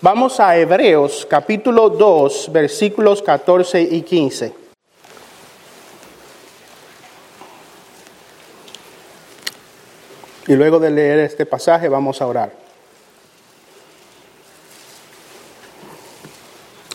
Vamos 0.00 0.38
a 0.38 0.56
Hebreos 0.56 1.26
capítulo 1.28 1.90
2, 1.90 2.52
versículos 2.52 3.20
14 3.20 3.82
y 3.82 4.02
15. 4.02 4.54
Y 10.46 10.52
luego 10.54 10.78
de 10.78 10.92
leer 10.92 11.18
este 11.18 11.46
pasaje 11.46 11.88
vamos 11.88 12.22
a 12.22 12.28
orar. 12.28 12.52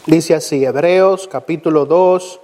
Dice 0.06 0.34
así, 0.34 0.64
Hebreos 0.64 1.28
capítulo 1.28 1.86
2, 1.86 2.40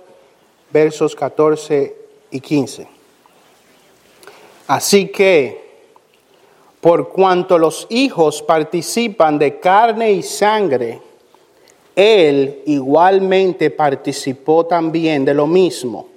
versos 0.72 1.16
14 1.16 1.96
y 2.32 2.42
15. 2.42 2.86
Así 4.68 5.08
que, 5.08 5.69
por 6.82 7.10
cuanto 7.10 7.58
los 7.58 7.88
hijos 7.90 8.42
participan 8.42 9.38
de 9.38 9.60
carne 9.60 10.12
y 10.12 10.24
sangre, 10.24 11.02
él 11.96 12.62
igualmente 12.66 13.70
participó 13.70 14.66
también 14.66 15.26
de 15.26 15.34
lo 15.34 15.48
mismo, 15.48 16.08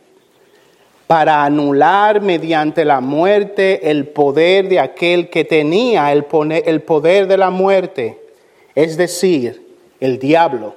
para 1.08 1.44
anular 1.44 2.20
mediante 2.20 2.84
la 2.84 3.00
muerte 3.00 3.90
el 3.90 4.06
poder 4.06 4.68
de 4.68 4.78
aquel 4.78 5.28
que 5.28 5.44
tenía 5.44 6.12
el, 6.12 6.24
poder 6.24 7.26
de 7.26 7.36
la 7.36 7.50
muerte, 7.50 8.18
es 8.74 8.96
decir, 8.96 9.66
el 10.00 10.18
diablo 10.18 10.76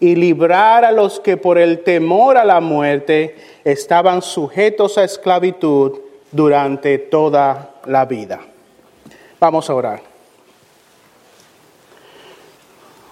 y 0.00 0.16
librar 0.16 0.84
a 0.84 0.90
los 0.90 1.20
que 1.20 1.36
por 1.36 1.58
el 1.58 1.84
temor 1.84 2.36
a 2.36 2.44
la 2.44 2.60
muerte 2.60 3.36
estaban 3.62 4.20
sujetos 4.20 4.98
a 4.98 5.04
esclavitud 5.04 6.00
durante 6.32 6.98
toda 6.98 7.76
la 7.86 8.04
vida. 8.04 8.40
Vamos 9.42 9.68
a 9.68 9.74
orar. 9.74 10.00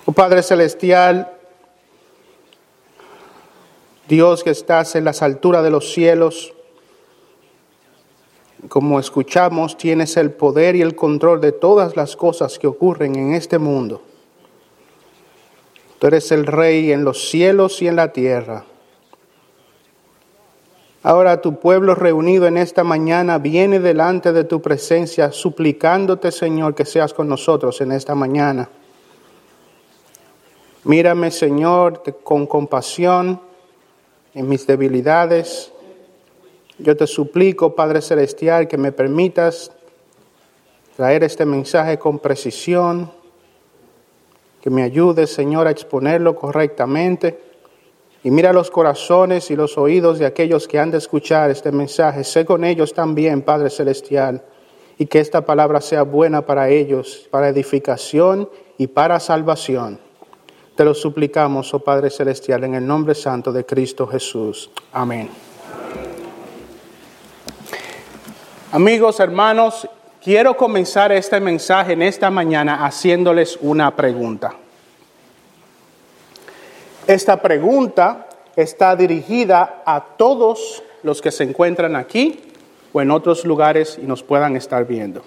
Oh 0.06 0.12
Padre 0.12 0.44
Celestial, 0.44 1.28
Dios 4.06 4.44
que 4.44 4.50
estás 4.50 4.94
en 4.94 5.04
las 5.04 5.22
alturas 5.22 5.64
de 5.64 5.70
los 5.70 5.92
cielos, 5.92 6.52
como 8.68 9.00
escuchamos, 9.00 9.76
tienes 9.76 10.16
el 10.16 10.30
poder 10.30 10.76
y 10.76 10.82
el 10.82 10.94
control 10.94 11.40
de 11.40 11.50
todas 11.50 11.96
las 11.96 12.14
cosas 12.14 12.60
que 12.60 12.68
ocurren 12.68 13.16
en 13.16 13.34
este 13.34 13.58
mundo. 13.58 14.00
Tú 15.98 16.06
eres 16.06 16.30
el 16.30 16.46
rey 16.46 16.92
en 16.92 17.02
los 17.02 17.28
cielos 17.28 17.82
y 17.82 17.88
en 17.88 17.96
la 17.96 18.12
tierra. 18.12 18.66
Ahora 21.02 21.40
tu 21.40 21.58
pueblo 21.58 21.94
reunido 21.94 22.46
en 22.46 22.58
esta 22.58 22.84
mañana 22.84 23.38
viene 23.38 23.80
delante 23.80 24.32
de 24.32 24.44
tu 24.44 24.60
presencia 24.60 25.32
suplicándote, 25.32 26.30
Señor, 26.30 26.74
que 26.74 26.84
seas 26.84 27.14
con 27.14 27.26
nosotros 27.26 27.80
en 27.80 27.92
esta 27.92 28.14
mañana. 28.14 28.68
Mírame, 30.84 31.30
Señor, 31.30 32.02
con 32.22 32.46
compasión 32.46 33.40
en 34.34 34.48
mis 34.48 34.66
debilidades. 34.66 35.72
Yo 36.78 36.96
te 36.96 37.06
suplico, 37.06 37.74
Padre 37.74 38.02
Celestial, 38.02 38.68
que 38.68 38.76
me 38.76 38.92
permitas 38.92 39.72
traer 40.96 41.24
este 41.24 41.46
mensaje 41.46 41.98
con 41.98 42.18
precisión 42.18 43.10
que 44.60 44.68
me 44.68 44.82
ayude, 44.82 45.26
Señor, 45.26 45.66
a 45.66 45.70
exponerlo 45.70 46.36
correctamente. 46.36 47.49
Y 48.22 48.30
mira 48.30 48.52
los 48.52 48.70
corazones 48.70 49.50
y 49.50 49.56
los 49.56 49.78
oídos 49.78 50.18
de 50.18 50.26
aquellos 50.26 50.68
que 50.68 50.78
han 50.78 50.90
de 50.90 50.98
escuchar 50.98 51.50
este 51.50 51.72
mensaje. 51.72 52.24
Sé 52.24 52.44
con 52.44 52.64
ellos 52.64 52.92
también, 52.92 53.42
Padre 53.42 53.70
Celestial, 53.70 54.42
y 54.98 55.06
que 55.06 55.20
esta 55.20 55.44
palabra 55.44 55.80
sea 55.80 56.02
buena 56.02 56.44
para 56.44 56.68
ellos, 56.68 57.26
para 57.30 57.48
edificación 57.48 58.48
y 58.76 58.88
para 58.88 59.18
salvación. 59.20 59.98
Te 60.76 60.84
lo 60.84 60.94
suplicamos, 60.94 61.72
oh 61.72 61.80
Padre 61.80 62.10
Celestial, 62.10 62.64
en 62.64 62.74
el 62.74 62.86
nombre 62.86 63.14
santo 63.14 63.52
de 63.52 63.64
Cristo 63.64 64.06
Jesús. 64.06 64.70
Amén. 64.92 65.28
Amigos, 68.72 69.18
hermanos, 69.18 69.88
Quiero 70.22 70.54
comenzar 70.54 71.12
este 71.12 71.40
mensaje 71.40 71.94
en 71.94 72.02
esta 72.02 72.30
mañana 72.30 72.84
haciéndoles 72.84 73.58
una 73.62 73.96
pregunta. 73.96 74.52
Esta 77.06 77.40
pregunta 77.40 78.28
está 78.56 78.94
dirigida 78.94 79.82
a 79.84 80.00
todos 80.16 80.82
los 81.02 81.20
que 81.20 81.30
se 81.30 81.44
encuentran 81.44 81.96
aquí 81.96 82.40
o 82.92 83.00
en 83.00 83.10
otros 83.10 83.44
lugares 83.44 83.98
y 84.00 84.06
nos 84.06 84.22
puedan 84.22 84.56
estar 84.56 84.86
viendo. 84.86 85.22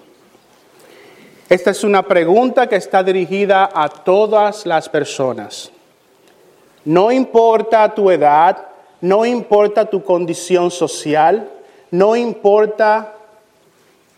Esta 1.48 1.70
es 1.70 1.84
una 1.84 2.02
pregunta 2.02 2.68
que 2.68 2.76
está 2.76 3.02
dirigida 3.02 3.68
a 3.74 3.88
todas 3.88 4.66
las 4.66 4.88
personas. 4.88 5.70
No 6.84 7.12
importa 7.12 7.94
tu 7.94 8.10
edad, 8.10 8.66
no 9.00 9.26
importa 9.26 9.84
tu 9.84 10.02
condición 10.02 10.70
social, 10.70 11.50
no 11.90 12.16
importa 12.16 13.14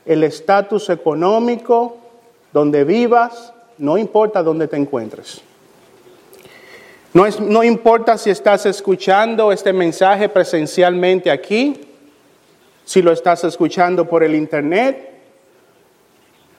el 0.05 0.23
estatus 0.23 0.89
económico, 0.89 1.97
donde 2.53 2.85
vivas, 2.85 3.53
no 3.79 3.99
importa 3.99 4.43
dónde 4.43 4.69
te 4.69 4.77
encuentres. 4.77 5.43
No, 7.13 7.25
es, 7.25 7.41
no 7.41 7.65
importa 7.65 8.19
si 8.19 8.31
estás 8.31 8.67
escuchando 8.67 9.53
este 9.53 9.73
mensaje 9.73 10.29
presencialmente 10.29 11.31
aquí, 11.31 11.81
si 12.85 13.03
lo 13.03 13.13
estás 13.13 13.45
escuchando 13.45 14.09
por 14.09 14.23
el 14.23 14.35
internet, 14.35 15.11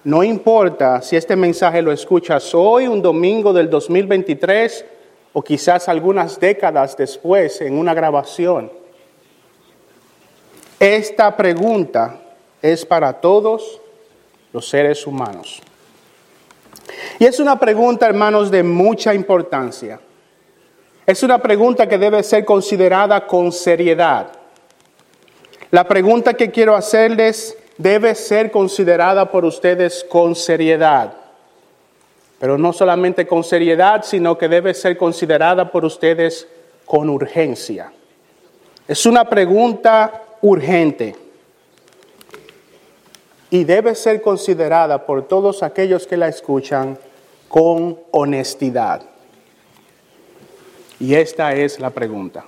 no 0.03 0.23
importa 0.23 1.01
si 1.01 1.15
este 1.15 1.35
mensaje 1.35 1.81
lo 1.81 1.91
escuchas 1.91 2.55
hoy, 2.55 2.87
un 2.87 3.01
domingo 3.01 3.53
del 3.53 3.69
2023, 3.69 4.85
o 5.33 5.41
quizás 5.41 5.89
algunas 5.89 6.39
décadas 6.39 6.95
después 6.97 7.61
en 7.61 7.77
una 7.77 7.93
grabación. 7.93 8.71
Esta 10.79 11.35
pregunta 11.35 12.21
es 12.61 12.85
para 12.85 13.13
todos 13.13 13.81
los 14.53 14.69
seres 14.69 15.05
humanos. 15.05 15.61
Y 17.19 17.25
es 17.25 17.39
una 17.39 17.59
pregunta, 17.59 18.07
hermanos, 18.07 18.49
de 18.49 18.63
mucha 18.63 19.13
importancia. 19.13 19.99
Es 21.07 21.23
una 21.23 21.37
pregunta 21.37 21.87
que 21.87 21.97
debe 21.97 22.21
ser 22.21 22.43
considerada 22.43 23.25
con 23.25 23.53
seriedad. 23.53 24.27
La 25.71 25.87
pregunta 25.87 26.33
que 26.33 26.51
quiero 26.51 26.75
hacerles 26.75 27.57
debe 27.77 28.13
ser 28.13 28.51
considerada 28.51 29.31
por 29.31 29.45
ustedes 29.45 30.05
con 30.09 30.35
seriedad. 30.35 31.13
Pero 32.39 32.57
no 32.57 32.73
solamente 32.73 33.25
con 33.25 33.45
seriedad, 33.45 34.03
sino 34.03 34.37
que 34.37 34.49
debe 34.49 34.73
ser 34.73 34.97
considerada 34.97 35.71
por 35.71 35.85
ustedes 35.85 36.45
con 36.85 37.09
urgencia. 37.09 37.89
Es 38.85 39.05
una 39.05 39.29
pregunta 39.29 40.23
urgente 40.41 41.15
y 43.49 43.63
debe 43.63 43.95
ser 43.95 44.21
considerada 44.21 45.05
por 45.05 45.25
todos 45.25 45.63
aquellos 45.63 46.05
que 46.05 46.17
la 46.17 46.27
escuchan 46.27 46.99
con 47.47 47.97
honestidad. 48.11 49.03
Y 50.99 51.13
esta 51.13 51.53
es 51.53 51.79
la 51.79 51.91
pregunta. 51.91 52.45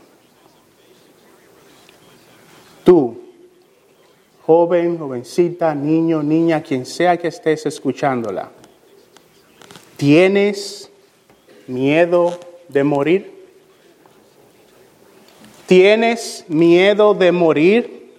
Tú, 2.83 3.21
joven, 4.45 4.97
jovencita, 4.97 5.75
niño, 5.75 6.23
niña, 6.23 6.63
quien 6.63 6.85
sea 6.85 7.17
que 7.17 7.27
estés 7.27 7.65
escuchándola, 7.67 8.49
¿tienes 9.95 10.89
miedo 11.67 12.39
de 12.67 12.83
morir? 12.83 13.39
¿Tienes 15.67 16.45
miedo 16.47 17.13
de 17.13 17.31
morir? 17.31 18.11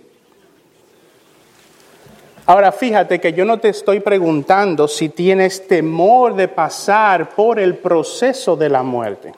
Ahora 2.46 2.70
fíjate 2.70 3.20
que 3.20 3.32
yo 3.32 3.44
no 3.44 3.58
te 3.58 3.70
estoy 3.70 3.98
preguntando 3.98 4.86
si 4.86 5.08
tienes 5.08 5.66
temor 5.66 6.34
de 6.36 6.46
pasar 6.46 7.30
por 7.34 7.58
el 7.58 7.76
proceso 7.76 8.54
de 8.54 8.68
la 8.68 8.84
muerte. 8.84 9.32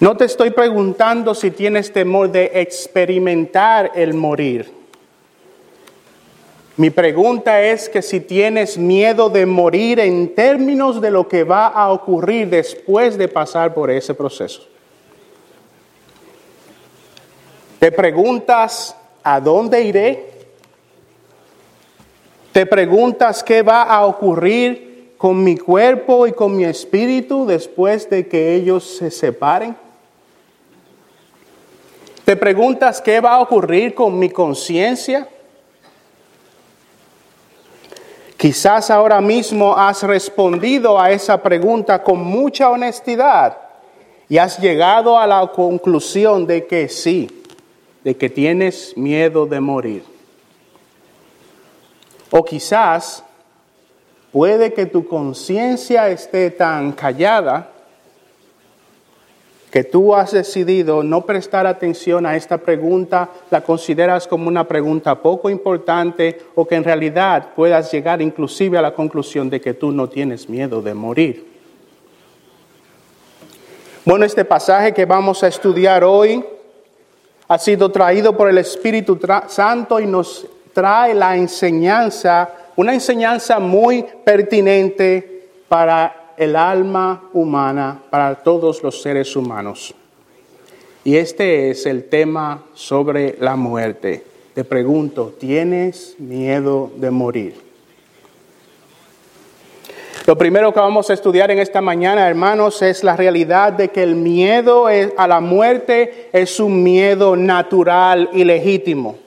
No 0.00 0.16
te 0.16 0.24
estoy 0.24 0.50
preguntando 0.50 1.34
si 1.34 1.50
tienes 1.50 1.92
temor 1.92 2.30
de 2.30 2.50
experimentar 2.54 3.92
el 3.94 4.12
morir. 4.14 4.72
Mi 6.76 6.90
pregunta 6.90 7.62
es 7.62 7.88
que 7.88 8.02
si 8.02 8.18
tienes 8.18 8.76
miedo 8.76 9.30
de 9.30 9.46
morir 9.46 10.00
en 10.00 10.34
términos 10.34 11.00
de 11.00 11.12
lo 11.12 11.28
que 11.28 11.44
va 11.44 11.68
a 11.68 11.92
ocurrir 11.92 12.48
después 12.50 13.16
de 13.16 13.28
pasar 13.28 13.72
por 13.72 13.90
ese 13.90 14.12
proceso. 14.12 14.62
Te 17.78 17.92
preguntas, 17.92 18.96
¿a 19.22 19.40
dónde 19.40 19.82
iré? 19.82 20.30
Te 22.52 22.66
preguntas 22.66 23.44
qué 23.44 23.62
va 23.62 23.82
a 23.82 24.04
ocurrir 24.04 25.14
con 25.16 25.44
mi 25.44 25.56
cuerpo 25.56 26.26
y 26.26 26.32
con 26.32 26.56
mi 26.56 26.64
espíritu 26.64 27.46
después 27.46 28.10
de 28.10 28.26
que 28.26 28.54
ellos 28.54 28.96
se 28.96 29.12
separen. 29.12 29.83
Te 32.24 32.36
preguntas 32.36 33.02
qué 33.02 33.20
va 33.20 33.34
a 33.34 33.40
ocurrir 33.40 33.94
con 33.94 34.18
mi 34.18 34.30
conciencia. 34.30 35.28
Quizás 38.38 38.90
ahora 38.90 39.20
mismo 39.20 39.76
has 39.76 40.02
respondido 40.02 40.98
a 40.98 41.10
esa 41.10 41.42
pregunta 41.42 42.02
con 42.02 42.18
mucha 42.18 42.70
honestidad 42.70 43.58
y 44.28 44.38
has 44.38 44.58
llegado 44.58 45.18
a 45.18 45.26
la 45.26 45.46
conclusión 45.48 46.46
de 46.46 46.66
que 46.66 46.88
sí, 46.88 47.42
de 48.02 48.16
que 48.16 48.30
tienes 48.30 48.96
miedo 48.96 49.44
de 49.44 49.60
morir. 49.60 50.04
O 52.30 52.42
quizás 52.42 53.22
puede 54.32 54.72
que 54.72 54.86
tu 54.86 55.06
conciencia 55.06 56.08
esté 56.08 56.50
tan 56.50 56.92
callada 56.92 57.73
que 59.74 59.82
tú 59.82 60.14
has 60.14 60.30
decidido 60.30 61.02
no 61.02 61.22
prestar 61.22 61.66
atención 61.66 62.26
a 62.26 62.36
esta 62.36 62.58
pregunta, 62.58 63.28
la 63.50 63.60
consideras 63.60 64.28
como 64.28 64.46
una 64.46 64.68
pregunta 64.68 65.20
poco 65.20 65.50
importante 65.50 66.42
o 66.54 66.64
que 66.64 66.76
en 66.76 66.84
realidad 66.84 67.48
puedas 67.56 67.90
llegar 67.90 68.22
inclusive 68.22 68.78
a 68.78 68.82
la 68.82 68.94
conclusión 68.94 69.50
de 69.50 69.60
que 69.60 69.74
tú 69.74 69.90
no 69.90 70.08
tienes 70.08 70.48
miedo 70.48 70.80
de 70.80 70.94
morir. 70.94 71.44
Bueno, 74.04 74.24
este 74.24 74.44
pasaje 74.44 74.94
que 74.94 75.06
vamos 75.06 75.42
a 75.42 75.48
estudiar 75.48 76.04
hoy 76.04 76.44
ha 77.48 77.58
sido 77.58 77.90
traído 77.90 78.36
por 78.36 78.48
el 78.48 78.58
Espíritu 78.58 79.18
Santo 79.48 79.98
y 79.98 80.06
nos 80.06 80.46
trae 80.72 81.14
la 81.14 81.36
enseñanza, 81.36 82.48
una 82.76 82.94
enseñanza 82.94 83.58
muy 83.58 84.06
pertinente 84.24 85.48
para 85.66 86.23
el 86.36 86.56
alma 86.56 87.24
humana 87.32 88.02
para 88.10 88.34
todos 88.36 88.82
los 88.82 89.02
seres 89.02 89.34
humanos. 89.36 89.94
Y 91.04 91.16
este 91.16 91.70
es 91.70 91.86
el 91.86 92.08
tema 92.08 92.64
sobre 92.74 93.36
la 93.38 93.56
muerte. 93.56 94.24
Te 94.54 94.64
pregunto, 94.64 95.34
¿tienes 95.38 96.14
miedo 96.18 96.90
de 96.96 97.10
morir? 97.10 97.54
Lo 100.26 100.38
primero 100.38 100.72
que 100.72 100.80
vamos 100.80 101.10
a 101.10 101.12
estudiar 101.12 101.50
en 101.50 101.58
esta 101.58 101.82
mañana, 101.82 102.26
hermanos, 102.26 102.80
es 102.80 103.04
la 103.04 103.14
realidad 103.14 103.74
de 103.74 103.88
que 103.88 104.02
el 104.02 104.14
miedo 104.14 104.86
a 104.86 105.26
la 105.26 105.40
muerte 105.40 106.30
es 106.32 106.58
un 106.60 106.82
miedo 106.82 107.36
natural 107.36 108.30
y 108.32 108.44
legítimo. 108.44 109.18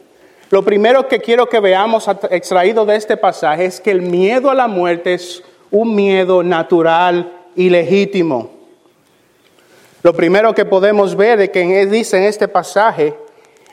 Lo 0.49 0.63
primero 0.63 1.07
que 1.07 1.19
quiero 1.19 1.47
que 1.49 1.59
veamos 1.59 2.07
extraído 2.31 2.85
de 2.85 2.95
este 2.95 3.15
pasaje 3.15 3.65
es 3.65 3.79
que 3.79 3.91
el 3.91 4.01
miedo 4.01 4.49
a 4.49 4.55
la 4.55 4.67
muerte 4.67 5.13
es 5.13 5.43
un 5.71 5.95
miedo 5.95 6.43
natural 6.43 7.31
y 7.55 7.69
legítimo. 7.69 8.49
Lo 10.03 10.13
primero 10.13 10.53
que 10.53 10.65
podemos 10.65 11.15
ver 11.15 11.37
de 11.39 11.51
que 11.51 11.85
dice 11.87 12.17
en 12.17 12.23
este 12.23 12.47
pasaje 12.47 13.13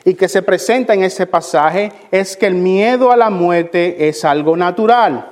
y 0.03 0.13
que 0.15 0.27
se 0.27 0.41
presenta 0.41 0.93
en 0.93 1.03
este 1.03 1.25
pasaje 1.25 1.91
es 2.11 2.35
que 2.35 2.47
el 2.47 2.55
miedo 2.55 3.11
a 3.11 3.17
la 3.17 3.29
muerte 3.29 4.07
es 4.07 4.25
algo 4.25 4.57
natural. 4.57 5.31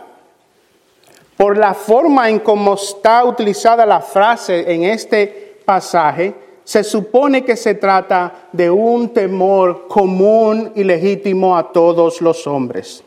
Por 1.36 1.58
la 1.58 1.74
forma 1.74 2.30
en 2.30 2.40
cómo 2.40 2.76
está 2.76 3.26
utilizada 3.26 3.86
la 3.86 4.02
frase 4.02 4.72
en 4.72 4.84
este 4.84 5.58
pasaje, 5.66 6.34
se 6.64 6.84
supone 6.84 7.44
que 7.44 7.56
se 7.56 7.76
trata 7.76 8.48
de 8.52 8.70
un 8.70 9.10
temor 9.10 9.88
común 9.88 10.72
y 10.76 10.84
legítimo 10.84 11.58
a 11.58 11.72
todos 11.72 12.22
los 12.22 12.48
hombres. 12.48 13.04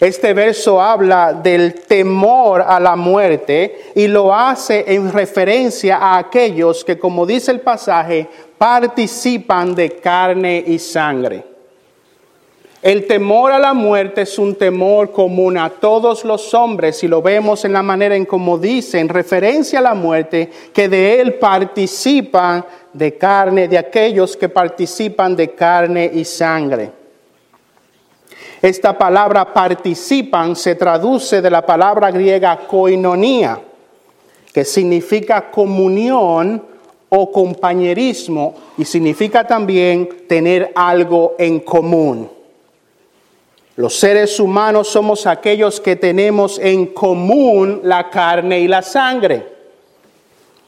Este 0.00 0.32
verso 0.32 0.80
habla 0.80 1.32
del 1.32 1.74
temor 1.74 2.62
a 2.62 2.78
la 2.78 2.94
muerte 2.94 3.90
y 3.96 4.06
lo 4.06 4.32
hace 4.32 4.84
en 4.86 5.12
referencia 5.12 5.96
a 5.96 6.18
aquellos 6.18 6.84
que, 6.84 6.98
como 6.98 7.26
dice 7.26 7.50
el 7.50 7.60
pasaje, 7.60 8.28
participan 8.56 9.74
de 9.74 9.90
carne 9.90 10.62
y 10.64 10.78
sangre. 10.78 11.42
El 12.80 13.08
temor 13.08 13.50
a 13.50 13.58
la 13.58 13.74
muerte 13.74 14.22
es 14.22 14.38
un 14.38 14.54
temor 14.54 15.10
común 15.10 15.58
a 15.58 15.68
todos 15.68 16.24
los 16.24 16.54
hombres 16.54 17.02
y 17.02 17.08
lo 17.08 17.20
vemos 17.20 17.64
en 17.64 17.72
la 17.72 17.82
manera 17.82 18.14
en 18.14 18.24
como 18.24 18.56
dice, 18.56 19.00
en 19.00 19.08
referencia 19.08 19.80
a 19.80 19.82
la 19.82 19.94
muerte, 19.94 20.48
que 20.72 20.88
de 20.88 21.20
él 21.20 21.34
participan 21.34 22.64
de 22.92 23.18
carne, 23.18 23.66
de 23.66 23.78
aquellos 23.78 24.36
que 24.36 24.48
participan 24.48 25.34
de 25.34 25.50
carne 25.50 26.08
y 26.14 26.24
sangre. 26.24 26.92
Esta 28.60 28.98
palabra 28.98 29.52
participan 29.52 30.56
se 30.56 30.74
traduce 30.74 31.40
de 31.40 31.50
la 31.50 31.64
palabra 31.64 32.10
griega 32.10 32.56
koinonia, 32.66 33.60
que 34.52 34.64
significa 34.64 35.50
comunión 35.50 36.62
o 37.08 37.30
compañerismo 37.30 38.54
y 38.76 38.84
significa 38.84 39.46
también 39.46 40.08
tener 40.26 40.72
algo 40.74 41.36
en 41.38 41.60
común. 41.60 42.28
Los 43.76 43.96
seres 43.96 44.40
humanos 44.40 44.88
somos 44.88 45.24
aquellos 45.26 45.80
que 45.80 45.94
tenemos 45.94 46.58
en 46.58 46.86
común 46.86 47.80
la 47.84 48.10
carne 48.10 48.58
y 48.58 48.66
la 48.66 48.82
sangre, 48.82 49.46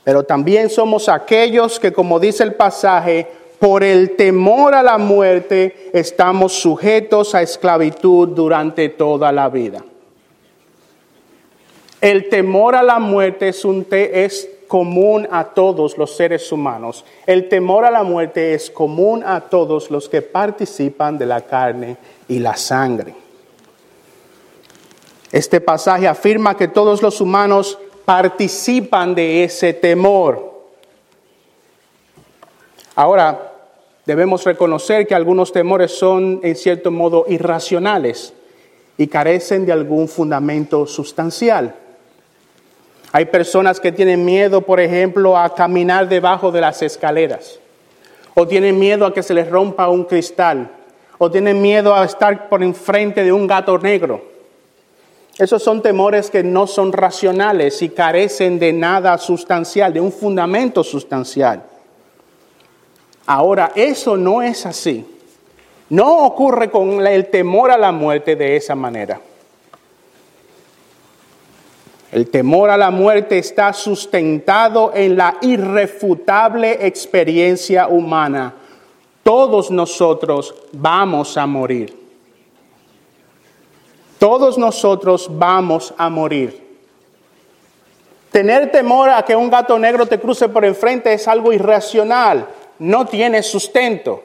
pero 0.05 0.23
también 0.23 0.71
somos 0.71 1.09
aquellos 1.09 1.81
que, 1.81 1.93
como 1.93 2.21
dice 2.21 2.45
el 2.45 2.55
pasaje, 2.55 3.40
por 3.61 3.85
el 3.85 4.17
temor 4.17 4.75
a 4.75 4.83
la 4.83 4.97
muerte 4.97 5.91
estamos 5.93 6.55
sujetos 6.55 7.35
a 7.35 7.43
esclavitud 7.43 8.29
durante 8.29 8.89
toda 8.89 9.31
la 9.31 9.51
vida. 9.51 9.85
El 12.01 12.31
temor 12.31 12.75
a 12.75 12.83
la 12.83 12.99
muerte 12.99 13.51
es, 13.51 13.63
un 13.67 13.87
es 13.91 14.49
común 14.67 15.29
a 15.31 15.45
todos 15.45 15.99
los 15.99 16.17
seres 16.17 16.51
humanos. 16.51 17.05
El 17.27 17.51
temor 17.51 17.85
a 17.85 17.91
la 17.91 18.03
muerte 18.03 18.55
es 18.55 18.71
común 18.71 19.23
a 19.23 19.43
todos 19.43 19.91
los 19.91 20.09
que 20.09 20.23
participan 20.23 21.19
de 21.19 21.27
la 21.27 21.43
carne 21.43 21.99
y 22.29 22.39
la 22.39 22.57
sangre. 22.57 23.15
Este 25.31 25.61
pasaje 25.61 26.09
afirma 26.09 26.57
que 26.57 26.69
todos 26.69 27.03
los 27.03 27.21
humanos 27.21 27.79
participan 28.07 29.15
de 29.15 29.45
ese 29.45 29.75
temor. 29.75 30.51
Ahora, 32.95 33.50
debemos 34.11 34.45
reconocer 34.45 35.07
que 35.07 35.15
algunos 35.15 35.53
temores 35.53 35.93
son 35.93 36.41
en 36.43 36.57
cierto 36.57 36.91
modo 36.91 37.27
irracionales 37.29 38.35
y 38.99 39.07
carecen 39.07 39.65
de 39.65 39.71
algún 39.71 40.09
fundamento 40.09 40.85
sustancial. 40.85 41.77
Hay 43.13 43.27
personas 43.27 43.79
que 43.79 43.93
tienen 43.93 44.25
miedo, 44.25 44.63
por 44.63 44.81
ejemplo, 44.81 45.39
a 45.39 45.55
caminar 45.55 46.09
debajo 46.09 46.51
de 46.51 46.61
las 46.61 46.83
escaleras, 46.83 47.61
o 48.35 48.49
tienen 48.49 48.81
miedo 48.81 49.07
a 49.07 49.15
que 49.15 49.23
se 49.23 49.33
les 49.33 49.49
rompa 49.49 49.89
un 49.89 50.03
cristal, 50.03 50.73
o 51.17 51.31
tienen 51.31 51.63
miedo 51.63 51.95
a 51.95 52.05
estar 52.05 52.49
por 52.49 52.65
enfrente 52.65 53.23
de 53.23 53.31
un 53.31 53.47
gato 53.47 53.79
negro. 53.79 54.25
Esos 55.39 55.63
son 55.63 55.83
temores 55.83 56.31
que 56.31 56.43
no 56.43 56.67
son 56.67 56.93
racionales 56.93 57.81
y 57.83 57.91
carecen 57.91 58.59
de 58.59 58.73
nada 58.73 59.17
sustancial, 59.19 59.93
de 59.93 60.01
un 60.01 60.11
fundamento 60.11 60.83
sustancial. 60.83 61.63
Ahora, 63.33 63.71
eso 63.77 64.17
no 64.17 64.43
es 64.43 64.67
así. 64.67 65.07
No 65.91 66.25
ocurre 66.25 66.69
con 66.69 67.07
el 67.07 67.31
temor 67.31 67.71
a 67.71 67.79
la 67.79 67.93
muerte 67.93 68.35
de 68.35 68.57
esa 68.57 68.75
manera. 68.75 69.21
El 72.11 72.29
temor 72.29 72.71
a 72.71 72.77
la 72.77 72.91
muerte 72.91 73.39
está 73.39 73.73
sustentado 73.73 74.91
en 74.97 75.17
la 75.17 75.37
irrefutable 75.43 76.85
experiencia 76.85 77.87
humana. 77.87 78.53
Todos 79.23 79.71
nosotros 79.71 80.53
vamos 80.73 81.37
a 81.37 81.47
morir. 81.47 81.97
Todos 84.19 84.59
nosotros 84.59 85.29
vamos 85.31 85.95
a 85.97 86.11
morir. 86.11 86.69
Tener 88.33 88.73
temor 88.73 89.09
a 89.09 89.23
que 89.25 89.37
un 89.37 89.51
gato 89.51 89.79
negro 89.79 90.07
te 90.07 90.19
cruce 90.19 90.49
por 90.49 90.65
enfrente 90.65 91.13
es 91.13 91.29
algo 91.29 91.53
irracional 91.53 92.49
no 92.81 93.07
tiene 93.07 93.43
sustento. 93.43 94.25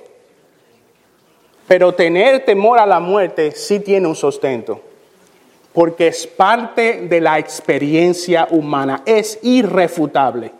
Pero 1.68 1.94
tener 1.94 2.46
temor 2.46 2.80
a 2.80 2.86
la 2.86 3.00
muerte 3.00 3.52
sí 3.52 3.80
tiene 3.80 4.08
un 4.08 4.16
sustento, 4.16 4.82
porque 5.74 6.08
es 6.08 6.28
parte 6.28 7.08
de 7.08 7.22
la 7.22 7.40
experiencia 7.40 8.48
humana, 8.52 9.02
es 9.06 9.40
irrefutable. 9.42 10.52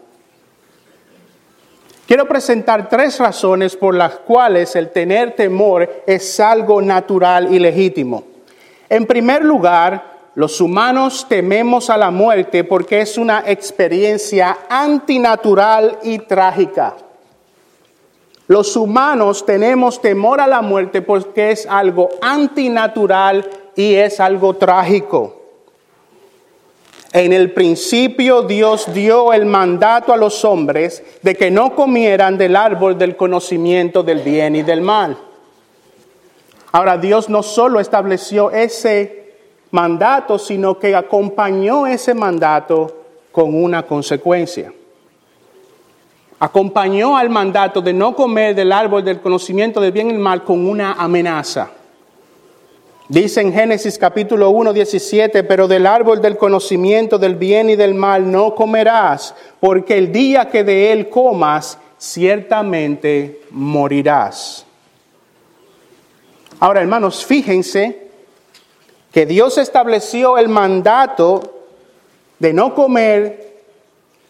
Quiero 2.08 2.28
presentar 2.28 2.88
tres 2.90 3.20
razones 3.20 3.76
por 3.76 3.96
las 3.96 4.18
cuales 4.20 4.76
el 4.76 4.92
tener 4.92 5.36
temor 5.36 6.04
es 6.06 6.40
algo 6.40 6.82
natural 6.82 7.52
y 7.52 7.60
legítimo. 7.60 8.24
En 8.90 9.08
primer 9.08 9.44
lugar, 9.44 10.16
los 10.36 10.60
humanos 10.62 11.26
tememos 11.28 11.90
a 11.90 11.98
la 11.98 12.12
muerte 12.12 12.64
porque 12.64 13.02
es 13.02 13.18
una 13.18 13.44
experiencia 13.48 14.58
antinatural 14.70 15.98
y 16.04 16.20
trágica. 16.20 16.96
Los 18.48 18.76
humanos 18.76 19.46
tenemos 19.46 20.02
temor 20.02 20.40
a 20.40 20.48
la 20.48 20.62
muerte 20.62 21.02
porque 21.02 21.52
es 21.52 21.66
algo 21.66 22.10
antinatural 22.22 23.50
y 23.76 23.96
es 23.96 24.20
algo 24.20 24.56
trágico. 24.56 25.42
En 27.12 27.34
el 27.34 27.54
principio 27.54 28.44
Dios 28.44 28.94
dio 28.94 29.34
el 29.34 29.46
mandato 29.46 30.14
a 30.14 30.18
los 30.18 30.44
hombres 30.46 31.02
de 31.22 31.34
que 31.34 31.50
no 31.50 31.74
comieran 31.74 32.38
del 32.38 32.56
árbol 32.56 32.98
del 32.98 33.16
conocimiento 33.16 34.04
del 34.04 34.20
bien 34.20 34.56
y 34.56 34.64
del 34.64 34.82
mal. 34.82 35.18
Ahora 36.72 36.98
Dios 36.98 37.30
no 37.30 37.42
solo 37.42 37.80
estableció 37.80 38.52
ese 38.52 39.34
mandato, 39.72 40.38
sino 40.38 40.78
que 40.78 40.94
acompañó 40.94 41.88
ese 41.88 42.14
mandato 42.14 43.06
con 43.32 43.56
una 43.56 43.84
consecuencia. 43.84 44.74
Acompañó 46.40 47.18
al 47.18 47.30
mandato 47.30 47.82
de 47.82 47.94
no 47.94 48.16
comer 48.16 48.56
del 48.56 48.72
árbol 48.72 49.04
del 49.04 49.22
conocimiento 49.22 49.80
del 49.80 49.92
bien 49.92 50.10
y 50.10 50.14
el 50.14 50.20
mal 50.20 50.44
con 50.44 50.68
una 50.68 50.94
amenaza. 50.94 51.70
Dice 53.08 53.40
en 53.40 53.54
Génesis 53.54 54.00
capítulo 54.00 54.50
1, 54.50 54.74
17, 54.74 55.44
pero 55.44 55.68
del 55.68 55.86
árbol 55.86 56.22
del 56.22 56.38
conocimiento 56.38 57.20
del 57.20 57.36
bien 57.36 57.70
y 57.70 57.76
del 57.76 57.94
mal 57.94 58.30
no 58.32 58.56
comerás, 58.56 59.36
porque 59.60 59.98
el 59.98 60.12
día 60.12 60.50
que 60.50 60.64
de 60.64 60.92
él 60.92 61.10
comas, 61.10 61.78
ciertamente 62.00 63.42
morirás. 63.52 64.66
Ahora, 66.60 66.82
hermanos, 66.82 67.24
fíjense 67.26 68.10
que 69.12 69.26
Dios 69.26 69.58
estableció 69.58 70.38
el 70.38 70.50
mandato 70.50 71.64
de 72.40 72.54
no 72.54 72.74
comer 72.74 73.55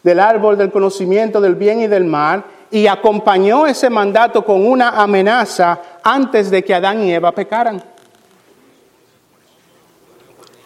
del 0.05 0.19
árbol 0.19 0.55
del 0.55 0.71
conocimiento 0.71 1.41
del 1.41 1.55
bien 1.55 1.81
y 1.81 1.87
del 1.87 2.05
mal 2.05 2.43
y 2.69 2.85
acompañó 2.85 3.65
ese 3.65 3.89
mandato 3.89 4.45
con 4.45 4.63
una 4.63 4.89
amenaza 4.89 5.79
antes 6.03 6.51
de 6.51 6.63
que 6.63 6.75
Adán 6.75 7.03
y 7.03 7.11
Eva 7.11 7.31
pecaran. 7.31 7.83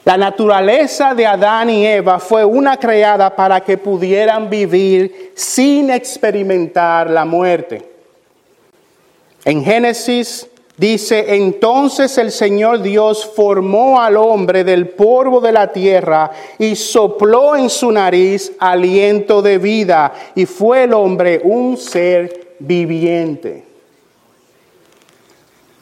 La 0.03 0.17
naturaleza 0.17 1.15
de 1.15 1.25
Adán 1.25 1.69
y 1.69 1.87
Eva 1.87 2.19
fue 2.19 2.43
una 2.43 2.75
creada 2.75 3.33
para 3.33 3.61
que 3.61 3.77
pudieran 3.77 4.49
vivir 4.49 5.31
sin 5.37 5.89
experimentar 5.89 7.09
la 7.09 7.23
muerte. 7.23 7.89
En 9.45 9.63
Génesis 9.63 10.49
dice, 10.79 11.35
entonces 11.35 12.17
el 12.17 12.31
Señor 12.31 12.81
Dios 12.81 13.29
formó 13.35 13.99
al 13.99 14.15
hombre 14.15 14.63
del 14.63 14.87
polvo 14.87 15.41
de 15.41 15.51
la 15.51 15.73
tierra 15.73 16.31
y 16.57 16.75
sopló 16.75 17.57
en 17.57 17.69
su 17.69 17.91
nariz 17.91 18.53
aliento 18.57 19.41
de 19.41 19.57
vida 19.57 20.13
y 20.35 20.45
fue 20.45 20.85
el 20.85 20.93
hombre 20.93 21.41
un 21.43 21.75
ser 21.75 22.55
viviente. 22.59 23.65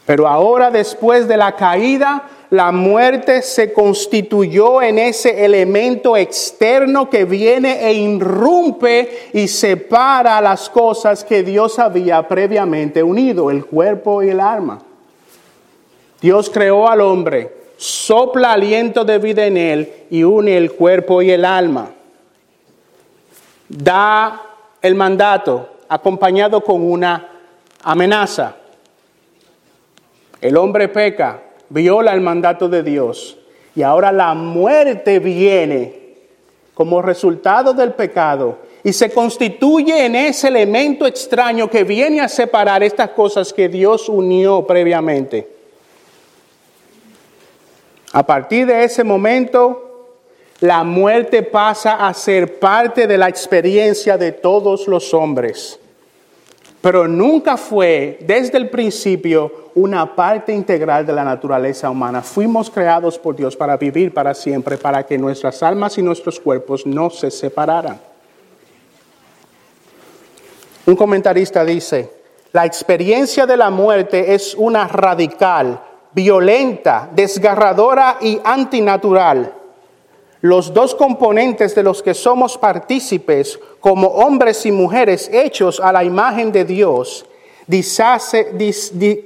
Pero 0.08 0.28
ahora 0.28 0.72
después 0.72 1.28
de 1.28 1.38
la 1.38 1.56
caída, 1.56 2.24
la 2.50 2.72
muerte 2.72 3.42
se 3.42 3.74
constituyó 3.74 4.82
en 4.82 4.98
ese 4.98 5.46
elemento 5.46 6.16
externo 6.18 7.10
que 7.10 7.26
viene 7.26 7.86
e 7.86 7.94
irrumpe 7.94 9.30
y 9.34 9.48
separa 9.48 10.42
las 10.42 10.70
cosas 10.70 11.24
que 11.24 11.44
Dios 11.44 11.78
había 11.78 12.26
previamente 12.28 13.04
unido, 13.04 13.52
el 13.52 13.66
cuerpo 13.66 14.24
y 14.24 14.30
el 14.30 14.40
alma. 14.40 14.87
Dios 16.22 16.50
creó 16.50 16.88
al 16.88 17.02
hombre, 17.02 17.54
sopla 17.78 18.54
aliento 18.54 19.06
de 19.06 19.20
vida 19.20 19.46
en 19.46 19.58
él 19.58 19.94
y 20.10 20.24
une 20.24 20.58
el 20.58 20.72
cuerpo 20.72 21.22
y 21.22 21.32
el 21.32 21.46
alma. 21.46 21.92
Da 23.70 24.42
el 24.82 24.96
mandato 24.96 25.70
acompañado 25.88 26.62
con 26.62 26.82
una 26.82 27.30
amenaza. 27.84 28.56
El 30.42 30.58
hombre 30.58 30.88
peca, 30.88 31.42
viola 31.70 32.14
el 32.14 32.22
mandato 32.22 32.70
de 32.70 32.84
Dios 32.84 33.38
y 33.76 33.84
ahora 33.84 34.12
la 34.12 34.34
muerte 34.34 35.20
viene 35.20 36.08
como 36.74 37.02
resultado 37.02 37.74
del 37.74 37.94
pecado 37.94 38.60
y 38.84 38.94
se 38.94 39.12
constituye 39.12 40.06
en 40.06 40.16
ese 40.16 40.48
elemento 40.48 41.06
extraño 41.06 41.70
que 41.70 41.84
viene 41.84 42.22
a 42.22 42.30
separar 42.30 42.84
estas 42.84 43.10
cosas 43.10 43.52
que 43.52 43.68
Dios 43.68 44.08
unió 44.10 44.66
previamente. 44.66 45.57
A 48.18 48.26
partir 48.26 48.66
de 48.66 48.84
ese 48.84 49.04
momento, 49.04 50.10
la 50.62 50.84
muerte 50.84 51.44
pasa 51.44 52.08
a 52.08 52.14
ser 52.14 52.58
parte 52.58 53.06
de 53.06 53.18
la 53.18 53.30
experiencia 53.30 54.18
de 54.18 54.32
todos 54.32 54.88
los 54.88 55.14
hombres 55.14 55.80
pero 56.88 57.06
nunca 57.06 57.58
fue 57.58 58.18
desde 58.22 58.58
el 58.58 58.70
principio 58.70 59.72
una 59.76 60.16
parte 60.16 60.54
integral 60.54 61.06
de 61.06 61.12
la 61.12 61.26
naturaleza 61.26 61.90
humana. 61.90 62.22
Fuimos 62.22 62.70
creados 62.70 63.20
por 63.20 63.36
Dios 63.36 63.58
para 63.58 63.76
vivir 63.76 64.14
para 64.14 64.34
siempre, 64.34 64.78
para 64.78 65.06
que 65.06 65.18
nuestras 65.18 65.62
almas 65.64 65.98
y 65.98 66.02
nuestros 66.02 66.40
cuerpos 66.40 66.86
no 66.86 67.10
se 67.10 67.30
separaran. 67.30 68.00
Un 70.86 70.96
comentarista 70.96 71.66
dice, 71.66 72.10
la 72.54 72.66
experiencia 72.66 73.46
de 73.46 73.58
la 73.58 73.70
muerte 73.70 74.34
es 74.34 74.56
una 74.56 74.88
radical, 74.88 75.82
violenta, 76.18 77.10
desgarradora 77.14 78.18
y 78.20 78.40
antinatural 78.44 79.54
los 80.42 80.74
dos 80.74 80.96
componentes 80.96 81.76
de 81.76 81.84
los 81.84 82.02
que 82.02 82.16
somos 82.16 82.58
partícipes 82.58 83.60
como 83.80 84.08
hombres 84.08 84.66
y 84.66 84.72
mujeres 84.72 85.30
hechos 85.32 85.80
a 85.80 85.92
la 85.92 86.04
imagen 86.04 86.52
de 86.52 86.66
Dios, 86.66 87.26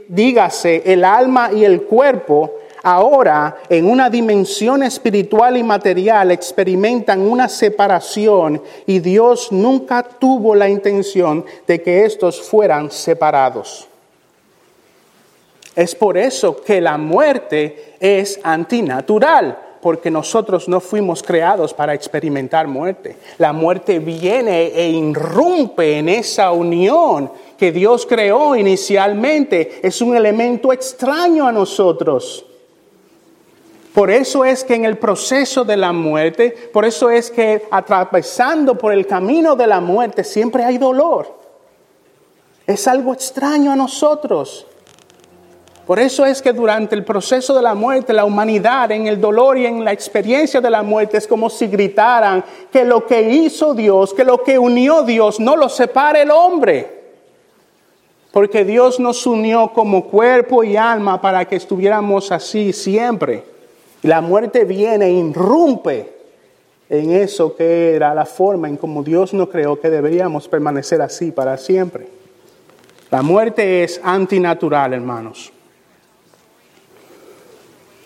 dígase 0.09 0.83
el 0.85 1.05
alma 1.05 1.51
y 1.53 1.63
el 1.63 1.83
cuerpo, 1.83 2.51
ahora 2.83 3.57
en 3.69 3.89
una 3.89 4.09
dimensión 4.09 4.83
espiritual 4.83 5.57
y 5.57 5.63
material 5.63 6.31
experimentan 6.31 7.21
una 7.21 7.47
separación 7.47 8.61
y 8.85 8.99
Dios 8.99 9.51
nunca 9.51 10.03
tuvo 10.03 10.55
la 10.55 10.67
intención 10.67 11.45
de 11.67 11.81
que 11.81 12.05
estos 12.05 12.41
fueran 12.41 12.89
separados. 12.89 13.90
Es 15.75 15.95
por 15.95 16.17
eso 16.17 16.61
que 16.61 16.81
la 16.81 16.97
muerte 16.97 17.95
es 17.99 18.39
antinatural 18.43 19.57
porque 19.81 20.11
nosotros 20.11 20.67
no 20.67 20.79
fuimos 20.79 21.23
creados 21.23 21.73
para 21.73 21.93
experimentar 21.93 22.67
muerte. 22.67 23.17
La 23.37 23.51
muerte 23.51 23.99
viene 23.99 24.67
e 24.67 24.89
irrumpe 24.89 25.97
en 25.97 26.07
esa 26.07 26.51
unión 26.51 27.31
que 27.57 27.71
Dios 27.71 28.05
creó 28.05 28.55
inicialmente. 28.55 29.79
Es 29.81 30.01
un 30.01 30.15
elemento 30.15 30.71
extraño 30.71 31.47
a 31.47 31.51
nosotros. 31.51 32.45
Por 33.93 34.09
eso 34.09 34.45
es 34.45 34.63
que 34.63 34.75
en 34.75 34.85
el 34.85 34.97
proceso 34.97 35.65
de 35.65 35.75
la 35.75 35.91
muerte, 35.91 36.51
por 36.71 36.85
eso 36.85 37.09
es 37.09 37.29
que 37.29 37.63
atravesando 37.71 38.77
por 38.77 38.93
el 38.93 39.05
camino 39.05 39.55
de 39.55 39.67
la 39.67 39.81
muerte 39.81 40.23
siempre 40.23 40.63
hay 40.63 40.77
dolor. 40.77 41.39
Es 42.65 42.87
algo 42.87 43.13
extraño 43.13 43.71
a 43.71 43.75
nosotros. 43.75 44.67
Por 45.91 45.99
eso 45.99 46.25
es 46.25 46.41
que 46.41 46.53
durante 46.53 46.95
el 46.95 47.03
proceso 47.03 47.53
de 47.53 47.61
la 47.61 47.75
muerte, 47.75 48.13
la 48.13 48.23
humanidad 48.23 48.89
en 48.93 49.07
el 49.07 49.19
dolor 49.19 49.57
y 49.57 49.65
en 49.65 49.83
la 49.83 49.91
experiencia 49.91 50.61
de 50.61 50.69
la 50.69 50.83
muerte 50.83 51.17
es 51.17 51.27
como 51.27 51.49
si 51.49 51.67
gritaran 51.67 52.45
que 52.71 52.85
lo 52.85 53.05
que 53.05 53.21
hizo 53.21 53.73
Dios, 53.73 54.13
que 54.13 54.23
lo 54.23 54.41
que 54.41 54.57
unió 54.57 55.03
Dios, 55.03 55.41
no 55.41 55.57
lo 55.57 55.67
separe 55.67 56.21
el 56.21 56.31
hombre. 56.31 56.87
Porque 58.31 58.63
Dios 58.63 59.01
nos 59.01 59.27
unió 59.27 59.73
como 59.73 60.05
cuerpo 60.05 60.63
y 60.63 60.77
alma 60.77 61.19
para 61.19 61.43
que 61.43 61.57
estuviéramos 61.57 62.31
así 62.31 62.71
siempre. 62.71 63.43
Y 64.01 64.07
la 64.07 64.21
muerte 64.21 64.63
viene 64.63 65.07
e 65.07 65.11
irrumpe 65.11 66.09
en 66.89 67.11
eso 67.11 67.53
que 67.53 67.95
era 67.95 68.15
la 68.15 68.25
forma 68.25 68.69
en 68.69 68.77
como 68.77 69.03
Dios 69.03 69.33
nos 69.33 69.49
creó 69.49 69.77
que 69.77 69.89
deberíamos 69.89 70.47
permanecer 70.47 71.01
así 71.01 71.33
para 71.33 71.57
siempre. 71.57 72.07
La 73.09 73.21
muerte 73.21 73.83
es 73.83 73.99
antinatural, 74.01 74.93
hermanos. 74.93 75.51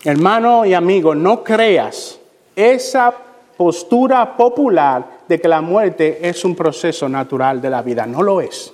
Hermano 0.05 0.65
y 0.65 0.75
amigo, 0.75 1.15
no 1.15 1.43
creas 1.43 2.19
esa 2.55 3.11
postura 3.57 4.37
popular 4.37 5.21
de 5.27 5.41
que 5.41 5.47
la 5.47 5.61
muerte 5.61 6.19
es 6.21 6.45
un 6.45 6.55
proceso 6.55 7.09
natural 7.09 7.59
de 7.59 7.71
la 7.71 7.81
vida. 7.81 8.05
No 8.05 8.21
lo 8.21 8.39
es. 8.39 8.71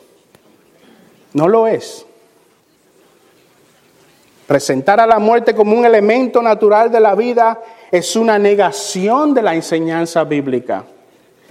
No 1.33 1.47
lo 1.47 1.67
es. 1.67 2.05
Presentar 4.45 4.99
a 4.99 5.07
la 5.07 5.19
muerte 5.19 5.55
como 5.55 5.77
un 5.77 5.85
elemento 5.85 6.41
natural 6.41 6.91
de 6.91 6.99
la 6.99 7.15
vida 7.15 7.61
es 7.89 8.17
una 8.17 8.37
negación 8.37 9.33
de 9.33 9.41
la 9.41 9.55
enseñanza 9.55 10.25
bíblica. 10.25 10.83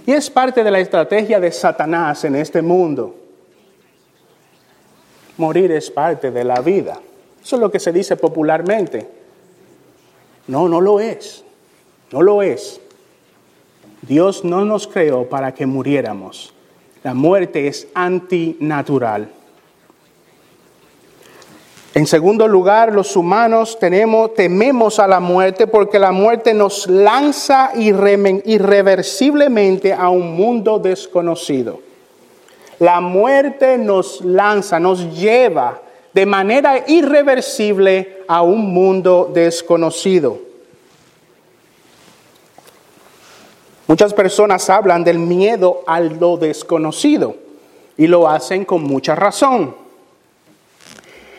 Y 0.05 0.11
es 0.11 0.29
parte 0.29 0.63
de 0.63 0.69
la 0.69 0.79
estrategia 0.79 1.39
de 1.39 1.51
Satanás 1.51 2.23
en 2.23 2.35
este 2.35 2.61
mundo. 2.61 3.15
Morir 5.37 5.71
es 5.71 5.89
parte 5.89 6.29
de 6.29 6.43
la 6.43 6.61
vida. 6.61 6.99
Eso 7.43 7.55
es 7.55 7.59
lo 7.59 7.71
que 7.71 7.79
se 7.79 7.91
dice 7.91 8.15
popularmente. 8.15 9.20
No, 10.47 10.67
no 10.67 10.81
lo 10.81 10.99
es. 10.99 11.43
No 12.11 12.21
lo 12.21 12.41
es. 12.41 12.81
Dios 14.01 14.43
no 14.43 14.65
nos 14.65 14.87
creó 14.87 15.29
para 15.29 15.53
que 15.53 15.65
muriéramos. 15.65 16.53
La 17.03 17.13
muerte 17.13 17.67
es 17.67 17.87
antinatural. 17.93 19.29
En 21.93 22.07
segundo 22.07 22.47
lugar, 22.47 22.93
los 22.93 23.17
humanos 23.17 23.77
tenemos, 23.77 24.33
tememos 24.33 24.97
a 24.97 25.07
la 25.07 25.19
muerte 25.19 25.67
porque 25.67 25.99
la 25.99 26.13
muerte 26.13 26.53
nos 26.53 26.87
lanza 26.87 27.71
irreversiblemente 27.75 29.93
a 29.93 30.07
un 30.09 30.33
mundo 30.33 30.79
desconocido. 30.79 31.81
La 32.79 33.01
muerte 33.01 33.77
nos 33.77 34.21
lanza, 34.21 34.79
nos 34.79 35.19
lleva 35.19 35.81
de 36.13 36.25
manera 36.25 36.83
irreversible 36.87 38.23
a 38.27 38.41
un 38.41 38.73
mundo 38.73 39.31
desconocido. 39.33 40.39
Muchas 43.87 44.13
personas 44.13 44.69
hablan 44.69 45.03
del 45.03 45.19
miedo 45.19 45.83
a 45.85 45.99
lo 45.99 46.37
desconocido 46.37 47.35
y 47.97 48.07
lo 48.07 48.29
hacen 48.29 48.63
con 48.65 48.83
mucha 48.83 49.15
razón. 49.15 49.75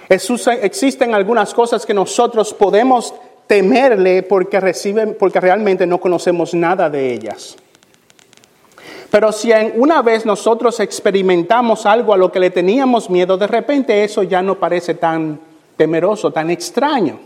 Existen 0.08 1.14
algunas 1.14 1.54
cosas 1.54 1.86
que 1.86 1.94
nosotros 1.94 2.52
podemos 2.52 3.14
temerle 3.46 4.22
porque, 4.22 4.60
reciben, 4.60 5.16
porque 5.18 5.40
realmente 5.40 5.86
no 5.86 5.98
conocemos 5.98 6.52
nada 6.52 6.90
de 6.90 7.14
ellas. 7.14 7.56
Pero 9.12 9.30
si 9.30 9.52
una 9.74 10.00
vez 10.00 10.24
nosotros 10.24 10.80
experimentamos 10.80 11.84
algo 11.84 12.14
a 12.14 12.16
lo 12.16 12.32
que 12.32 12.40
le 12.40 12.48
teníamos 12.48 13.10
miedo, 13.10 13.36
de 13.36 13.46
repente 13.46 14.02
eso 14.04 14.22
ya 14.22 14.40
no 14.40 14.58
parece 14.58 14.94
tan 14.94 15.38
temeroso, 15.76 16.30
tan 16.30 16.48
extraño. 16.48 17.20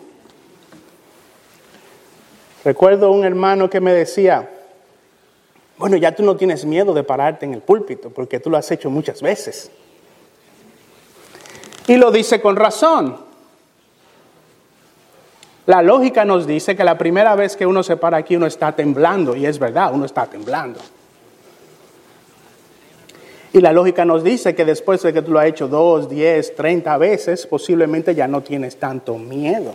Recuerdo 2.65 3.13
un 3.13 3.25
hermano 3.25 3.71
que 3.71 3.81
me 3.81 3.93
decía, 3.93 4.51
bueno, 5.79 5.97
ya 5.97 6.11
tú 6.11 6.25
no 6.25 6.35
tienes 6.35 6.65
miedo 6.65 6.93
de 6.93 7.05
pararte 7.05 7.47
en 7.47 7.55
el 7.55 7.61
púlpito 7.61 8.11
porque 8.11 8.41
tú 8.41 8.51
lo 8.51 8.57
has 8.57 8.69
hecho 8.73 8.91
muchas 8.91 9.23
veces. 9.23 9.71
Y 11.87 11.99
lo 11.99 12.11
dice 12.11 12.41
con 12.41 12.57
razón. 12.57 13.17
La 15.67 15.83
lógica 15.83 16.25
nos 16.25 16.49
dice 16.49 16.75
que 16.75 16.83
la 16.83 16.99
primera 16.99 17.37
vez 17.37 17.55
que 17.55 17.65
uno 17.65 17.85
se 17.85 17.97
para 17.97 18.17
aquí 18.17 18.35
uno 18.35 18.47
está 18.47 18.73
temblando, 18.73 19.37
y 19.37 19.47
es 19.47 19.61
verdad, 19.61 19.93
uno 19.95 20.05
está 20.05 20.27
temblando. 20.27 20.81
Y 23.57 23.63
la 23.63 23.73
lógica 23.73 24.05
nos 24.05 24.23
dice 24.23 24.55
que 24.55 24.67
después 24.67 25.01
de 25.01 25.15
que 25.15 25.23
tú 25.23 25.33
lo 25.33 25.39
has 25.39 25.47
hecho 25.47 25.67
dos, 25.67 26.11
diez, 26.11 26.55
treinta 26.55 26.99
veces, 26.99 27.47
posiblemente 27.47 28.15
ya 28.15 28.29
no 28.29 28.43
tienes 28.43 28.79
tanto 28.79 29.17
miedo. 29.17 29.73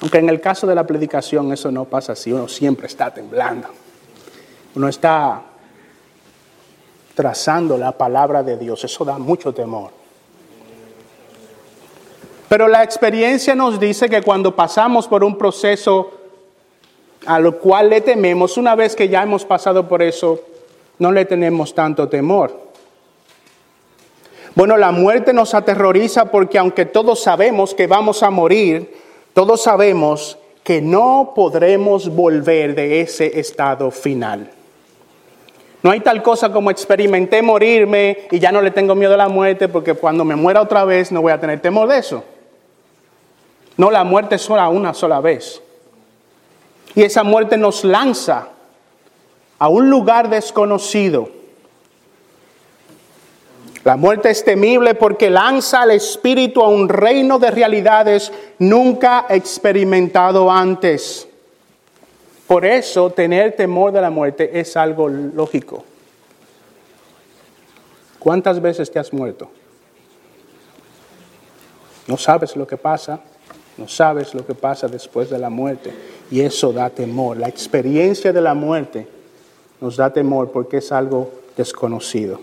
Aunque 0.00 0.18
en 0.18 0.28
el 0.28 0.40
caso 0.40 0.64
de 0.64 0.76
la 0.76 0.86
predicación 0.86 1.52
eso 1.52 1.72
no 1.72 1.86
pasa 1.86 2.12
así, 2.12 2.32
uno 2.32 2.46
siempre 2.46 2.86
está 2.86 3.12
temblando. 3.12 3.66
Uno 4.76 4.86
está 4.86 5.42
trazando 7.16 7.76
la 7.76 7.90
palabra 7.90 8.44
de 8.44 8.58
Dios, 8.58 8.84
eso 8.84 9.04
da 9.04 9.18
mucho 9.18 9.52
temor. 9.52 9.90
Pero 12.48 12.68
la 12.68 12.84
experiencia 12.84 13.56
nos 13.56 13.80
dice 13.80 14.08
que 14.08 14.22
cuando 14.22 14.54
pasamos 14.54 15.08
por 15.08 15.24
un 15.24 15.36
proceso 15.36 16.12
a 17.26 17.40
lo 17.40 17.58
cual 17.58 17.90
le 17.90 18.02
tememos, 18.02 18.56
una 18.56 18.76
vez 18.76 18.94
que 18.94 19.08
ya 19.08 19.24
hemos 19.24 19.44
pasado 19.44 19.88
por 19.88 20.00
eso, 20.00 20.53
no 20.98 21.12
le 21.12 21.24
tenemos 21.24 21.74
tanto 21.74 22.08
temor. 22.08 22.64
Bueno, 24.54 24.76
la 24.76 24.92
muerte 24.92 25.32
nos 25.32 25.54
aterroriza 25.54 26.26
porque 26.26 26.58
aunque 26.58 26.84
todos 26.84 27.20
sabemos 27.20 27.74
que 27.74 27.86
vamos 27.86 28.22
a 28.22 28.30
morir, 28.30 28.94
todos 29.32 29.62
sabemos 29.62 30.38
que 30.62 30.80
no 30.80 31.32
podremos 31.34 32.08
volver 32.08 32.74
de 32.74 33.00
ese 33.00 33.38
estado 33.38 33.90
final. 33.90 34.50
No 35.82 35.90
hay 35.90 36.00
tal 36.00 36.22
cosa 36.22 36.50
como 36.50 36.70
experimenté 36.70 37.42
morirme 37.42 38.26
y 38.30 38.38
ya 38.38 38.50
no 38.52 38.62
le 38.62 38.70
tengo 38.70 38.94
miedo 38.94 39.14
a 39.14 39.18
la 39.18 39.28
muerte 39.28 39.68
porque 39.68 39.92
cuando 39.94 40.24
me 40.24 40.36
muera 40.36 40.62
otra 40.62 40.84
vez 40.84 41.12
no 41.12 41.20
voy 41.20 41.32
a 41.32 41.40
tener 41.40 41.60
temor 41.60 41.88
de 41.88 41.98
eso. 41.98 42.24
No, 43.76 43.90
la 43.90 44.04
muerte 44.04 44.36
es 44.36 44.42
solo 44.42 44.66
una 44.70 44.94
sola 44.94 45.20
vez. 45.20 45.60
Y 46.94 47.02
esa 47.02 47.24
muerte 47.24 47.58
nos 47.58 47.84
lanza 47.84 48.48
a 49.58 49.68
un 49.68 49.90
lugar 49.90 50.28
desconocido. 50.30 51.28
La 53.84 53.96
muerte 53.96 54.30
es 54.30 54.42
temible 54.42 54.94
porque 54.94 55.28
lanza 55.28 55.82
al 55.82 55.90
espíritu 55.90 56.62
a 56.62 56.68
un 56.68 56.88
reino 56.88 57.38
de 57.38 57.50
realidades 57.50 58.32
nunca 58.58 59.26
experimentado 59.28 60.50
antes. 60.50 61.28
Por 62.46 62.64
eso 62.64 63.10
tener 63.10 63.56
temor 63.56 63.92
de 63.92 64.00
la 64.00 64.10
muerte 64.10 64.58
es 64.58 64.74
algo 64.76 65.08
lógico. 65.08 65.84
¿Cuántas 68.18 68.60
veces 68.60 68.90
te 68.90 68.98
has 68.98 69.12
muerto? 69.12 69.50
No 72.06 72.16
sabes 72.16 72.56
lo 72.56 72.66
que 72.66 72.78
pasa, 72.78 73.20
no 73.76 73.86
sabes 73.86 74.34
lo 74.34 74.46
que 74.46 74.54
pasa 74.54 74.88
después 74.88 75.28
de 75.28 75.38
la 75.38 75.50
muerte 75.50 75.92
y 76.30 76.40
eso 76.40 76.72
da 76.72 76.88
temor. 76.88 77.36
La 77.36 77.48
experiencia 77.48 78.32
de 78.32 78.40
la 78.40 78.54
muerte 78.54 79.13
nos 79.84 79.98
da 79.98 80.08
temor 80.08 80.50
porque 80.50 80.78
es 80.78 80.90
algo 80.92 81.30
desconocido. 81.58 82.40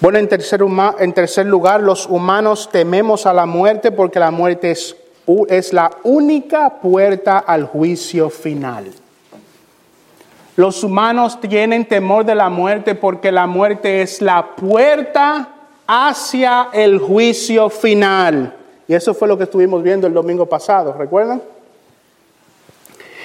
Bueno, 0.00 0.18
en 0.18 0.26
tercer, 0.26 1.46
lugar, 1.46 1.80
los 1.80 2.06
humanos 2.06 2.68
tememos 2.72 3.26
a 3.26 3.32
la 3.32 3.46
muerte 3.46 3.92
porque 3.92 4.18
la 4.18 4.32
muerte 4.32 4.72
es, 4.72 4.96
es 5.48 5.72
la 5.72 5.92
única 6.02 6.80
puerta 6.80 7.38
al 7.38 7.64
juicio 7.66 8.28
final. 8.28 8.92
Los 10.56 10.82
humanos 10.82 11.40
tienen 11.40 11.86
temor 11.86 12.24
de 12.24 12.34
la 12.34 12.48
muerte 12.48 12.96
porque 12.96 13.30
la 13.30 13.46
muerte 13.46 14.02
es 14.02 14.20
la 14.20 14.56
puerta 14.56 15.48
hacia 15.86 16.70
el 16.72 16.98
juicio 16.98 17.70
final. 17.70 18.52
Y 18.88 18.94
eso 18.94 19.14
fue 19.14 19.28
lo 19.28 19.38
que 19.38 19.44
estuvimos 19.44 19.80
viendo 19.84 20.08
el 20.08 20.12
domingo 20.12 20.46
pasado, 20.46 20.92
¿recuerdan? 20.92 21.40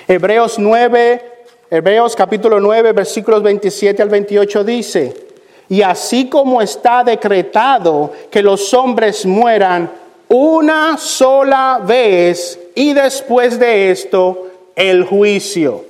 Hebreos 0.08 0.60
9, 0.60 1.33
Hebreos 1.76 2.16
capítulo 2.16 2.60
9, 2.60 2.92
versículos 2.92 3.42
27 3.42 4.00
al 4.04 4.10
28 4.10 4.64
dice, 4.64 5.28
y 5.68 5.82
así 5.82 6.30
como 6.30 6.62
está 6.62 7.04
decretado 7.04 8.12
que 8.30 8.44
los 8.44 8.72
hombres 8.76 9.26
mueran 9.26 9.92
una 10.28 11.00
sola 11.00 11.82
vez 11.84 12.60
y 12.76 12.94
después 12.94 13.58
de 13.58 13.90
esto 13.90 14.50
el 14.76 15.04
juicio. 15.04 15.84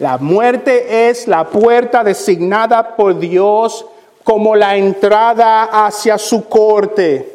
La 0.00 0.18
muerte 0.18 1.08
es 1.08 1.28
la 1.28 1.44
puerta 1.44 2.02
designada 2.02 2.96
por 2.96 3.16
Dios 3.20 3.86
como 4.24 4.56
la 4.56 4.76
entrada 4.76 5.86
hacia 5.86 6.18
su 6.18 6.48
corte. 6.48 7.33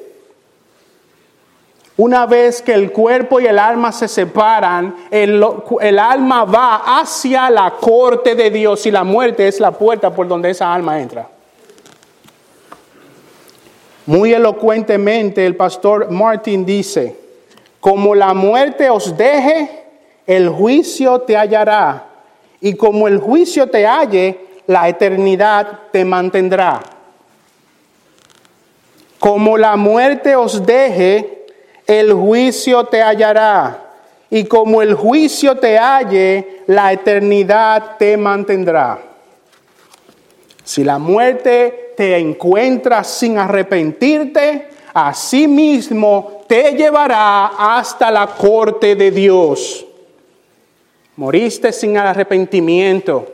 Una 1.99 2.25
vez 2.25 2.61
que 2.61 2.73
el 2.73 2.93
cuerpo 2.93 3.41
y 3.41 3.45
el 3.45 3.59
alma 3.59 3.91
se 3.91 4.07
separan, 4.07 4.95
el, 5.11 5.99
alma 5.99 6.45
va 6.45 7.01
hacia 7.01 7.49
la 7.49 7.71
corte 7.71 8.35
de 8.35 8.49
Dios 8.49 8.85
y 8.85 8.91
la 8.91 9.03
muerte 9.03 9.49
es 9.49 9.59
la 9.59 9.71
puerta 9.71 10.09
por 10.09 10.25
donde 10.25 10.51
esa 10.51 10.73
alma 10.73 11.01
entra. 11.01 11.27
Muy 14.05 14.31
elocuentemente 14.31 15.45
el 15.45 15.57
pastor 15.57 16.09
Martin 16.09 16.65
dice, 16.65 17.17
como 17.81 18.15
la 18.15 18.33
muerte 18.33 18.89
os 18.89 19.17
deje, 19.17 19.83
el 20.25 20.47
juicio 20.47 21.19
te 21.19 21.35
hallará, 21.35 22.05
y 22.61 22.75
como 22.75 23.09
el 23.09 23.17
juicio 23.17 23.67
te 23.67 23.85
halle, 23.85 24.39
la 24.67 24.87
eternidad 24.87 25.67
te 25.91 26.05
mantendrá. 26.05 26.79
Como 29.19 29.57
la 29.57 29.75
muerte 29.75 30.37
os 30.37 30.65
deje, 30.65 31.38
el 31.89 32.13
juicio 32.13 32.83
te 32.83 33.01
hallará, 33.01 33.85
y 34.29 34.43
como 34.43 34.83
el 34.83 34.93
juicio 34.93 35.57
te 35.57 35.75
halle, 35.75 36.61
la 36.67 36.93
eternidad 36.93 37.97
te 37.97 38.15
mantendrá. 38.15 38.99
Si 40.63 40.83
la 40.83 40.99
muerte 40.99 41.95
te 41.97 42.15
encuentra 42.15 43.03
sin 43.03 43.39
arrepentirte, 43.39 44.69
mismo 45.47 46.43
te 46.47 46.73
llevará 46.73 47.47
hasta 47.57 48.11
la 48.11 48.27
corte 48.27 48.95
de 48.95 49.09
Dios. 49.09 49.83
Moriste 51.15 51.71
sin 51.71 51.97
arrepentimiento, 51.97 53.27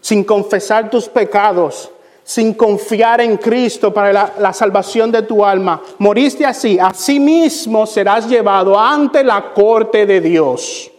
sin 0.00 0.24
confesar 0.24 0.88
tus 0.88 1.10
pecados, 1.10 1.90
sin 2.24 2.54
confiar 2.54 3.20
en 3.20 3.36
Cristo 3.36 3.92
para 3.92 4.32
la, 4.38 4.52
salvación 4.52 5.10
de 5.10 5.22
tu 5.22 5.44
alma, 5.44 5.82
moriste 5.98 6.46
así, 6.46 6.78
así 6.78 7.18
mismo 7.18 7.86
serás 7.86 8.28
llevado 8.28 8.78
ante 8.78 9.24
la 9.24 9.52
corte 9.52 10.06
de 10.06 10.20
Dios. 10.20 10.90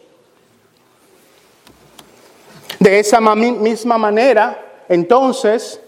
De 2.80 3.00
esa 3.00 3.22
misma 3.22 3.98
manera, 3.98 4.84
entonces, 4.90 5.80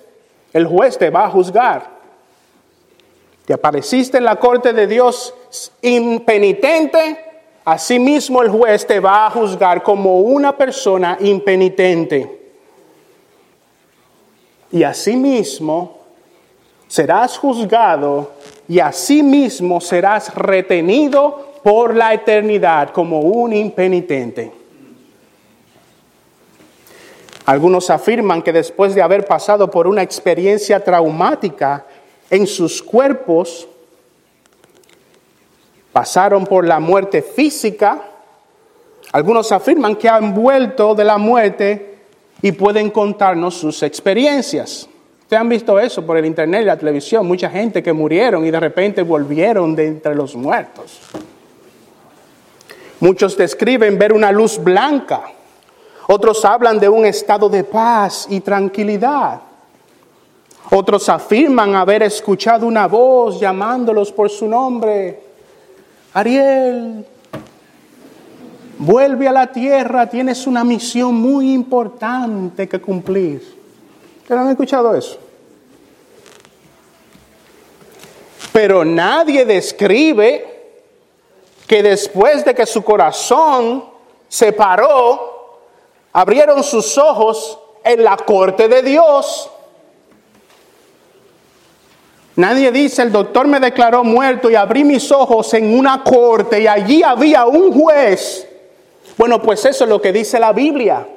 el 0.54 0.66
juez 0.66 0.98
te 0.98 1.10
va 1.10 1.26
a 1.26 1.30
juzgar. 1.30 1.94
Te 3.46 3.54
apareciste 3.54 4.18
en 4.18 4.24
la 4.24 4.38
corte 4.38 4.72
de 4.72 4.88
Dios 4.88 5.34
impenitente, 5.82 7.20
mismo 8.00 8.42
el 8.42 8.50
juez 8.50 8.88
te 8.88 9.00
va 9.00 9.28
a 9.28 9.32
juzgar 9.32 9.84
como 9.84 10.22
una 10.22 10.56
persona 10.56 11.18
impenitente 11.20 12.45
y 14.76 14.84
asimismo 14.84 16.00
serás 16.90 17.38
juzgado 17.38 18.34
y 18.68 18.82
asimismo 18.82 19.80
serás 19.80 20.36
retenido 20.36 21.54
por 21.64 21.96
la 21.96 22.14
eternidad 22.14 22.90
como 22.90 23.22
un 23.22 23.54
impenitente. 23.54 24.52
Algunos 27.46 27.90
afirman 27.90 28.42
que 28.42 28.52
después 28.52 28.94
de 28.94 29.02
haber 29.02 29.26
pasado 29.26 29.72
por 29.72 29.88
una 29.88 30.02
experiencia 30.02 30.84
traumática 30.84 31.86
en 32.30 32.46
sus 32.46 32.84
cuerpos, 32.84 33.70
pasaron 35.94 36.46
por 36.46 36.68
la 36.68 36.82
muerte 36.82 37.22
física, 37.22 38.02
Algunos 39.14 39.54
afirman 39.54 39.96
que 39.96 40.10
han 40.10 40.34
vuelto 40.34 40.94
de 40.94 41.06
la 41.06 41.18
muerte 41.18 41.95
y 42.46 42.52
pueden 42.52 42.92
contarnos 42.92 43.56
sus 43.56 43.82
experiencias. 43.82 44.88
Ustedes 45.24 45.42
han 45.42 45.50
visto 45.50 45.80
eso 45.80 46.06
por 46.06 46.16
el 46.16 46.28
internet 46.28 46.62
y 46.62 46.66
la 46.66 46.78
televisión, 46.78 47.26
mucha 47.26 47.50
gente 47.50 47.82
que 47.82 47.92
murieron 47.92 48.46
y 48.46 48.52
de 48.52 48.60
repente 48.60 49.02
volvieron 49.02 49.76
de 49.76 49.88
entre 49.88 50.14
los 50.14 50.36
muertos. 50.36 51.00
Muchos 53.00 53.36
describen 53.36 53.98
ver 53.98 54.14
una 54.14 54.32
luz 54.32 54.64
blanca, 54.64 55.24
otros 56.06 56.46
hablan 56.46 56.78
de 56.78 56.88
un 56.88 57.08
estado 57.08 57.50
de 57.50 57.64
paz 57.64 58.28
y 58.30 58.42
tranquilidad. 58.42 59.42
Otros 60.70 61.10
afirman 61.10 61.74
haber 61.74 62.04
escuchado 62.04 62.68
una 62.68 62.88
voz 62.88 63.40
llamándolos 63.40 64.12
por 64.12 64.30
su 64.30 64.48
nombre. 64.48 65.20
Ariel, 66.14 67.08
vuelve 68.78 69.28
a 69.28 69.32
la 69.32 69.52
tierra, 69.52 70.10
tienes 70.10 70.48
una 70.48 70.64
misión 70.64 71.16
muy 71.16 71.54
importante 71.54 72.68
que 72.68 72.80
cumplir. 72.80 73.42
¿Ustedes 74.22 74.42
han 74.42 74.50
escuchado 74.50 74.96
eso? 74.96 75.20
Pero 78.52 78.86
nadie 78.86 79.46
describe 79.46 80.56
que 81.68 81.84
después 81.84 82.46
de 82.46 82.56
que 82.56 82.66
su 82.66 82.84
corazón 82.84 83.86
se 84.28 84.54
paró, 84.54 85.60
abrieron 86.14 86.64
sus 86.64 86.98
ojos 86.98 87.60
en 87.84 88.04
la 88.04 88.18
corte 88.18 88.68
de 88.68 88.82
Dios. 88.82 89.50
Nadie 92.38 92.72
dice, 92.72 93.02
el 93.02 93.12
doctor 93.12 93.48
me 93.48 93.60
declaró 93.60 94.04
muerto 94.04 94.50
y 94.50 94.56
abrí 94.56 94.84
mis 94.84 95.12
ojos 95.12 95.54
en 95.54 95.78
una 95.78 96.04
corte 96.04 96.62
y 96.62 96.68
allí 96.68 97.02
había 97.02 97.46
un 97.46 97.72
juez. 97.72 98.48
Bueno, 99.18 99.42
pues 99.42 99.66
eso 99.66 99.86
es 99.86 99.90
lo 99.90 100.02
que 100.02 100.12
dice 100.12 100.40
la 100.40 100.54
Biblia 100.54 101.08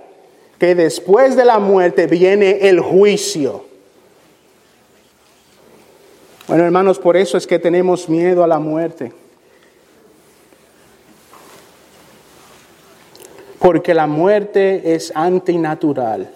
que 0.58 0.74
después 0.74 1.37
de 1.37 1.44
la 1.44 1.58
muerte 1.58 2.06
viene 2.06 2.68
el 2.68 2.80
juicio. 2.80 3.64
Bueno, 6.48 6.64
hermanos, 6.64 6.98
por 6.98 7.16
eso 7.16 7.37
es 7.37 7.46
que 7.46 7.58
tenemos 7.58 8.08
miedo 8.08 8.42
a 8.42 8.46
la 8.46 8.58
muerte. 8.58 9.12
Porque 13.58 13.94
la 13.94 14.06
muerte 14.06 14.94
es 14.94 15.12
antinatural. 15.14 16.30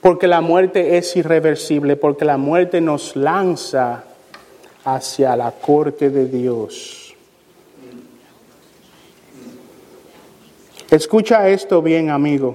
Porque 0.00 0.26
la 0.26 0.40
muerte 0.40 0.98
es 0.98 1.14
irreversible. 1.16 1.96
Porque 1.96 2.24
la 2.24 2.36
muerte 2.36 2.80
nos 2.80 3.14
lanza 3.16 4.04
hacia 4.84 5.36
la 5.36 5.52
corte 5.52 6.10
de 6.10 6.26
Dios. 6.26 7.01
Escucha 10.92 11.48
esto 11.48 11.80
bien, 11.80 12.10
amigo. 12.10 12.54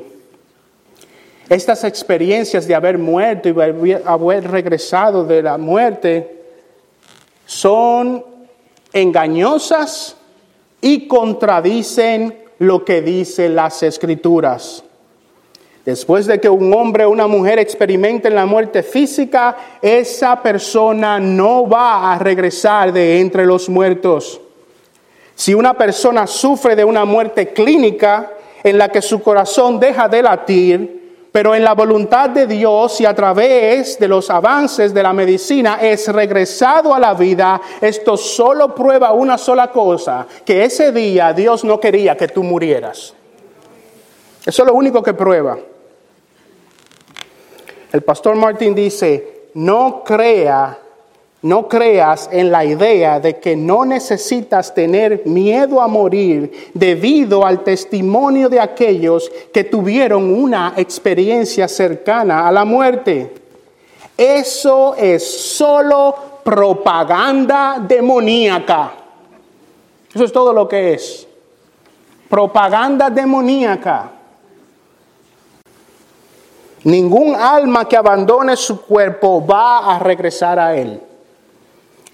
Estas 1.49 1.83
experiencias 1.83 2.67
de 2.67 2.75
haber 2.75 2.99
muerto 2.99 3.49
y 3.49 3.93
haber 3.93 4.51
regresado 4.51 5.23
de 5.23 5.41
la 5.41 5.57
muerte 5.57 6.43
son 7.47 8.23
engañosas 8.93 10.15
y 10.79 11.07
contradicen 11.07 12.37
lo 12.59 12.85
que 12.85 13.01
dicen 13.01 13.55
las 13.55 13.81
escrituras. 13.81 14.83
Después 15.83 16.27
de 16.27 16.39
que 16.39 16.47
un 16.47 16.71
hombre 16.75 17.05
o 17.05 17.09
una 17.09 17.25
mujer 17.25 17.57
experimenten 17.57 18.35
la 18.35 18.45
muerte 18.45 18.83
física, 18.83 19.57
esa 19.81 20.43
persona 20.43 21.19
no 21.19 21.67
va 21.67 22.13
a 22.13 22.19
regresar 22.19 22.93
de 22.93 23.19
entre 23.19 23.47
los 23.47 23.67
muertos. 23.67 24.41
Si 25.37 25.53
una 25.53 25.75
persona 25.75 26.25
sufre 26.25 26.75
de 26.75 26.83
una 26.83 27.05
muerte 27.05 27.53
clínica 27.53 28.31
en 28.63 28.75
la 28.75 28.89
que 28.89 29.03
su 29.03 29.21
corazón 29.21 29.79
deja 29.79 30.07
de 30.07 30.23
latir, 30.23 31.29
pero 31.31 31.53
en 31.53 31.63
la 31.63 31.75
voluntad 31.75 32.31
de 32.31 32.47
Dios 32.47 32.99
y 33.01 33.05
a 33.05 33.13
través 33.13 33.99
de 33.99 34.07
los 34.07 34.31
avances 34.31 34.95
de 34.95 35.03
la 35.03 35.13
medicina 35.13 35.77
es 35.79 36.07
regresado 36.07 36.91
a 36.91 36.99
la 36.99 37.13
vida, 37.13 37.61
esto 37.79 38.17
solo 38.17 38.73
prueba 38.73 39.11
una 39.11 39.37
sola 39.37 39.71
cosa, 39.71 40.25
que 40.43 40.65
ese 40.65 40.91
día 40.91 41.31
Dios 41.33 41.63
no 41.63 41.79
quería 41.79 42.17
que 42.17 42.29
tú 42.29 42.41
murieras. 42.41 43.13
Eso 44.43 44.63
es 44.63 44.67
lo 44.67 44.73
único 44.73 45.03
que 45.03 45.13
prueba. 45.13 45.55
El 47.93 48.01
pastor 48.01 48.35
Martín 48.35 48.73
dice, 48.73 49.49
no 49.53 50.03
crea 50.03 50.79
no 51.41 51.67
creas 51.67 52.29
en 52.31 52.51
la 52.51 52.65
idea 52.65 53.19
de 53.19 53.37
que 53.37 53.55
no 53.55 53.85
necesitas 53.85 54.73
tener 54.73 55.21
miedo 55.25 55.81
a 55.81 55.87
morir 55.87 56.71
debido 56.73 57.45
al 57.45 57.63
testimonio 57.63 58.49
de 58.49 58.59
aquellos 58.59 59.31
que 59.53 59.63
tuvieron 59.63 60.33
una 60.33 60.73
experiencia 60.77 61.67
cercana 61.67 62.47
a 62.47 62.51
la 62.51 62.65
muerte. 62.65 63.35
Eso 64.17 64.95
es 64.95 65.23
solo 65.23 66.15
propaganda 66.43 67.83
demoníaca. 67.87 68.93
Eso 70.13 70.23
es 70.23 70.31
todo 70.31 70.51
lo 70.51 70.67
que 70.67 70.93
es. 70.93 71.27
Propaganda 72.27 73.11
demoníaca. 73.11 74.11
Ningún 76.83 77.35
alma 77.35 77.87
que 77.87 77.95
abandone 77.95 78.55
su 78.55 78.81
cuerpo 78.81 79.45
va 79.45 79.95
a 79.95 79.99
regresar 79.99 80.57
a 80.57 80.75
él. 80.75 81.01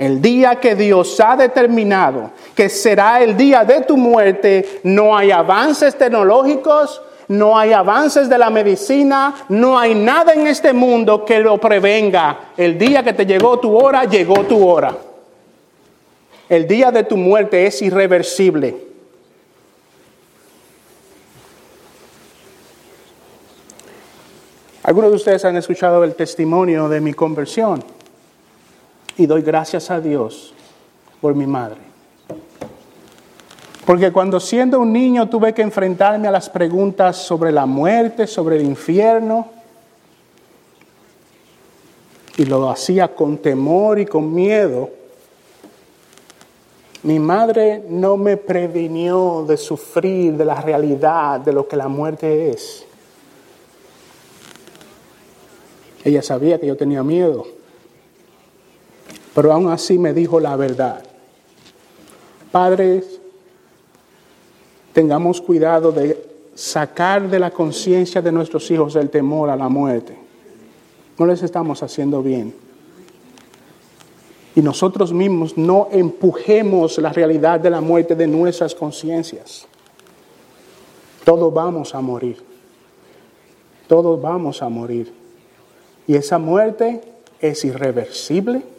El 0.03 0.21
día 0.21 0.55
que 0.59 0.75
Dios 0.75 1.17
ha 1.21 1.37
determinado 1.37 2.31
que 2.53 2.67
será 2.67 3.23
el 3.23 3.37
día 3.37 3.63
de 3.63 3.83
tu 3.83 3.95
muerte, 3.95 4.81
no 4.83 5.15
hay 5.15 5.31
avances 5.31 5.97
tecnológicos, 5.97 7.01
no 7.29 7.57
hay 7.57 7.71
avances 7.71 8.27
de 8.27 8.37
la 8.37 8.49
medicina, 8.49 9.33
no 9.47 9.79
hay 9.79 9.95
nada 9.95 10.33
en 10.33 10.45
este 10.45 10.73
mundo 10.73 11.23
que 11.23 11.39
lo 11.39 11.57
prevenga. 11.57 12.51
El 12.57 12.77
día 12.77 13.01
que 13.01 13.13
te 13.13 13.25
llegó 13.25 13.61
tu 13.61 13.77
hora, 13.77 14.03
llegó 14.03 14.43
tu 14.43 14.67
hora. 14.67 14.93
El 16.49 16.67
día 16.67 16.91
de 16.91 17.05
tu 17.05 17.15
muerte 17.15 17.65
es 17.65 17.81
irreversible. 17.81 18.75
Algunos 24.83 25.11
de 25.11 25.15
ustedes 25.15 25.45
han 25.45 25.55
escuchado 25.55 26.03
el 26.03 26.13
testimonio 26.13 26.89
de 26.89 26.99
mi 26.99 27.13
conversión 27.13 27.81
y 29.17 29.25
doy 29.25 29.41
gracias 29.41 29.91
a 29.91 29.99
Dios 29.99 30.53
por 31.21 31.35
mi 31.35 31.45
madre. 31.45 31.77
Porque 33.85 34.11
cuando 34.11 34.39
siendo 34.39 34.79
un 34.79 34.93
niño 34.93 35.27
tuve 35.27 35.53
que 35.53 35.61
enfrentarme 35.61 36.27
a 36.27 36.31
las 36.31 36.49
preguntas 36.49 37.17
sobre 37.17 37.51
la 37.51 37.65
muerte, 37.65 38.27
sobre 38.27 38.55
el 38.55 38.63
infierno, 38.63 39.47
y 42.37 42.45
lo 42.45 42.69
hacía 42.69 43.13
con 43.13 43.37
temor 43.37 43.99
y 43.99 44.05
con 44.05 44.33
miedo, 44.33 44.89
mi 47.03 47.19
madre 47.19 47.83
no 47.89 48.15
me 48.15 48.37
previnió 48.37 49.45
de 49.45 49.57
sufrir 49.57 50.33
de 50.37 50.45
la 50.45 50.61
realidad 50.61 51.41
de 51.41 51.51
lo 51.51 51.67
que 51.67 51.75
la 51.75 51.89
muerte 51.89 52.49
es. 52.49 52.85
Ella 56.05 56.21
sabía 56.21 56.59
que 56.59 56.67
yo 56.67 56.77
tenía 56.77 57.03
miedo 57.03 57.45
pero 59.33 59.51
aún 59.51 59.69
así 59.71 59.97
me 59.97 60.13
dijo 60.13 60.39
la 60.39 60.55
verdad. 60.55 61.03
Padres, 62.51 63.19
tengamos 64.93 65.41
cuidado 65.41 65.91
de 65.91 66.33
sacar 66.53 67.29
de 67.29 67.39
la 67.39 67.51
conciencia 67.51 68.21
de 68.21 68.31
nuestros 68.31 68.69
hijos 68.69 68.95
el 68.95 69.09
temor 69.09 69.49
a 69.49 69.55
la 69.55 69.69
muerte. 69.69 70.15
No 71.17 71.25
les 71.25 71.41
estamos 71.41 71.81
haciendo 71.81 72.21
bien. 72.21 72.53
Y 74.55 74.61
nosotros 74.61 75.11
mismos 75.11 75.57
no 75.57 75.87
empujemos 75.91 76.99
la 76.99 77.11
realidad 77.11 77.59
de 77.59 77.71
la 77.71 77.81
muerte 77.81 78.15
de 78.15 78.27
nuestras 78.27 78.75
conciencias. 78.75 79.65
Todos 81.23 81.51
vamos 81.51 81.95
a 81.95 82.01
morir. 82.01 82.37
Todos 83.87 84.21
vamos 84.21 84.61
a 84.61 84.69
morir. 84.69 85.11
Y 86.05 86.15
esa 86.15 86.37
muerte 86.37 87.01
es 87.39 87.65
irreversible 87.65 88.72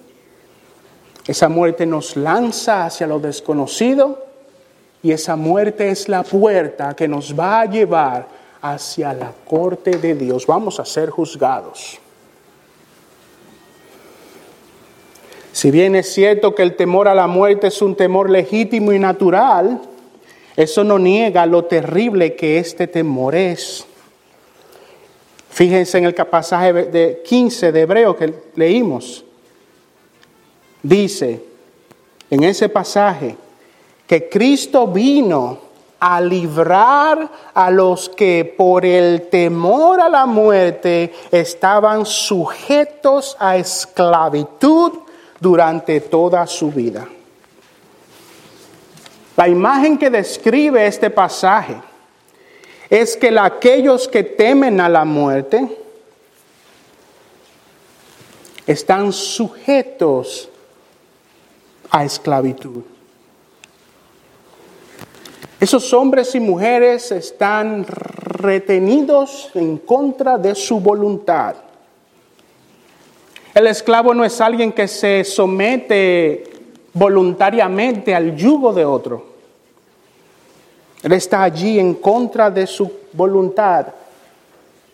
esa 1.27 1.49
muerte 1.49 1.87
nos 1.87 2.17
lanza 2.17 2.85
hacia 2.85 3.07
lo 3.07 3.19
desconocido 3.19 4.27
y 5.03 5.13
esa 5.13 5.37
muerte 5.37 5.91
es 5.91 6.09
la 6.09 6.23
puerta 6.23 6.95
que 6.95 7.09
nos 7.09 7.39
va 7.39 7.61
a 7.61 7.67
llevar 7.67 8.27
hacia 8.61 9.13
la 9.13 9.33
corte 9.47 9.99
de 9.99 10.15
Dios. 10.15 10.47
Vamos 10.47 10.81
a 10.81 10.85
ser 10.85 11.11
juzgados. 11.11 11.99
Si 15.53 15.71
bien 15.71 15.95
es 15.95 16.13
cierto 16.13 16.55
que 16.55 16.63
el 16.63 16.75
temor 16.75 17.07
a 17.09 17.15
la 17.15 17.27
muerte 17.27 17.69
es 17.69 17.81
un 17.81 17.95
temor 17.95 18.29
legítimo 18.29 18.93
y 18.93 18.99
natural, 18.99 19.81
eso 20.57 20.85
no 20.85 20.99
niega 20.99 21.47
lo 21.47 21.65
terrible 21.65 22.35
que 22.35 22.59
este 22.59 22.87
temor 22.87 23.35
es. 23.35 23.87
Fíjense 25.51 25.99
en 25.99 26.05
el 26.05 26.15
pasaje 26.15 26.73
de 26.73 27.23
15 27.25 27.73
de 27.73 27.81
Hebreo 27.81 28.17
que 28.17 28.35
leímos 28.57 29.25
dice 30.85 31.43
en 32.31 32.45
ese 32.45 32.69
pasaje 32.69 33.37
que 34.07 34.29
Cristo 34.29 34.87
vino 34.87 35.59
a 35.99 36.21
librar 36.21 37.31
a 37.55 37.71
los 37.71 38.11
que 38.11 38.55
por 38.57 38.85
el 38.85 39.29
temor 39.31 40.01
a 40.01 40.09
la 40.09 40.27
muerte 40.27 41.13
estaban 41.33 42.05
sujetos 42.05 43.37
a 43.41 43.57
esclavitud 43.57 44.93
durante 45.41 46.01
toda 46.03 46.47
su 46.47 46.71
vida. 46.71 47.09
La 49.37 49.49
imagen 49.49 49.97
que 49.97 50.11
describe 50.11 50.87
este 50.87 51.09
pasaje 51.09 51.77
es 52.91 53.17
que 53.17 53.37
aquellos 53.39 54.07
que 54.07 54.23
temen 54.23 54.81
a 54.81 54.89
la 54.89 55.05
muerte 55.07 55.67
están 58.67 59.13
sujetos 59.13 60.51
a 61.91 62.05
esclavitud. 62.05 62.83
Esos 65.61 65.93
hombres 65.95 66.35
y 66.35 66.41
mujeres 66.41 67.11
están 67.11 67.87
retenidos 67.87 69.51
en 69.55 69.79
contra 69.79 70.37
de 70.37 70.55
su 70.55 70.81
voluntad. 70.81 71.55
El 73.55 73.69
esclavo 73.69 74.13
no 74.13 74.25
es 74.25 74.41
alguien 74.41 74.73
que 74.73 74.89
se 74.89 75.25
somete 75.25 76.45
voluntariamente 76.93 78.15
al 78.15 78.37
yugo 78.37 78.73
de 78.73 78.85
otro. 78.85 79.27
Él 81.03 81.13
está 81.13 81.43
allí 81.43 81.79
en 81.79 81.95
contra 81.95 82.51
de 82.51 82.67
su 82.67 82.91
voluntad. 83.13 83.87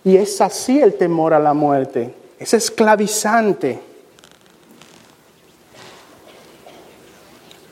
Y 0.04 0.16
es 0.16 0.40
así 0.40 0.80
el 0.80 0.94
temor 0.94 1.34
a 1.34 1.38
la 1.38 1.54
muerte. 1.54 2.14
Es 2.38 2.54
esclavizante. 2.54 3.89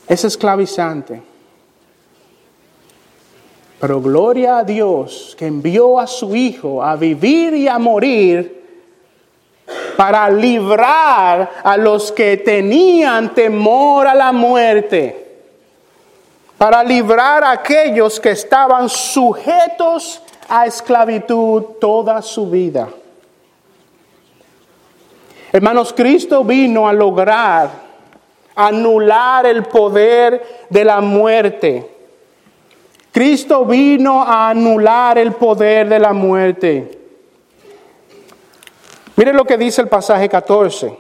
Es 0.09 0.25
esclavizante. 0.25 1.23
Pero 3.81 4.01
gloria 4.01 4.59
a 4.59 4.65
Dios 4.65 5.37
que 5.39 5.47
envió 5.47 6.01
a 6.01 6.07
su 6.07 6.35
Hijo 6.35 6.83
a 6.83 6.97
vivir 6.97 7.55
y 7.55 7.69
a 7.69 7.79
morir 7.79 8.59
para 9.97 10.29
librar 10.31 11.51
a 11.63 11.77
los 11.77 12.11
que 12.11 12.39
tenían 12.39 13.35
temor 13.35 14.07
a 14.09 14.15
la 14.15 14.33
muerte 14.33 15.29
para 16.59 16.83
librar 16.83 17.45
a 17.45 17.53
aquellos 17.53 18.19
que 18.19 18.33
estaban 18.33 18.89
sujetos 18.89 20.21
a 20.49 20.67
esclavitud 20.67 21.63
toda 21.81 22.21
su 22.21 22.51
vida. 22.51 22.89
Hermanos, 25.53 25.95
Cristo 25.97 26.43
vino 26.43 26.89
a 26.89 26.93
lograr 26.93 27.88
anular 28.59 29.47
el 29.47 29.63
poder 29.63 30.67
de 30.69 30.85
la 30.85 31.01
muerte. 31.01 31.89
Cristo 33.13 33.65
vino 33.65 34.23
a 34.23 34.51
anular 34.51 35.17
el 35.17 35.33
poder 35.33 35.89
de 35.89 35.99
la 35.99 36.13
muerte. 36.13 36.99
Mire 39.15 39.33
lo 39.33 39.45
que 39.45 39.57
dice 39.57 39.81
el 39.81 39.89
pasaje 39.89 40.29
14. 40.29 40.99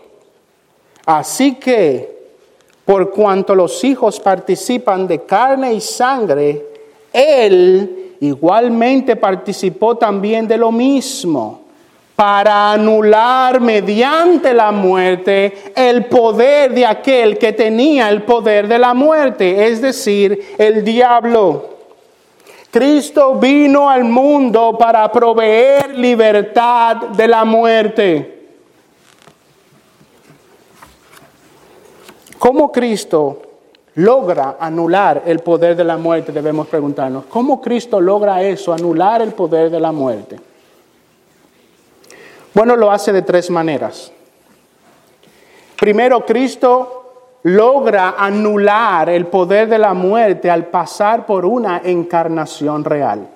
Así 1.04 1.56
que 1.56 2.18
por 2.84 3.10
cuanto 3.10 3.56
los 3.56 3.82
hijos 3.82 4.20
participan 4.20 5.08
de 5.08 5.24
carne 5.24 5.72
y 5.72 5.80
sangre, 5.80 6.64
Él 7.12 8.14
igualmente 8.20 9.16
participó 9.16 9.96
también 9.96 10.46
de 10.46 10.56
lo 10.56 10.70
mismo, 10.70 11.62
para 12.18 12.72
anular 12.72 13.60
mediante 13.60 14.52
la 14.52 14.72
muerte 14.72 15.70
el 15.76 16.06
poder 16.06 16.74
de 16.74 16.84
aquel 16.84 17.38
que 17.38 17.52
tenía 17.52 18.08
el 18.08 18.24
poder 18.24 18.66
de 18.66 18.76
la 18.76 18.92
muerte, 18.92 19.68
es 19.68 19.80
decir, 19.80 20.56
el 20.58 20.82
diablo. 20.82 21.76
Cristo 22.72 23.36
vino 23.36 23.88
al 23.88 24.02
mundo 24.02 24.76
para 24.76 25.12
proveer 25.12 25.96
libertad 25.96 26.96
de 26.96 27.28
la 27.28 27.44
muerte. 27.44 28.48
¿Cómo 32.36 32.72
Cristo 32.72 33.42
logra 33.94 34.56
anular 34.58 35.22
el 35.24 35.38
poder 35.38 35.76
de 35.76 35.84
la 35.84 35.96
muerte? 35.96 36.32
Debemos 36.32 36.66
preguntarnos. 36.66 37.26
¿Cómo 37.26 37.60
Cristo 37.60 38.00
logra 38.00 38.42
eso, 38.42 38.72
anular 38.72 39.22
el 39.22 39.34
poder 39.34 39.70
de 39.70 39.78
la 39.78 39.92
muerte? 39.92 40.47
Bueno, 42.58 42.74
lo 42.74 42.90
hace 42.90 43.12
de 43.12 43.22
tres 43.22 43.50
maneras. 43.50 44.10
Primero, 45.78 46.26
Cristo 46.26 47.38
logra 47.44 48.16
anular 48.18 49.08
el 49.10 49.28
poder 49.28 49.68
de 49.68 49.78
la 49.78 49.94
muerte 49.94 50.50
al 50.50 50.66
pasar 50.66 51.24
por 51.24 51.44
una 51.44 51.82
encarnación 51.84 52.84
real. 52.84 53.28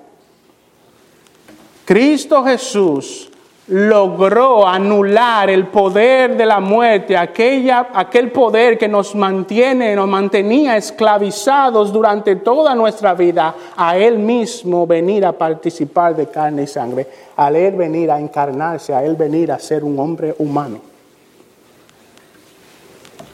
Cristo 1.85 2.43
Jesús 2.43 3.31
logró 3.67 4.67
anular 4.67 5.49
el 5.49 5.67
poder 5.67 6.35
de 6.35 6.45
la 6.45 6.59
muerte, 6.59 7.15
aquella, 7.15 7.87
aquel 7.93 8.31
poder 8.31 8.77
que 8.77 8.89
nos 8.89 9.15
mantiene, 9.15 9.95
nos 9.95 10.07
mantenía 10.07 10.75
esclavizados 10.75 11.93
durante 11.93 12.35
toda 12.37 12.75
nuestra 12.75 13.13
vida, 13.13 13.55
a 13.77 13.97
Él 13.97 14.19
mismo 14.19 14.85
venir 14.85 15.25
a 15.25 15.31
participar 15.31 16.15
de 16.15 16.27
carne 16.27 16.63
y 16.63 16.67
sangre, 16.67 17.07
a 17.37 17.49
Él 17.51 17.75
venir 17.75 18.11
a 18.11 18.19
encarnarse, 18.19 18.93
a 18.93 19.03
Él 19.03 19.15
venir 19.15 19.51
a 19.51 19.59
ser 19.59 19.83
un 19.83 19.97
hombre 19.97 20.35
humano. 20.39 20.93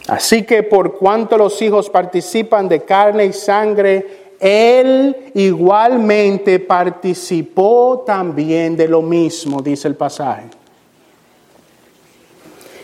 Así 0.09 0.43
que 0.43 0.63
por 0.63 0.97
cuanto 0.97 1.37
los 1.37 1.61
hijos 1.61 1.89
participan 1.89 2.67
de 2.67 2.81
carne 2.81 3.25
y 3.25 3.33
sangre, 3.33 4.18
él 4.39 5.31
igualmente 5.33 6.59
participó 6.59 8.03
también 8.05 8.77
de 8.77 8.87
lo 8.87 9.01
mismo, 9.01 9.61
dice 9.61 9.87
el 9.87 9.95
pasaje. 9.95 10.45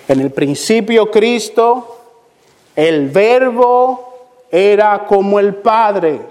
En 0.07 0.19
el 0.19 0.31
principio 0.31 1.09
Cristo, 1.09 1.97
el 2.75 3.09
verbo 3.09 4.15
era 4.51 5.05
como 5.05 5.39
el 5.39 5.55
Padre. 5.55 6.21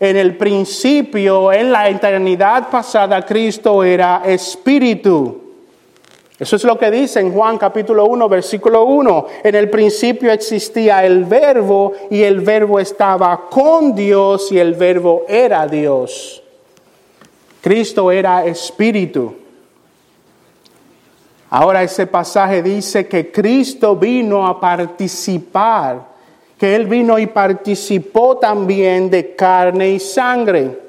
En 0.00 0.16
el 0.16 0.36
principio, 0.36 1.52
en 1.52 1.70
la 1.70 1.88
eternidad 1.88 2.70
pasada, 2.70 3.24
Cristo 3.24 3.84
era 3.84 4.22
espíritu. 4.24 5.41
Eso 6.42 6.56
es 6.56 6.64
lo 6.64 6.76
que 6.76 6.90
dice 6.90 7.20
en 7.20 7.32
Juan 7.32 7.56
capítulo 7.56 8.04
1, 8.06 8.28
versículo 8.28 8.82
1. 8.82 9.26
En 9.44 9.54
el 9.54 9.70
principio 9.70 10.32
existía 10.32 11.06
el 11.06 11.24
verbo 11.24 11.92
y 12.10 12.24
el 12.24 12.40
verbo 12.40 12.80
estaba 12.80 13.48
con 13.48 13.94
Dios 13.94 14.50
y 14.50 14.58
el 14.58 14.74
verbo 14.74 15.22
era 15.28 15.68
Dios. 15.68 16.42
Cristo 17.60 18.10
era 18.10 18.44
espíritu. 18.44 19.32
Ahora 21.48 21.84
ese 21.84 22.08
pasaje 22.08 22.60
dice 22.60 23.06
que 23.06 23.30
Cristo 23.30 23.94
vino 23.94 24.44
a 24.44 24.58
participar, 24.58 26.08
que 26.58 26.74
Él 26.74 26.86
vino 26.86 27.20
y 27.20 27.28
participó 27.28 28.38
también 28.38 29.08
de 29.08 29.36
carne 29.36 29.90
y 29.90 30.00
sangre. 30.00 30.81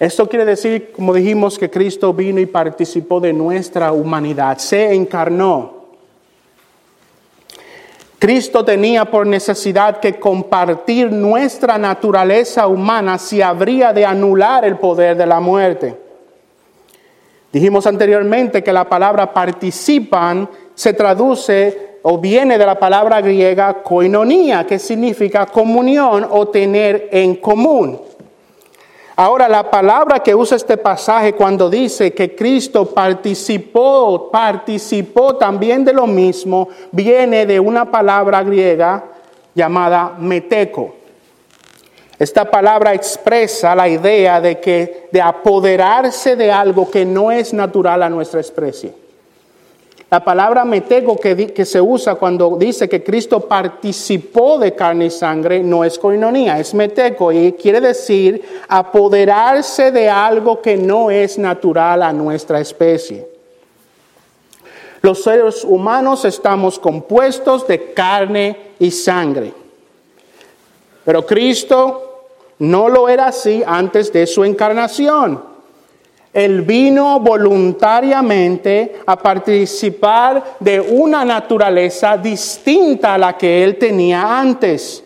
Esto 0.00 0.26
quiere 0.30 0.46
decir, 0.46 0.92
como 0.92 1.12
dijimos, 1.12 1.58
que 1.58 1.68
Cristo 1.68 2.14
vino 2.14 2.40
y 2.40 2.46
participó 2.46 3.20
de 3.20 3.34
nuestra 3.34 3.92
humanidad, 3.92 4.56
se 4.56 4.94
encarnó. 4.94 5.74
Cristo 8.18 8.64
tenía 8.64 9.04
por 9.04 9.26
necesidad 9.26 10.00
que 10.00 10.18
compartir 10.18 11.12
nuestra 11.12 11.76
naturaleza 11.76 12.66
humana 12.66 13.18
si 13.18 13.42
habría 13.42 13.92
de 13.92 14.06
anular 14.06 14.64
el 14.64 14.78
poder 14.78 15.18
de 15.18 15.26
la 15.26 15.38
muerte. 15.38 15.94
Dijimos 17.52 17.86
anteriormente 17.86 18.62
que 18.62 18.72
la 18.72 18.88
palabra 18.88 19.34
participan 19.34 20.48
se 20.74 20.94
traduce 20.94 21.98
o 22.02 22.16
viene 22.16 22.56
de 22.56 22.64
la 22.64 22.78
palabra 22.78 23.20
griega 23.20 23.82
koinonia, 23.82 24.66
que 24.66 24.78
significa 24.78 25.44
comunión 25.44 26.26
o 26.30 26.48
tener 26.48 27.10
en 27.12 27.36
común. 27.36 28.00
Ahora, 29.22 29.50
la 29.50 29.70
palabra 29.70 30.20
que 30.20 30.34
usa 30.34 30.56
este 30.56 30.78
pasaje 30.78 31.34
cuando 31.34 31.68
dice 31.68 32.14
que 32.14 32.34
Cristo 32.34 32.86
participó, 32.86 34.30
participó 34.30 35.36
también 35.36 35.84
de 35.84 35.92
lo 35.92 36.06
mismo, 36.06 36.70
viene 36.90 37.44
de 37.44 37.60
una 37.60 37.90
palabra 37.90 38.42
griega 38.42 39.04
llamada 39.54 40.16
meteco. 40.18 40.94
Esta 42.18 42.50
palabra 42.50 42.94
expresa 42.94 43.74
la 43.74 43.90
idea 43.90 44.40
de 44.40 44.58
que 44.58 45.10
de 45.12 45.20
apoderarse 45.20 46.34
de 46.34 46.50
algo 46.50 46.90
que 46.90 47.04
no 47.04 47.30
es 47.30 47.52
natural 47.52 48.02
a 48.02 48.08
nuestra 48.08 48.40
especie. 48.40 48.94
La 50.10 50.24
palabra 50.24 50.64
metego 50.64 51.16
que, 51.16 51.52
que, 51.52 51.64
se 51.64 51.80
usa 51.80 52.16
cuando 52.16 52.56
dice 52.58 52.88
que 52.88 53.04
Cristo 53.04 53.40
participó 53.40 54.58
de 54.58 54.74
carne 54.74 55.06
y 55.06 55.10
sangre 55.10 55.62
no 55.62 55.84
es 55.84 56.00
coinonía, 56.00 56.58
es 56.58 56.74
metego 56.74 57.30
y 57.30 57.52
quiere 57.52 57.80
decir 57.80 58.42
apoderarse 58.66 59.92
de 59.92 60.08
algo 60.08 60.60
que 60.60 60.76
no 60.76 61.12
es 61.12 61.38
natural 61.38 62.02
a 62.02 62.12
nuestra 62.12 62.60
especie. 62.60 63.28
Los 65.02 65.22
seres 65.22 65.62
humanos 65.62 66.24
estamos 66.24 66.80
compuestos 66.80 67.68
de 67.68 67.92
carne 67.92 68.74
y 68.80 68.90
sangre. 68.90 69.54
Pero 71.04 71.24
Cristo 71.24 72.26
no 72.58 72.88
lo 72.88 73.08
era 73.08 73.28
así 73.28 73.62
antes 73.64 74.12
de 74.12 74.26
su 74.26 74.44
encarnación. 74.44 75.49
Él 76.32 76.62
vino 76.62 77.18
voluntariamente 77.18 79.00
a 79.04 79.16
participar 79.16 80.56
de 80.60 80.80
una 80.80 81.24
naturaleza 81.24 82.16
distinta 82.16 83.14
a 83.14 83.18
la 83.18 83.36
que 83.36 83.64
él 83.64 83.76
tenía 83.78 84.38
antes. 84.38 85.02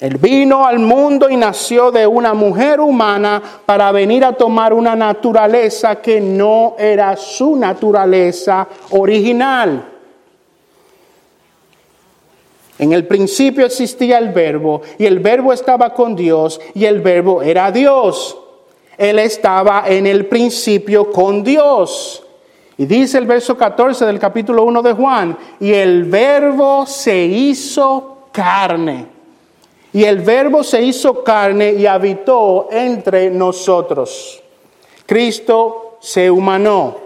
Él 0.00 0.16
vino 0.16 0.66
al 0.66 0.78
mundo 0.78 1.28
y 1.28 1.36
nació 1.36 1.90
de 1.90 2.06
una 2.06 2.34
mujer 2.34 2.80
humana 2.80 3.42
para 3.64 3.92
venir 3.92 4.24
a 4.24 4.32
tomar 4.32 4.72
una 4.72 4.96
naturaleza 4.96 5.96
que 5.96 6.20
no 6.20 6.76
era 6.78 7.16
su 7.16 7.54
naturaleza 7.54 8.66
original. 8.90 9.90
En 12.78 12.92
el 12.92 13.06
principio 13.06 13.66
existía 13.66 14.18
el 14.18 14.30
verbo 14.30 14.82
y 14.98 15.06
el 15.06 15.20
verbo 15.20 15.52
estaba 15.52 15.94
con 15.94 16.16
Dios 16.16 16.60
y 16.74 16.86
el 16.86 17.00
verbo 17.00 17.42
era 17.42 17.70
Dios. 17.70 18.38
Él 18.96 19.18
estaba 19.18 19.84
en 19.86 20.06
el 20.06 20.26
principio 20.26 21.10
con 21.10 21.42
Dios. 21.42 22.24
Y 22.76 22.86
dice 22.86 23.18
el 23.18 23.26
verso 23.26 23.56
14 23.56 24.04
del 24.04 24.18
capítulo 24.18 24.64
1 24.64 24.82
de 24.82 24.92
Juan, 24.92 25.38
y 25.60 25.72
el 25.72 26.04
verbo 26.04 26.86
se 26.86 27.24
hizo 27.24 28.28
carne. 28.32 29.06
Y 29.92 30.02
el 30.02 30.18
verbo 30.18 30.64
se 30.64 30.82
hizo 30.82 31.22
carne 31.22 31.72
y 31.72 31.86
habitó 31.86 32.68
entre 32.72 33.30
nosotros. 33.30 34.42
Cristo 35.06 35.98
se 36.00 36.28
humanó. 36.28 36.96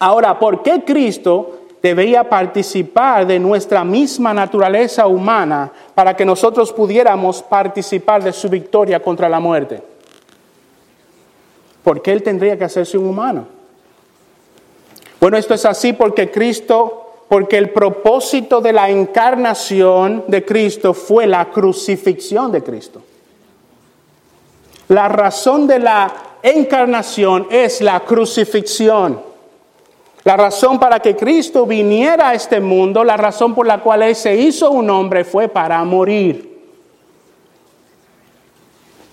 Ahora, 0.00 0.36
¿por 0.38 0.62
qué 0.64 0.82
Cristo 0.84 1.60
debía 1.80 2.28
participar 2.28 3.24
de 3.24 3.38
nuestra 3.38 3.84
misma 3.84 4.34
naturaleza 4.34 5.06
humana 5.06 5.70
para 5.94 6.16
que 6.16 6.24
nosotros 6.24 6.72
pudiéramos 6.72 7.40
participar 7.40 8.24
de 8.24 8.32
su 8.32 8.48
victoria 8.48 9.00
contra 9.00 9.28
la 9.28 9.38
muerte? 9.38 9.95
¿Por 11.86 12.02
qué 12.02 12.10
Él 12.10 12.24
tendría 12.24 12.58
que 12.58 12.64
hacerse 12.64 12.98
un 12.98 13.06
humano? 13.06 13.46
Bueno, 15.20 15.36
esto 15.36 15.54
es 15.54 15.64
así 15.64 15.92
porque 15.92 16.32
Cristo, 16.32 17.22
porque 17.28 17.58
el 17.58 17.70
propósito 17.70 18.60
de 18.60 18.72
la 18.72 18.90
encarnación 18.90 20.24
de 20.26 20.44
Cristo 20.44 20.92
fue 20.94 21.28
la 21.28 21.48
crucifixión 21.48 22.50
de 22.50 22.64
Cristo. 22.64 23.02
La 24.88 25.06
razón 25.06 25.68
de 25.68 25.78
la 25.78 26.12
encarnación 26.42 27.46
es 27.50 27.80
la 27.80 28.00
crucifixión. 28.00 29.20
La 30.24 30.36
razón 30.36 30.80
para 30.80 30.98
que 30.98 31.14
Cristo 31.14 31.66
viniera 31.66 32.30
a 32.30 32.34
este 32.34 32.58
mundo, 32.58 33.04
la 33.04 33.16
razón 33.16 33.54
por 33.54 33.64
la 33.64 33.80
cual 33.80 34.02
Él 34.02 34.16
se 34.16 34.34
hizo 34.34 34.72
un 34.72 34.90
hombre 34.90 35.22
fue 35.22 35.46
para 35.46 35.84
morir. 35.84 36.52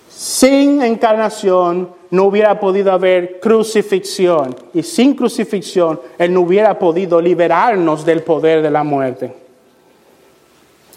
Sin 0.08 0.82
encarnación 0.82 2.02
no 2.14 2.24
hubiera 2.24 2.60
podido 2.60 2.92
haber 2.92 3.40
crucifixión 3.40 4.54
y 4.72 4.82
sin 4.82 5.14
crucifixión 5.14 6.00
Él 6.16 6.32
no 6.32 6.42
hubiera 6.42 6.78
podido 6.78 7.20
liberarnos 7.20 8.04
del 8.04 8.22
poder 8.22 8.62
de 8.62 8.70
la 8.70 8.84
muerte. 8.84 9.34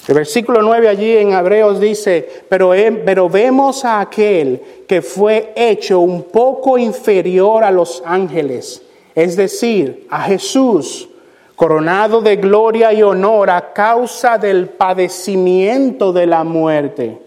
El 0.07 0.15
versículo 0.15 0.61
9 0.61 0.87
allí 0.87 1.17
en 1.17 1.33
Hebreos 1.33 1.79
dice, 1.79 2.43
pero, 2.47 2.71
pero 3.03 3.27
vemos 3.27 3.83
a 3.83 3.99
aquel 3.99 4.61
que 4.87 5.01
fue 5.01 5.53
hecho 5.55 5.99
un 5.99 6.23
poco 6.23 6.77
inferior 6.77 7.63
a 7.63 7.71
los 7.71 8.01
ángeles, 8.05 8.81
es 9.15 9.35
decir, 9.35 10.07
a 10.09 10.21
Jesús, 10.21 11.09
coronado 11.55 12.21
de 12.21 12.37
gloria 12.37 12.93
y 12.93 13.01
honor 13.01 13.49
a 13.49 13.73
causa 13.73 14.37
del 14.37 14.69
padecimiento 14.69 16.13
de 16.13 16.27
la 16.27 16.43
muerte 16.43 17.17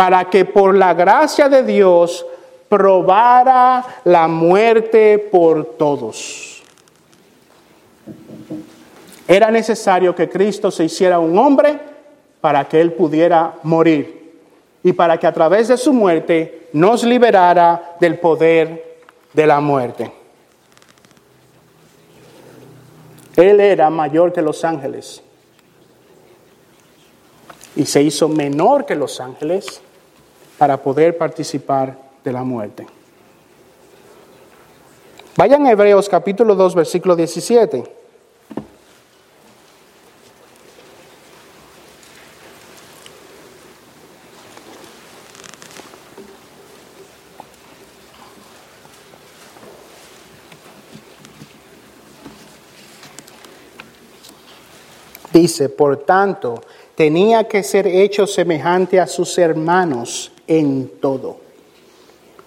para 0.00 0.30
que 0.30 0.46
por 0.46 0.74
la 0.74 0.94
gracia 0.94 1.50
de 1.50 1.62
Dios 1.62 2.24
probara 2.70 3.84
la 4.04 4.28
muerte 4.28 5.18
por 5.18 5.76
todos. 5.76 6.62
Era 9.26 9.50
necesario 9.50 10.14
que 10.14 10.28
Cristo 10.28 10.70
se 10.70 10.84
hiciera 10.84 11.18
un 11.18 11.36
hombre 11.36 11.78
para 12.40 12.66
que 12.66 12.80
Él 12.80 12.92
pudiera 12.92 13.56
morir 13.64 14.38
y 14.84 14.92
para 14.92 15.18
que 15.18 15.26
a 15.26 15.32
través 15.32 15.68
de 15.68 15.76
su 15.76 15.92
muerte 15.92 16.68
nos 16.72 17.02
liberara 17.02 17.96
del 17.98 18.18
poder 18.18 18.98
de 19.32 19.46
la 19.46 19.60
muerte. 19.60 20.12
Él 23.34 23.58
era 23.58 23.90
mayor 23.90 24.32
que 24.32 24.42
los 24.42 24.64
ángeles 24.64 25.22
y 27.74 27.84
se 27.84 28.02
hizo 28.02 28.28
menor 28.28 28.86
que 28.86 28.94
los 28.94 29.20
ángeles 29.20 29.80
para 30.56 30.76
poder 30.76 31.16
participar 31.18 32.09
de 32.24 32.32
la 32.32 32.44
muerte. 32.44 32.86
Vayan 35.36 35.66
a 35.66 35.70
Hebreos 35.70 36.08
capítulo 36.08 36.54
2, 36.54 36.74
versículo 36.74 37.16
17. 37.16 38.00
Dice, 55.32 55.68
por 55.70 55.96
tanto, 56.04 56.60
tenía 56.94 57.44
que 57.48 57.62
ser 57.62 57.86
hecho 57.86 58.26
semejante 58.26 59.00
a 59.00 59.06
sus 59.06 59.38
hermanos 59.38 60.32
en 60.46 60.90
todo. 61.00 61.39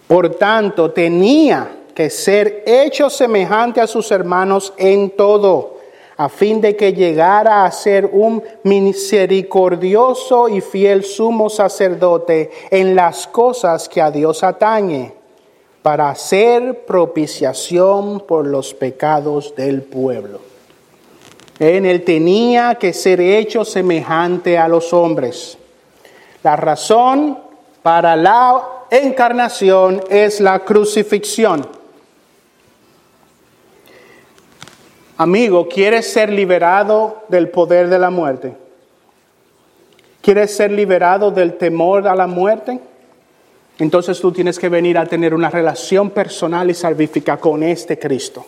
Por 0.07 0.35
tanto, 0.35 0.91
tenía 0.91 1.77
que 1.93 2.09
ser 2.09 2.63
hecho 2.65 3.09
semejante 3.09 3.81
a 3.81 3.87
sus 3.87 4.11
hermanos 4.11 4.73
en 4.77 5.11
todo, 5.11 5.77
a 6.17 6.29
fin 6.29 6.61
de 6.61 6.75
que 6.75 6.93
llegara 6.93 7.65
a 7.65 7.71
ser 7.71 8.09
un 8.11 8.43
misericordioso 8.63 10.47
y 10.47 10.61
fiel 10.61 11.03
sumo 11.03 11.49
sacerdote 11.49 12.51
en 12.69 12.95
las 12.95 13.27
cosas 13.27 13.89
que 13.89 14.01
a 14.01 14.11
Dios 14.11 14.43
atañe, 14.43 15.13
para 15.81 16.09
hacer 16.09 16.85
propiciación 16.85 18.21
por 18.21 18.47
los 18.47 18.73
pecados 18.73 19.53
del 19.55 19.81
pueblo. 19.81 20.39
En 21.59 21.85
él 21.85 22.03
tenía 22.03 22.75
que 22.75 22.93
ser 22.93 23.21
hecho 23.21 23.63
semejante 23.65 24.57
a 24.57 24.67
los 24.67 24.93
hombres. 24.93 25.57
La 26.41 26.55
razón 26.55 27.37
para 27.81 28.15
la 28.15 28.61
encarnación 28.97 30.01
es 30.10 30.39
la 30.39 30.60
crucifixión. 30.60 31.67
Amigo, 35.17 35.67
¿quieres 35.67 36.12
ser 36.12 36.32
liberado 36.32 37.23
del 37.29 37.49
poder 37.49 37.88
de 37.88 37.99
la 37.99 38.10
muerte? 38.10 38.53
¿Quieres 40.21 40.56
ser 40.56 40.71
liberado 40.71 41.32
del 41.32 41.58
temor 41.58 42.08
a 42.08 42.15
la 42.15 42.27
muerte? 42.27 42.79
Entonces 43.79 44.19
tú 44.19 44.32
tienes 44.32 44.60
que 44.60 44.69
venir 44.69 44.97
a 44.97 45.06
tener 45.06 45.34
una 45.34 45.49
relación 45.49 46.10
personal 46.10 46.69
y 46.69 46.73
salvífica 46.73 47.38
con 47.38 47.63
este 47.63 47.97
Cristo. 47.97 48.45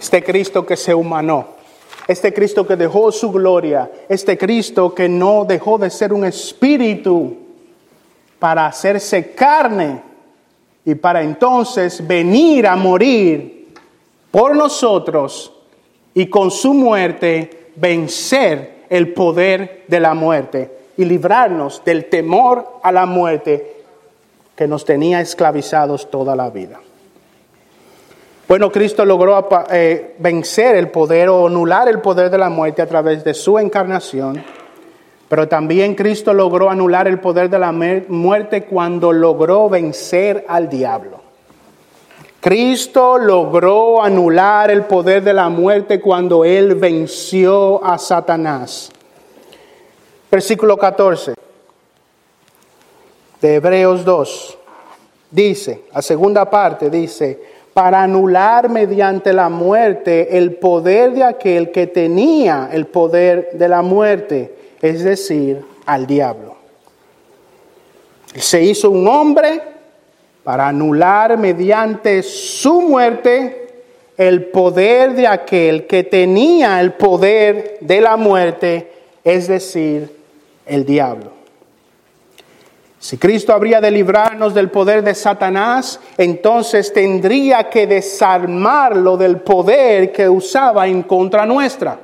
Este 0.00 0.22
Cristo 0.22 0.64
que 0.64 0.76
se 0.76 0.94
humanó. 0.94 1.48
Este 2.06 2.32
Cristo 2.32 2.66
que 2.66 2.76
dejó 2.76 3.10
su 3.10 3.32
gloria. 3.32 3.90
Este 4.08 4.36
Cristo 4.36 4.94
que 4.94 5.08
no 5.08 5.44
dejó 5.44 5.78
de 5.78 5.90
ser 5.90 6.12
un 6.12 6.24
espíritu 6.24 7.43
para 8.44 8.66
hacerse 8.66 9.30
carne 9.30 10.02
y 10.84 10.94
para 10.96 11.22
entonces 11.22 12.06
venir 12.06 12.66
a 12.66 12.76
morir 12.76 13.72
por 14.30 14.54
nosotros 14.54 15.50
y 16.12 16.26
con 16.26 16.50
su 16.50 16.74
muerte 16.74 17.70
vencer 17.74 18.84
el 18.90 19.14
poder 19.14 19.84
de 19.88 19.98
la 19.98 20.12
muerte 20.12 20.70
y 20.98 21.06
librarnos 21.06 21.82
del 21.86 22.10
temor 22.10 22.80
a 22.82 22.92
la 22.92 23.06
muerte 23.06 23.76
que 24.54 24.68
nos 24.68 24.84
tenía 24.84 25.22
esclavizados 25.22 26.10
toda 26.10 26.36
la 26.36 26.50
vida. 26.50 26.78
Bueno, 28.46 28.70
Cristo 28.70 29.06
logró 29.06 29.48
eh, 29.70 30.16
vencer 30.18 30.76
el 30.76 30.90
poder 30.90 31.30
o 31.30 31.46
anular 31.46 31.88
el 31.88 32.02
poder 32.02 32.28
de 32.28 32.36
la 32.36 32.50
muerte 32.50 32.82
a 32.82 32.86
través 32.86 33.24
de 33.24 33.32
su 33.32 33.58
encarnación 33.58 34.44
pero 35.34 35.48
también 35.48 35.96
Cristo 35.96 36.32
logró 36.32 36.70
anular 36.70 37.08
el 37.08 37.18
poder 37.18 37.50
de 37.50 37.58
la 37.58 37.72
muerte 37.72 38.66
cuando 38.66 39.12
logró 39.12 39.68
vencer 39.68 40.44
al 40.46 40.68
diablo. 40.68 41.18
Cristo 42.38 43.18
logró 43.18 44.00
anular 44.00 44.70
el 44.70 44.84
poder 44.84 45.24
de 45.24 45.32
la 45.32 45.48
muerte 45.48 46.00
cuando 46.00 46.44
Él 46.44 46.76
venció 46.76 47.84
a 47.84 47.98
Satanás. 47.98 48.92
Versículo 50.30 50.76
14 50.76 51.34
de 53.40 53.54
Hebreos 53.56 54.04
2 54.04 54.58
dice, 55.32 55.82
la 55.92 56.00
segunda 56.00 56.48
parte 56.48 56.90
dice, 56.90 57.42
para 57.72 58.04
anular 58.04 58.68
mediante 58.68 59.32
la 59.32 59.48
muerte 59.48 60.38
el 60.38 60.54
poder 60.54 61.12
de 61.12 61.24
aquel 61.24 61.72
que 61.72 61.88
tenía 61.88 62.68
el 62.72 62.86
poder 62.86 63.50
de 63.54 63.68
la 63.68 63.82
muerte 63.82 64.63
es 64.84 65.02
decir, 65.02 65.64
al 65.86 66.06
diablo. 66.06 66.56
Se 68.34 68.62
hizo 68.62 68.90
un 68.90 69.08
hombre 69.08 69.62
para 70.42 70.68
anular 70.68 71.38
mediante 71.38 72.22
su 72.22 72.82
muerte 72.82 73.82
el 74.18 74.44
poder 74.44 75.14
de 75.14 75.26
aquel 75.26 75.86
que 75.86 76.04
tenía 76.04 76.82
el 76.82 76.92
poder 76.92 77.78
de 77.80 78.02
la 78.02 78.18
muerte, 78.18 78.92
es 79.24 79.48
decir, 79.48 80.14
el 80.66 80.84
diablo. 80.84 81.32
Si 82.98 83.16
Cristo 83.16 83.54
habría 83.54 83.80
de 83.80 83.90
librarnos 83.90 84.52
del 84.52 84.70
poder 84.70 85.02
de 85.02 85.14
Satanás, 85.14 85.98
entonces 86.18 86.92
tendría 86.92 87.70
que 87.70 87.86
desarmarlo 87.86 89.16
del 89.16 89.38
poder 89.38 90.12
que 90.12 90.28
usaba 90.28 90.86
en 90.86 91.04
contra 91.04 91.46
nuestra. 91.46 92.03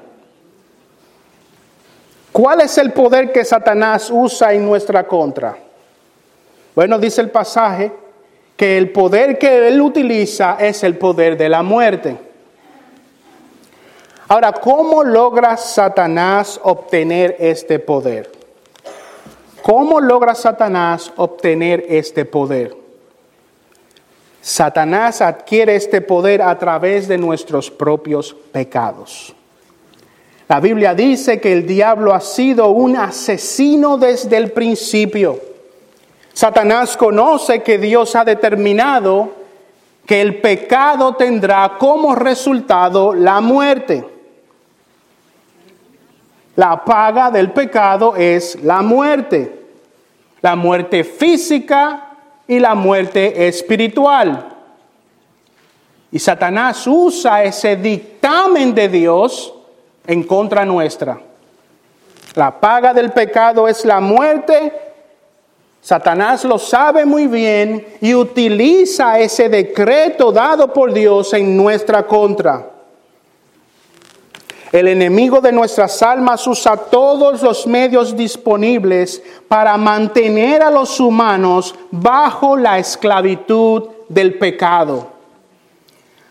¿Cuál 2.32 2.60
es 2.60 2.78
el 2.78 2.92
poder 2.92 3.32
que 3.32 3.44
Satanás 3.44 4.10
usa 4.10 4.52
en 4.52 4.64
nuestra 4.64 5.06
contra? 5.06 5.56
Bueno, 6.74 6.98
dice 6.98 7.20
el 7.20 7.30
pasaje 7.30 7.92
que 8.56 8.78
el 8.78 8.90
poder 8.90 9.38
que 9.38 9.68
él 9.68 9.80
utiliza 9.80 10.56
es 10.60 10.84
el 10.84 10.96
poder 10.96 11.36
de 11.36 11.48
la 11.48 11.62
muerte. 11.62 12.16
Ahora, 14.28 14.52
¿cómo 14.52 15.02
logra 15.02 15.56
Satanás 15.56 16.60
obtener 16.62 17.36
este 17.40 17.80
poder? 17.80 18.30
¿Cómo 19.62 20.00
logra 20.00 20.34
Satanás 20.36 21.12
obtener 21.16 21.84
este 21.88 22.24
poder? 22.24 22.76
Satanás 24.40 25.20
adquiere 25.20 25.74
este 25.74 26.00
poder 26.00 26.42
a 26.42 26.56
través 26.58 27.08
de 27.08 27.18
nuestros 27.18 27.70
propios 27.70 28.34
pecados. 28.52 29.34
La 30.50 30.58
Biblia 30.58 30.96
dice 30.96 31.40
que 31.40 31.52
el 31.52 31.64
diablo 31.64 32.12
ha 32.12 32.20
sido 32.20 32.70
un 32.70 32.96
asesino 32.96 33.96
desde 33.96 34.36
el 34.36 34.50
principio. 34.50 35.38
Satanás 36.32 36.96
conoce 36.96 37.62
que 37.62 37.78
Dios 37.78 38.16
ha 38.16 38.24
determinado 38.24 39.30
que 40.04 40.20
el 40.20 40.40
pecado 40.40 41.14
tendrá 41.14 41.76
como 41.78 42.16
resultado 42.16 43.14
la 43.14 43.40
muerte. 43.40 44.04
La 46.56 46.84
paga 46.84 47.30
del 47.30 47.52
pecado 47.52 48.16
es 48.16 48.60
la 48.64 48.82
muerte, 48.82 49.66
la 50.40 50.56
muerte 50.56 51.04
física 51.04 52.16
y 52.48 52.58
la 52.58 52.74
muerte 52.74 53.46
espiritual. 53.46 54.48
Y 56.10 56.18
Satanás 56.18 56.84
usa 56.88 57.44
ese 57.44 57.76
dictamen 57.76 58.74
de 58.74 58.88
Dios 58.88 59.54
en 60.10 60.24
contra 60.24 60.64
nuestra. 60.64 61.20
La 62.34 62.58
paga 62.58 62.92
del 62.92 63.12
pecado 63.12 63.68
es 63.68 63.84
la 63.84 64.00
muerte. 64.00 64.72
Satanás 65.80 66.44
lo 66.44 66.58
sabe 66.58 67.04
muy 67.04 67.28
bien 67.28 67.86
y 68.00 68.12
utiliza 68.12 69.20
ese 69.20 69.48
decreto 69.48 70.32
dado 70.32 70.72
por 70.72 70.92
Dios 70.92 71.32
en 71.32 71.56
nuestra 71.56 72.04
contra. 72.04 72.66
El 74.72 74.88
enemigo 74.88 75.40
de 75.40 75.52
nuestras 75.52 76.02
almas 76.02 76.44
usa 76.44 76.76
todos 76.76 77.40
los 77.40 77.68
medios 77.68 78.16
disponibles 78.16 79.22
para 79.46 79.76
mantener 79.76 80.60
a 80.60 80.72
los 80.72 80.98
humanos 80.98 81.72
bajo 81.92 82.56
la 82.56 82.80
esclavitud 82.80 83.84
del 84.08 84.36
pecado. 84.38 85.06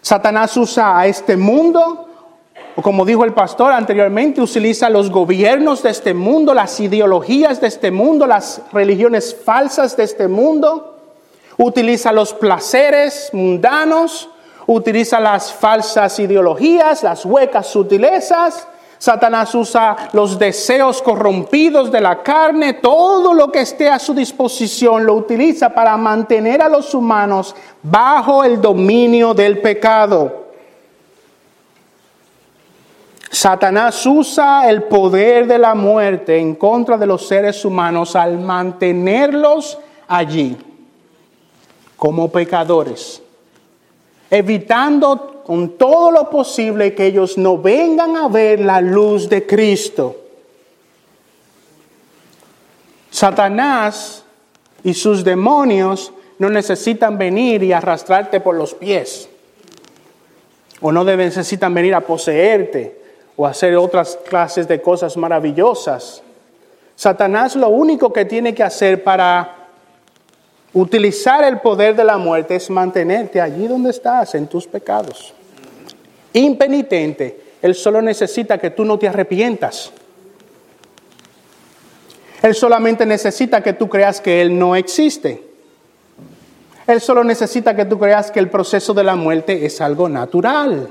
Satanás 0.01 0.57
usa 0.57 0.99
a 0.99 1.07
este 1.07 1.38
mundo, 1.38 2.09
o 2.76 2.82
como 2.82 3.05
dijo 3.05 3.26
el 3.26 3.34
pastor 3.34 3.72
anteriormente, 3.72 4.41
utiliza 4.41 4.89
los 4.89 5.09
gobiernos 5.09 5.84
de 5.84 5.89
este 5.89 6.13
mundo, 6.13 6.53
las 6.53 6.80
ideologías 6.80 7.59
de 7.59 7.67
este 7.67 7.91
mundo, 7.91 8.26
las 8.26 8.61
religiones 8.72 9.36
falsas 9.36 9.97
de 9.97 10.03
este 10.03 10.28
mundo, 10.28 10.97
utiliza 11.57 12.11
los 12.11 12.34
placeres 12.34 13.30
mundanos, 13.34 14.30
utiliza 14.67 15.20
las 15.20 15.51
falsas 15.51 16.20
ideologías, 16.20 17.03
las 17.03 17.26
huecas 17.26 17.67
sutilezas. 17.67 18.67
Satanás 18.97 19.55
usa 19.55 19.95
los 20.11 20.38
deseos 20.38 21.01
corrompidos 21.01 21.89
de 21.89 22.01
la 22.01 22.22
carne, 22.22 22.74
todo 22.74 23.34
lo 23.34 23.49
que 23.49 23.61
esté 23.61 23.89
a 23.89 23.97
su 23.97 24.13
disposición 24.13 25.05
lo 25.05 25.13
utiliza 25.13 25.70
para 25.70 25.95
mantener 25.95 26.61
a 26.61 26.67
los 26.67 26.93
humanos 26.93 27.55
bajo 27.82 28.43
el 28.43 28.61
dominio 28.61 29.34
del 29.34 29.59
pecado. 29.59 30.48
Satanás 33.32 34.05
usa 34.05 34.69
el 34.69 34.84
poder 34.84 35.47
de 35.47 35.59
la 35.59 35.75
muerte 35.75 36.38
en 36.38 36.55
contra 36.55 36.97
de 36.97 37.05
los 37.05 37.27
seres 37.27 37.63
humanos 37.63 38.15
al 38.15 38.39
mantenerlos 38.39 39.77
allí 40.07 40.57
como 41.95 42.32
pecadores 42.32 43.21
evitando 44.30 45.41
con 45.45 45.77
todo 45.77 46.11
lo 46.11 46.30
posible 46.30 46.93
que 46.93 47.07
ellos 47.07 47.38
no 47.38 47.57
vengan 47.57 48.15
a 48.15 48.27
ver 48.27 48.59
la 48.59 48.82
luz 48.82 49.27
de 49.27 49.45
Cristo. 49.45 50.15
Satanás 53.09 54.23
y 54.84 54.93
sus 54.93 55.23
demonios 55.23 56.13
no 56.38 56.49
necesitan 56.49 57.17
venir 57.17 57.63
y 57.63 57.73
arrastrarte 57.73 58.39
por 58.39 58.55
los 58.55 58.75
pies, 58.75 59.27
o 60.80 60.91
no 60.91 61.03
necesitan 61.03 61.73
venir 61.73 61.95
a 61.95 62.01
poseerte 62.01 62.98
o 63.39 63.47
hacer 63.47 63.77
otras 63.77 64.19
clases 64.27 64.67
de 64.67 64.81
cosas 64.81 65.15
maravillosas. 65.15 66.21
Satanás 66.95 67.55
lo 67.55 67.69
único 67.69 68.11
que 68.11 68.25
tiene 68.25 68.53
que 68.53 68.63
hacer 68.63 69.03
para 69.03 69.59
Utilizar 70.73 71.43
el 71.43 71.59
poder 71.59 71.95
de 71.95 72.03
la 72.03 72.17
muerte 72.17 72.55
es 72.55 72.69
mantenerte 72.69 73.41
allí 73.41 73.67
donde 73.67 73.89
estás, 73.89 74.35
en 74.35 74.47
tus 74.47 74.67
pecados. 74.67 75.33
Impenitente, 76.33 77.41
Él 77.61 77.73
solo 77.73 78.01
necesita 78.01 78.59
que 78.59 78.69
tú 78.69 78.85
no 78.85 78.99
te 78.99 79.07
arrepientas. 79.07 79.91
Él 82.43 82.53
solamente 82.53 83.05
necesita 83.05 83.63
que 83.63 83.73
tú 83.73 83.89
creas 83.89 84.21
que 84.21 84.41
Él 84.41 84.57
no 84.57 84.75
existe. 84.75 85.43
Él 86.85 87.01
solo 87.01 87.23
necesita 87.23 87.75
que 87.75 87.85
tú 87.85 87.97
creas 87.97 88.29
que 88.29 88.39
el 88.39 88.49
proceso 88.49 88.93
de 88.93 89.03
la 89.03 89.15
muerte 89.15 89.65
es 89.65 89.81
algo 89.81 90.07
natural. 90.07 90.87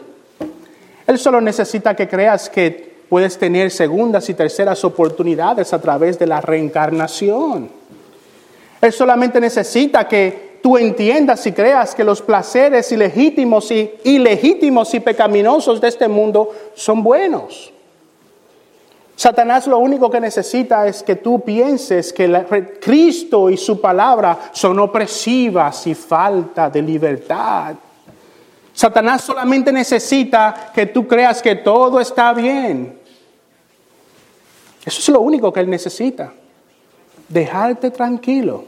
Él 1.09 1.19
solo 1.19 1.41
necesita 1.41 1.97
que 1.97 2.07
creas 2.07 2.51
que 2.51 2.97
puedes 3.09 3.39
tener 3.39 3.71
segundas 3.71 4.29
y 4.29 4.35
terceras 4.35 4.85
oportunidades 4.85 5.73
a 5.73 5.81
través 5.81 6.19
de 6.19 6.27
la 6.27 6.43
reencarnación. 6.43 7.71
Él 8.79 8.93
solamente 8.93 9.41
necesita 9.41 10.07
que 10.07 10.59
tú 10.63 10.77
entiendas 10.77 11.47
y 11.47 11.53
creas 11.53 11.95
que 11.95 12.05
los 12.05 12.21
placeres 12.21 12.93
ilegítimos 12.93 13.71
y 13.71 13.91
ilegítimos 14.05 14.93
y 14.93 15.01
pecaminosos 15.01 15.81
de 15.81 15.89
este 15.89 16.09
mundo 16.09 16.51
son 16.75 17.03
buenos. 17.03 17.73
Satanás 19.17 19.67
lo 19.67 19.79
único 19.79 20.11
que 20.11 20.21
necesita 20.21 20.87
es 20.87 21.03
que 21.03 21.17
tú 21.17 21.41
pienses 21.41 22.13
que 22.13 22.79
Cristo 22.83 23.49
y 23.49 23.57
su 23.57 23.81
palabra 23.81 24.51
son 24.53 24.79
opresivas 24.79 25.87
y 25.87 25.95
falta 25.95 26.69
de 26.69 26.83
libertad. 26.83 27.77
Satanás 28.79 29.23
solamente 29.23 29.73
necesita 29.73 30.71
que 30.73 30.87
tú 30.87 31.09
creas 31.09 31.43
que 31.43 31.57
todo 31.57 31.99
está 31.99 32.33
bien. 32.33 32.97
Eso 34.85 35.01
es 35.01 35.09
lo 35.09 35.21
único 35.21 35.53
que 35.53 35.59
él 35.59 35.69
necesita 35.69 36.33
dejarte 37.29 37.91
tranquilo, 37.91 38.63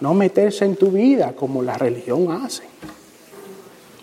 no 0.00 0.12
meterse 0.12 0.64
en 0.64 0.74
tu 0.74 0.88
vida 0.88 1.34
como 1.36 1.62
la 1.62 1.78
religión 1.78 2.32
hace. 2.32 2.64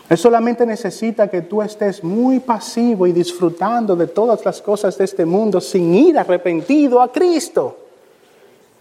Él 0.09 0.17
solamente 0.17 0.65
necesita 0.65 1.28
que 1.28 1.41
tú 1.41 1.61
estés 1.61 2.01
muy 2.01 2.39
pasivo 2.39 3.05
y 3.05 3.11
disfrutando 3.11 3.97
de 3.97 4.07
todas 4.07 4.45
las 4.45 4.61
cosas 4.61 4.97
de 4.97 5.03
este 5.03 5.26
mundo 5.26 5.59
sin 5.59 5.93
ir 5.95 6.17
arrepentido 6.17 7.01
a 7.01 7.11
Cristo. 7.11 7.78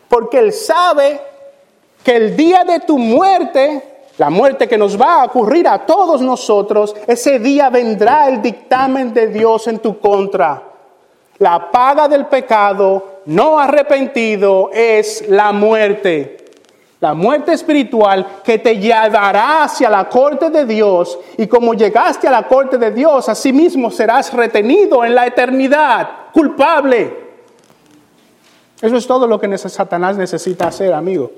Porque 0.08 0.38
Él 0.38 0.52
sabe 0.52 1.20
que 2.04 2.14
el 2.14 2.36
día 2.36 2.62
de 2.62 2.78
tu 2.78 2.96
muerte, 2.96 3.97
la 4.18 4.30
muerte 4.30 4.66
que 4.66 4.76
nos 4.76 5.00
va 5.00 5.22
a 5.22 5.24
ocurrir 5.26 5.68
a 5.68 5.86
todos 5.86 6.20
nosotros, 6.20 6.94
ese 7.06 7.38
día 7.38 7.70
vendrá 7.70 8.28
el 8.28 8.42
dictamen 8.42 9.14
de 9.14 9.28
Dios 9.28 9.68
en 9.68 9.78
tu 9.78 10.00
contra. 10.00 10.60
La 11.38 11.70
paga 11.70 12.08
del 12.08 12.26
pecado 12.26 13.20
no 13.26 13.60
arrepentido 13.60 14.70
es 14.72 15.28
la 15.28 15.52
muerte. 15.52 16.36
La 16.98 17.14
muerte 17.14 17.52
espiritual 17.52 18.26
que 18.42 18.58
te 18.58 18.76
llevará 18.78 19.62
hacia 19.62 19.88
la 19.88 20.08
corte 20.08 20.50
de 20.50 20.66
Dios 20.66 21.16
y 21.36 21.46
como 21.46 21.74
llegaste 21.74 22.26
a 22.26 22.32
la 22.32 22.48
corte 22.48 22.76
de 22.76 22.90
Dios, 22.90 23.28
asimismo 23.28 23.88
serás 23.88 24.32
retenido 24.32 25.04
en 25.04 25.14
la 25.14 25.28
eternidad, 25.28 26.08
culpable. 26.32 27.28
Eso 28.82 28.96
es 28.96 29.06
todo 29.06 29.28
lo 29.28 29.38
que 29.38 29.56
Satanás 29.58 30.16
necesita 30.16 30.66
hacer, 30.66 30.92
amigo. 30.92 31.30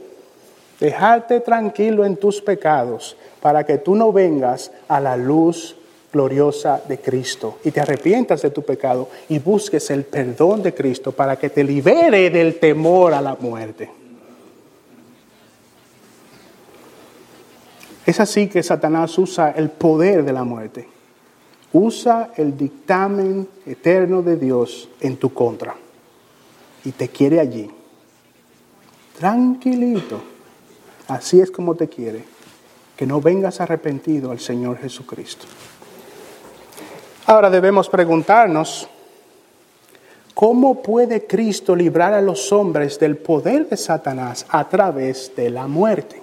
Dejarte 0.81 1.41
tranquilo 1.41 2.05
en 2.07 2.17
tus 2.17 2.41
pecados 2.41 3.17
para 3.41 3.65
que 3.65 3.79
tú 3.79 3.95
no 3.95 4.13
vengas 4.13 4.73
a 4.89 4.99
la 4.99 5.17
luz 5.17 5.77
gloriosa 6.13 6.83
de 6.89 6.99
Cristo 6.99 7.59
y 7.65 7.71
te 7.71 7.81
arrepientas 7.81 8.43
de 8.43 8.51
tu 8.51 8.63
pecado 8.63 9.09
y 9.29 9.39
busques 9.39 9.91
el 9.91 10.05
perdón 10.05 10.63
de 10.63 10.75
Cristo 10.75 11.13
para 11.13 11.37
que 11.37 11.51
te 11.51 11.63
libere 11.63 12.31
del 12.31 12.59
temor 12.59 13.15
a 13.15 13.21
la 13.21 13.37
muerte. 13.39 13.91
Es 18.07 18.19
así 18.19 18.49
que 18.49 18.63
Satanás 18.63 19.17
usa 19.19 19.51
el 19.51 19.71
poder 19.71 20.25
de 20.25 20.33
la 20.33 20.45
muerte. 20.45 20.89
Usa 21.73 22.33
el 22.37 22.57
dictamen 22.57 23.47
eterno 23.67 24.23
de 24.23 24.37
Dios 24.37 24.89
en 25.01 25.17
tu 25.17 25.33
contra. 25.33 25.77
Y 26.85 26.91
te 26.93 27.09
quiere 27.09 27.39
allí. 27.39 27.71
Tranquilito. 29.17 30.30
Así 31.11 31.41
es 31.41 31.51
como 31.51 31.75
te 31.75 31.89
quiere. 31.89 32.25
Que 32.97 33.05
no 33.05 33.21
vengas 33.21 33.61
arrepentido 33.61 34.31
al 34.31 34.39
Señor 34.39 34.79
Jesucristo. 34.79 35.45
Ahora 37.27 37.51
debemos 37.51 37.89
preguntarnos, 37.89 38.89
¿cómo 40.35 40.81
puede 40.83 41.27
Cristo 41.27 41.75
librar 41.75 42.15
a 42.15 42.21
los 42.21 42.53
hombres 42.53 42.99
del 43.01 43.17
poder 43.17 43.69
de 43.69 43.77
Satanás 43.77 44.47
a 44.51 44.69
través 44.69 45.35
de 45.35 45.51
la 45.51 45.67
muerte? 45.67 46.23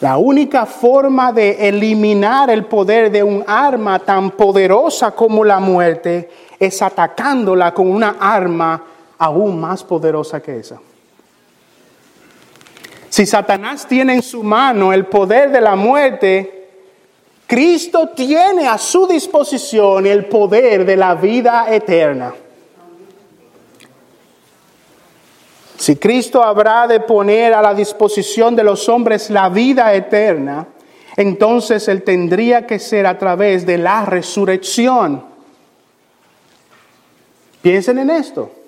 La 0.00 0.16
única 0.16 0.64
forma 0.66 1.32
de 1.32 1.68
eliminar 1.68 2.50
el 2.50 2.66
poder 2.66 3.10
de 3.10 3.22
un 3.24 3.42
arma 3.46 3.98
tan 3.98 4.30
poderosa 4.32 5.10
como 5.10 5.44
la 5.44 5.58
muerte 5.58 6.30
es 6.58 6.82
atacándola 6.82 7.74
con 7.74 7.90
una 7.90 8.16
arma 8.20 8.84
aún 9.18 9.60
más 9.60 9.82
poderosa 9.82 10.40
que 10.40 10.58
esa. 10.58 10.78
Si 13.12 13.26
Satanás 13.26 13.86
tiene 13.86 14.14
en 14.14 14.22
su 14.22 14.42
mano 14.42 14.90
el 14.90 15.04
poder 15.04 15.50
de 15.50 15.60
la 15.60 15.76
muerte, 15.76 16.70
Cristo 17.46 18.08
tiene 18.16 18.66
a 18.66 18.78
su 18.78 19.06
disposición 19.06 20.06
el 20.06 20.24
poder 20.24 20.86
de 20.86 20.96
la 20.96 21.14
vida 21.14 21.66
eterna. 21.68 22.32
Si 25.76 25.96
Cristo 25.96 26.42
habrá 26.42 26.86
de 26.86 27.00
poner 27.00 27.52
a 27.52 27.60
la 27.60 27.74
disposición 27.74 28.56
de 28.56 28.64
los 28.64 28.88
hombres 28.88 29.28
la 29.28 29.50
vida 29.50 29.92
eterna, 29.92 30.68
entonces 31.14 31.88
Él 31.88 32.04
tendría 32.04 32.66
que 32.66 32.78
ser 32.78 33.06
a 33.06 33.18
través 33.18 33.66
de 33.66 33.76
la 33.76 34.06
resurrección. 34.06 35.22
Piensen 37.60 37.98
en 37.98 38.08
esto. 38.08 38.61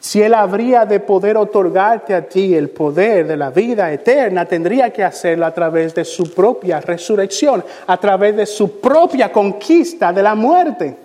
Si 0.00 0.22
Él 0.22 0.34
habría 0.34 0.84
de 0.84 1.00
poder 1.00 1.36
otorgarte 1.36 2.14
a 2.14 2.28
ti 2.28 2.54
el 2.54 2.70
poder 2.70 3.26
de 3.26 3.36
la 3.36 3.50
vida 3.50 3.92
eterna, 3.92 4.44
tendría 4.44 4.90
que 4.90 5.02
hacerlo 5.02 5.44
a 5.44 5.52
través 5.52 5.94
de 5.94 6.04
su 6.04 6.32
propia 6.32 6.80
resurrección, 6.80 7.64
a 7.86 7.96
través 7.96 8.36
de 8.36 8.46
su 8.46 8.80
propia 8.80 9.32
conquista 9.32 10.12
de 10.12 10.22
la 10.22 10.34
muerte. 10.34 10.96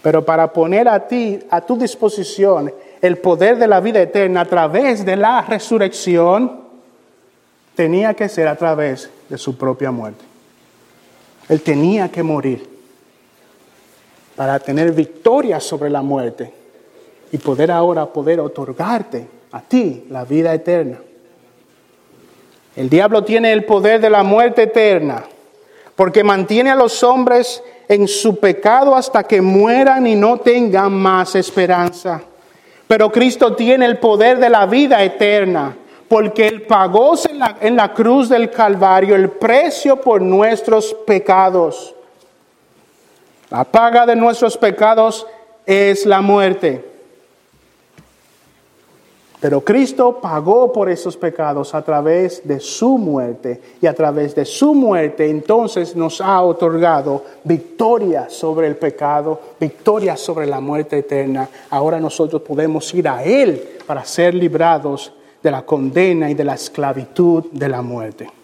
Pero 0.00 0.24
para 0.24 0.50
poner 0.50 0.88
a 0.88 1.06
ti, 1.06 1.38
a 1.50 1.60
tu 1.60 1.76
disposición, 1.76 2.72
el 3.02 3.18
poder 3.18 3.58
de 3.58 3.66
la 3.66 3.80
vida 3.80 4.00
eterna 4.00 4.42
a 4.42 4.46
través 4.46 5.04
de 5.04 5.16
la 5.16 5.42
resurrección, 5.42 6.60
tenía 7.74 8.14
que 8.14 8.28
ser 8.28 8.48
a 8.48 8.56
través 8.56 9.10
de 9.28 9.36
su 9.36 9.58
propia 9.58 9.90
muerte. 9.90 10.24
Él 11.48 11.60
tenía 11.60 12.08
que 12.08 12.22
morir 12.22 12.75
para 14.36 14.58
tener 14.58 14.92
victoria 14.92 15.58
sobre 15.58 15.90
la 15.90 16.02
muerte 16.02 16.52
y 17.32 17.38
poder 17.38 17.70
ahora 17.70 18.06
poder 18.06 18.38
otorgarte 18.38 19.26
a 19.52 19.60
ti 19.62 20.04
la 20.10 20.24
vida 20.24 20.52
eterna. 20.54 20.98
El 22.76 22.90
diablo 22.90 23.24
tiene 23.24 23.52
el 23.52 23.64
poder 23.64 24.00
de 24.00 24.10
la 24.10 24.22
muerte 24.22 24.64
eterna 24.64 25.24
porque 25.96 26.22
mantiene 26.22 26.70
a 26.70 26.76
los 26.76 27.02
hombres 27.02 27.62
en 27.88 28.06
su 28.06 28.38
pecado 28.38 28.94
hasta 28.94 29.24
que 29.24 29.40
mueran 29.40 30.06
y 30.06 30.14
no 30.14 30.38
tengan 30.38 30.92
más 30.92 31.34
esperanza. 31.34 32.22
Pero 32.86 33.10
Cristo 33.10 33.56
tiene 33.56 33.86
el 33.86 33.98
poder 33.98 34.38
de 34.38 34.50
la 34.50 34.66
vida 34.66 35.02
eterna 35.02 35.74
porque 36.06 36.46
Él 36.46 36.62
pagó 36.62 37.14
en 37.28 37.38
la, 37.38 37.56
en 37.60 37.74
la 37.74 37.94
cruz 37.94 38.28
del 38.28 38.50
Calvario 38.50 39.16
el 39.16 39.30
precio 39.30 39.96
por 39.96 40.20
nuestros 40.20 40.94
pecados. 41.06 41.95
La 43.50 43.64
paga 43.64 44.06
de 44.06 44.16
nuestros 44.16 44.56
pecados 44.56 45.26
es 45.64 46.04
la 46.04 46.20
muerte. 46.20 46.84
Pero 49.38 49.60
Cristo 49.60 50.18
pagó 50.20 50.72
por 50.72 50.88
esos 50.88 51.16
pecados 51.16 51.74
a 51.74 51.82
través 51.82 52.46
de 52.48 52.58
su 52.58 52.96
muerte 52.96 53.60
y 53.80 53.86
a 53.86 53.94
través 53.94 54.34
de 54.34 54.44
su 54.44 54.74
muerte 54.74 55.28
entonces 55.28 55.94
nos 55.94 56.20
ha 56.20 56.42
otorgado 56.42 57.22
victoria 57.44 58.28
sobre 58.30 58.66
el 58.66 58.76
pecado, 58.76 59.40
victoria 59.60 60.16
sobre 60.16 60.46
la 60.46 60.58
muerte 60.58 60.98
eterna. 60.98 61.48
Ahora 61.70 62.00
nosotros 62.00 62.42
podemos 62.42 62.92
ir 62.94 63.06
a 63.08 63.22
Él 63.22 63.76
para 63.86 64.04
ser 64.04 64.34
librados 64.34 65.12
de 65.42 65.50
la 65.50 65.62
condena 65.62 66.30
y 66.30 66.34
de 66.34 66.44
la 66.44 66.54
esclavitud 66.54 67.44
de 67.52 67.68
la 67.68 67.82
muerte. 67.82 68.35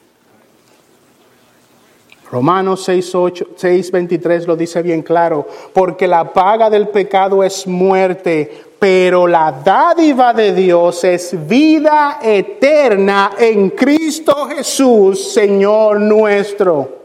Romanos 2.33 2.89
6.23 2.89 4.47
lo 4.47 4.57
dice 4.57 4.81
bien 4.81 5.03
claro, 5.03 5.47
porque 5.75 6.09
la 6.09 6.33
paga 6.33 6.71
del 6.71 6.89
pecado 6.89 7.45
es 7.45 7.67
muerte, 7.67 8.51
pero 8.79 9.27
la 9.27 9.53
dádiva 9.53 10.33
de 10.33 10.55
Dios 10.55 11.05
es 11.05 11.47
vida 11.47 12.21
eterna 12.23 13.33
en 13.39 13.69
Cristo 13.69 14.49
Jesús, 14.49 15.31
Señor 15.35 16.01
nuestro. 16.01 17.03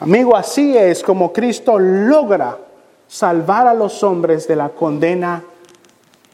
Amigo, 0.00 0.36
así 0.36 0.76
es 0.76 1.02
como 1.02 1.32
Cristo 1.32 1.78
logra 1.78 2.58
salvar 3.08 3.68
a 3.68 3.72
los 3.72 4.02
hombres 4.02 4.46
de 4.46 4.56
la 4.56 4.68
condena 4.68 5.42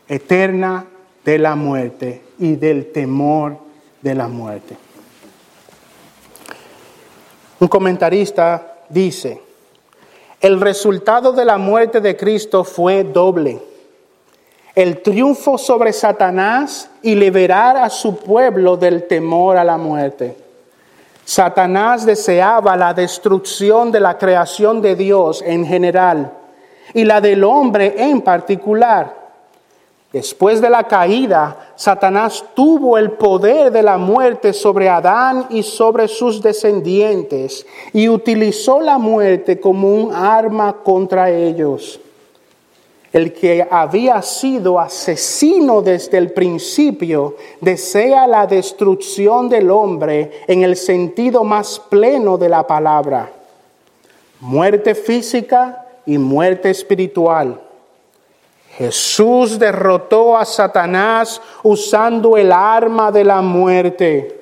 eterna 0.09 0.87
de 1.25 1.39
la 1.39 1.55
muerte 1.55 2.25
y 2.41 2.57
del 2.57 2.91
temor 2.91 3.59
de 4.03 4.15
la 4.17 4.27
muerte. 4.27 4.86
Un 7.59 7.69
comentarista 7.69 8.77
dice, 8.89 9.41
el 10.41 10.61
resultado 10.61 11.33
de 11.33 11.45
la 11.45 11.57
muerte 11.57 12.01
de 12.01 12.17
Cristo 12.17 12.65
fue 12.65 13.03
doble. 13.03 13.63
El 14.75 15.01
triunfo 15.01 15.57
sobre 15.57 15.93
Satanás 15.95 16.91
y 17.03 17.15
liberar 17.15 17.79
a 17.79 17.89
su 17.89 18.19
pueblo 18.19 18.77
del 18.77 19.07
temor 19.07 19.57
a 19.57 19.65
la 19.65 19.79
muerte. 19.79 20.37
Satanás 21.25 22.05
deseaba 22.05 22.77
la 22.77 22.93
destrucción 22.93 23.91
de 23.91 24.01
la 24.01 24.19
creación 24.19 24.83
de 24.83 24.95
Dios 24.95 25.43
en 25.45 25.67
general 25.67 26.33
y 26.93 27.05
la 27.05 27.21
del 27.21 27.43
hombre 27.43 27.95
en 27.97 28.21
particular. 28.21 29.26
Después 30.17 30.63
de 30.63 30.71
la 30.71 30.85
caída, 30.85 31.75
Satanás 31.77 32.43
tuvo 32.55 32.97
el 32.97 33.11
poder 33.11 33.71
de 33.71 33.83
la 33.83 33.99
muerte 33.99 34.55
sobre 34.55 34.89
Adán 34.89 35.45
y 35.51 35.63
sobre 35.63 36.09
sus 36.09 36.41
descendientes 36.41 37.67
y 37.93 38.09
utilizó 38.09 38.81
la 38.81 38.97
muerte 38.97 39.61
como 39.61 39.93
un 39.95 40.15
arma 40.15 40.73
contra 40.83 41.29
ellos. 41.31 42.01
El 43.13 43.35
que 43.35 43.69
había 43.71 44.23
sido 44.23 44.81
asesino 44.81 45.83
desde 45.83 46.17
el 46.17 46.33
principio 46.33 47.37
desea 47.61 48.27
la 48.27 48.47
destrucción 48.47 49.51
del 49.51 49.71
hombre 49.71 50.45
en 50.47 50.63
el 50.63 50.77
sentido 50.77 51.45
más 51.45 51.79
pleno 51.79 52.39
de 52.39 52.49
la 52.49 52.67
palabra. 52.67 53.31
Muerte 54.41 54.95
física 54.95 55.85
y 56.07 56.17
muerte 56.17 56.71
espiritual. 56.71 57.66
Jesús 58.77 59.59
derrotó 59.59 60.37
a 60.37 60.45
Satanás 60.45 61.41
usando 61.63 62.37
el 62.37 62.53
arma 62.53 63.11
de 63.11 63.25
la 63.25 63.41
muerte. 63.41 64.37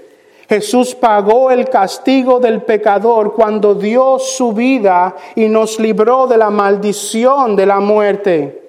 Jesús 0.49 0.93
pagó 0.95 1.53
el 1.53 1.69
castigo 1.69 2.41
del 2.41 2.63
pecador 2.63 3.33
cuando 3.35 3.77
dio 3.77 4.19
su 4.19 4.53
vida 4.53 5.15
y 5.37 5.47
nos 5.47 5.79
libró 5.79 6.27
de 6.27 6.37
la 6.37 6.51
maldición 6.51 7.55
de 7.55 7.67
la 7.67 7.79
muerte. 7.79 8.63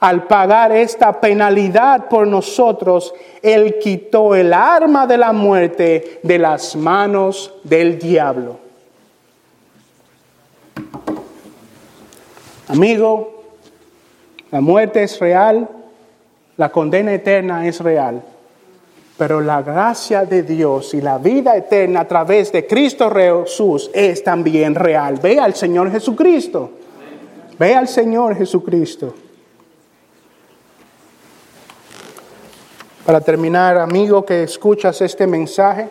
Al 0.00 0.26
pagar 0.26 0.72
esta 0.72 1.20
penalidad 1.20 2.08
por 2.08 2.26
nosotros, 2.26 3.14
Él 3.42 3.78
quitó 3.78 4.34
el 4.34 4.54
arma 4.54 5.06
de 5.06 5.18
la 5.18 5.32
muerte 5.34 6.20
de 6.22 6.38
las 6.38 6.74
manos 6.76 7.52
del 7.62 7.98
diablo. 7.98 8.56
Amigo, 12.68 13.33
la 14.54 14.60
muerte 14.60 15.02
es 15.02 15.18
real, 15.18 15.68
la 16.58 16.70
condena 16.70 17.12
eterna 17.12 17.66
es 17.66 17.80
real, 17.80 18.22
pero 19.18 19.40
la 19.40 19.62
gracia 19.62 20.24
de 20.24 20.44
Dios 20.44 20.94
y 20.94 21.00
la 21.00 21.18
vida 21.18 21.56
eterna 21.56 22.02
a 22.02 22.04
través 22.06 22.52
de 22.52 22.64
Cristo 22.64 23.10
Jesús 23.10 23.90
es 23.92 24.22
también 24.22 24.76
real. 24.76 25.18
Ve 25.20 25.40
al 25.40 25.56
Señor 25.56 25.90
Jesucristo. 25.90 26.70
Ve 27.58 27.74
al 27.74 27.88
Señor 27.88 28.36
Jesucristo. 28.36 29.12
Para 33.04 33.20
terminar, 33.22 33.76
amigo 33.78 34.24
que 34.24 34.44
escuchas 34.44 35.00
este 35.00 35.26
mensaje, 35.26 35.88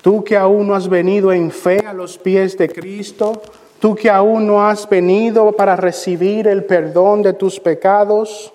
tú 0.00 0.22
que 0.22 0.36
aún 0.36 0.68
no 0.68 0.76
has 0.76 0.88
venido 0.88 1.32
en 1.32 1.50
fe 1.50 1.84
a 1.84 1.92
los 1.92 2.18
pies 2.18 2.56
de 2.56 2.68
Cristo, 2.68 3.42
Tú 3.80 3.94
que 3.94 4.10
aún 4.10 4.46
no 4.46 4.66
has 4.66 4.88
venido 4.88 5.52
para 5.52 5.76
recibir 5.76 6.48
el 6.48 6.64
perdón 6.64 7.22
de 7.22 7.32
tus 7.32 7.60
pecados, 7.60 8.52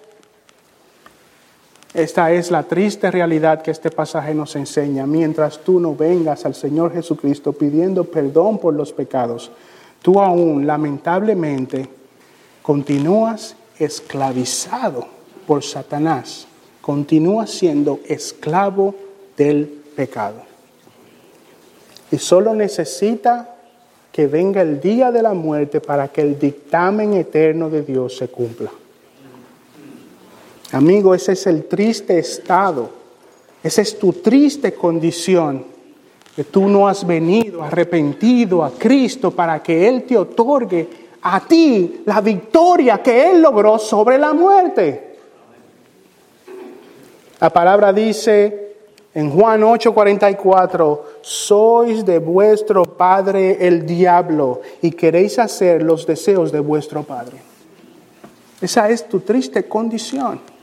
Esta 1.93 2.31
es 2.31 2.49
la 2.49 2.63
triste 2.63 3.11
realidad 3.11 3.61
que 3.61 3.69
este 3.69 3.91
pasaje 3.91 4.33
nos 4.33 4.55
enseña. 4.55 5.05
Mientras 5.05 5.59
tú 5.59 5.79
no 5.79 5.95
vengas 5.95 6.43
al 6.43 6.55
Señor 6.55 6.91
Jesucristo 6.91 7.53
pidiendo 7.53 8.05
perdón 8.05 8.57
por 8.57 8.73
los 8.73 8.91
pecados, 8.91 9.51
tú 10.01 10.19
aún 10.19 10.65
lamentablemente 10.65 11.87
continúas 12.63 13.55
esclavizado 13.77 15.05
por 15.45 15.63
Satanás, 15.63 16.47
continúas 16.81 17.51
siendo 17.51 17.99
esclavo 18.07 18.95
del 19.37 19.67
pecado. 19.95 20.41
Y 22.11 22.17
solo 22.17 22.55
necesita 22.55 23.52
que 24.13 24.27
venga 24.27 24.61
el 24.61 24.79
día 24.79 25.11
de 25.11 25.23
la 25.23 25.33
muerte 25.33 25.81
para 25.81 26.07
que 26.07 26.21
el 26.21 26.37
dictamen 26.37 27.15
eterno 27.15 27.67
de 27.67 27.81
Dios 27.81 28.15
se 28.15 28.27
cumpla. 28.27 28.69
Amigo, 30.71 31.15
ese 31.15 31.31
es 31.31 31.47
el 31.47 31.65
triste 31.65 32.19
estado, 32.19 32.91
esa 33.63 33.81
es 33.81 33.97
tu 33.97 34.13
triste 34.13 34.73
condición, 34.75 35.65
que 36.35 36.43
tú 36.43 36.67
no 36.67 36.87
has 36.87 37.05
venido 37.05 37.63
arrepentido 37.63 38.63
a 38.63 38.71
Cristo 38.71 39.31
para 39.31 39.63
que 39.63 39.87
Él 39.87 40.03
te 40.03 40.15
otorgue 40.15 40.87
a 41.23 41.39
ti 41.47 42.03
la 42.05 42.21
victoria 42.21 43.01
que 43.01 43.31
Él 43.31 43.41
logró 43.41 43.79
sobre 43.79 44.19
la 44.19 44.31
muerte. 44.33 45.17
La 47.39 47.49
palabra 47.49 47.91
dice 47.91 48.72
en 49.15 49.29
Juan 49.29 49.61
8:44, 49.63 51.01
sois 51.21 52.05
de 52.05 52.19
vuestro 52.19 52.83
padre 52.83 53.67
el 53.67 53.85
diablo 53.85 54.61
y 54.81 54.91
queréis 54.91 55.39
hacer 55.39 55.83
los 55.83 56.05
deseos 56.05 56.51
de 56.51 56.59
vuestro 56.59 57.03
padre. 57.03 57.37
Esa 58.61 58.89
es 58.89 59.07
tu 59.07 59.19
triste 59.19 59.63
condición. 59.67 60.53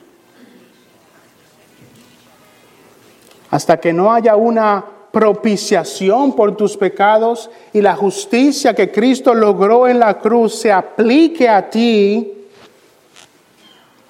hasta 3.51 3.80
que 3.80 3.92
no 3.92 4.12
haya 4.12 4.36
una 4.36 4.84
propiciación 5.11 6.34
por 6.34 6.57
tus 6.57 6.76
pecados 6.76 7.51
y 7.72 7.80
la 7.80 7.96
justicia 7.96 8.74
que 8.74 8.92
Cristo 8.92 9.34
logró 9.34 9.88
en 9.88 9.98
la 9.98 10.18
cruz 10.18 10.55
se 10.55 10.70
aplique 10.70 11.48
a 11.48 11.68
ti, 11.68 12.32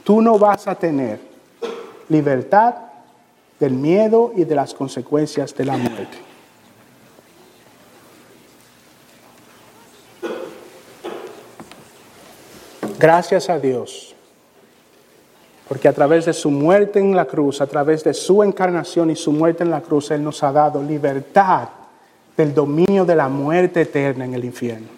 tú 0.05 0.20
no 0.20 0.38
vas 0.38 0.68
a 0.68 0.74
tener 0.74 1.18
libertad 2.09 2.74
del 3.61 3.74
miedo 3.74 4.32
y 4.34 4.44
de 4.44 4.54
las 4.54 4.74
consecuencias 4.74 5.54
de 5.54 5.64
la 5.64 5.76
muerte. 5.76 6.18
Gracias 12.98 13.48
a 13.48 13.58
Dios 13.58 14.11
porque 15.70 15.86
a 15.86 15.92
través 15.92 16.24
de 16.24 16.32
su 16.32 16.50
muerte 16.50 16.98
en 16.98 17.14
la 17.14 17.26
cruz, 17.26 17.61
a 17.61 17.66
través 17.68 18.02
de 18.02 18.12
su 18.12 18.42
encarnación 18.42 19.08
y 19.08 19.14
su 19.14 19.30
muerte 19.30 19.62
en 19.62 19.70
la 19.70 19.80
cruz, 19.80 20.11
Él 20.11 20.20
nos 20.20 20.42
ha 20.42 20.50
dado 20.50 20.82
libertad 20.82 21.68
del 22.36 22.52
dominio 22.52 23.04
de 23.04 23.14
la 23.14 23.28
muerte 23.28 23.82
eterna 23.82 24.24
en 24.24 24.34
el 24.34 24.44
infierno. 24.44 24.88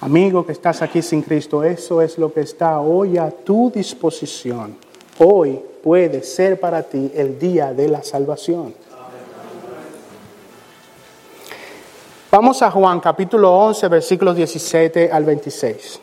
Amigo 0.00 0.46
que 0.46 0.52
estás 0.52 0.80
aquí 0.80 1.02
sin 1.02 1.20
Cristo, 1.20 1.62
eso 1.62 2.00
es 2.00 2.16
lo 2.16 2.32
que 2.32 2.40
está 2.40 2.80
hoy 2.80 3.18
a 3.18 3.30
tu 3.30 3.70
disposición. 3.70 4.74
Hoy 5.18 5.60
puede 5.82 6.22
ser 6.22 6.60
para 6.60 6.82
ti 6.82 7.10
el 7.14 7.38
día 7.38 7.72
de 7.72 7.88
la 7.88 8.02
salvación. 8.02 8.74
Vamos 12.30 12.60
a 12.60 12.70
Juan 12.70 13.00
capítulo 13.00 13.50
11, 13.50 13.88
versículos 13.88 14.36
17 14.36 15.10
al 15.10 15.24
26. 15.24 16.00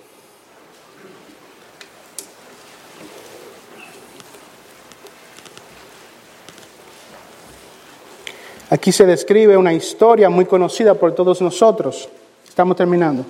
Aquí 8.71 8.91
se 8.91 9.05
describe 9.05 9.55
una 9.55 9.73
historia 9.73 10.31
muy 10.31 10.45
conocida 10.45 10.95
por 10.95 11.13
todos 11.13 11.39
nosotros. 11.39 12.09
Estamos 12.47 12.75
terminando. 12.75 13.23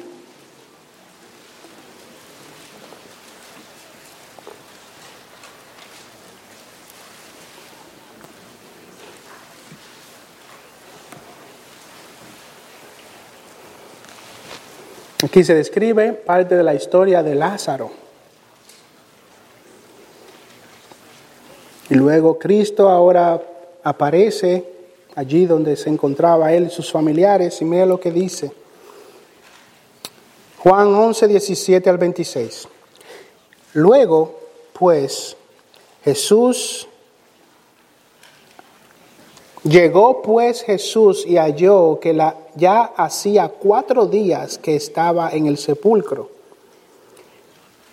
Aquí 15.33 15.43
se 15.43 15.55
describe 15.55 16.13
parte 16.13 16.55
de 16.55 16.61
la 16.61 16.75
historia 16.75 17.23
de 17.23 17.33
Lázaro. 17.33 17.89
Y 21.89 21.95
luego 21.95 22.37
Cristo 22.37 22.87
ahora 22.87 23.41
aparece 23.83 24.63
allí 25.15 25.47
donde 25.47 25.75
se 25.75 25.89
encontraba 25.89 26.53
él 26.53 26.67
y 26.67 26.69
sus 26.69 26.91
familiares, 26.91 27.59
y 27.63 27.65
mira 27.65 27.87
lo 27.87 27.99
que 27.99 28.11
dice. 28.11 28.51
Juan 30.59 30.93
11, 30.93 31.27
17 31.27 31.89
al 31.89 31.97
26. 31.97 32.67
Luego, 33.73 34.39
pues, 34.71 35.35
Jesús, 36.03 36.87
llegó 39.63 40.21
pues 40.21 40.61
Jesús 40.63 41.25
y 41.25 41.37
halló 41.37 41.99
que 41.99 42.13
la, 42.13 42.35
ya 42.55 42.83
hacía 42.95 43.49
cuatro 43.49 44.05
días 44.05 44.57
que 44.57 44.75
estaba 44.75 45.31
en 45.31 45.47
el 45.47 45.57
sepulcro. 45.57 46.29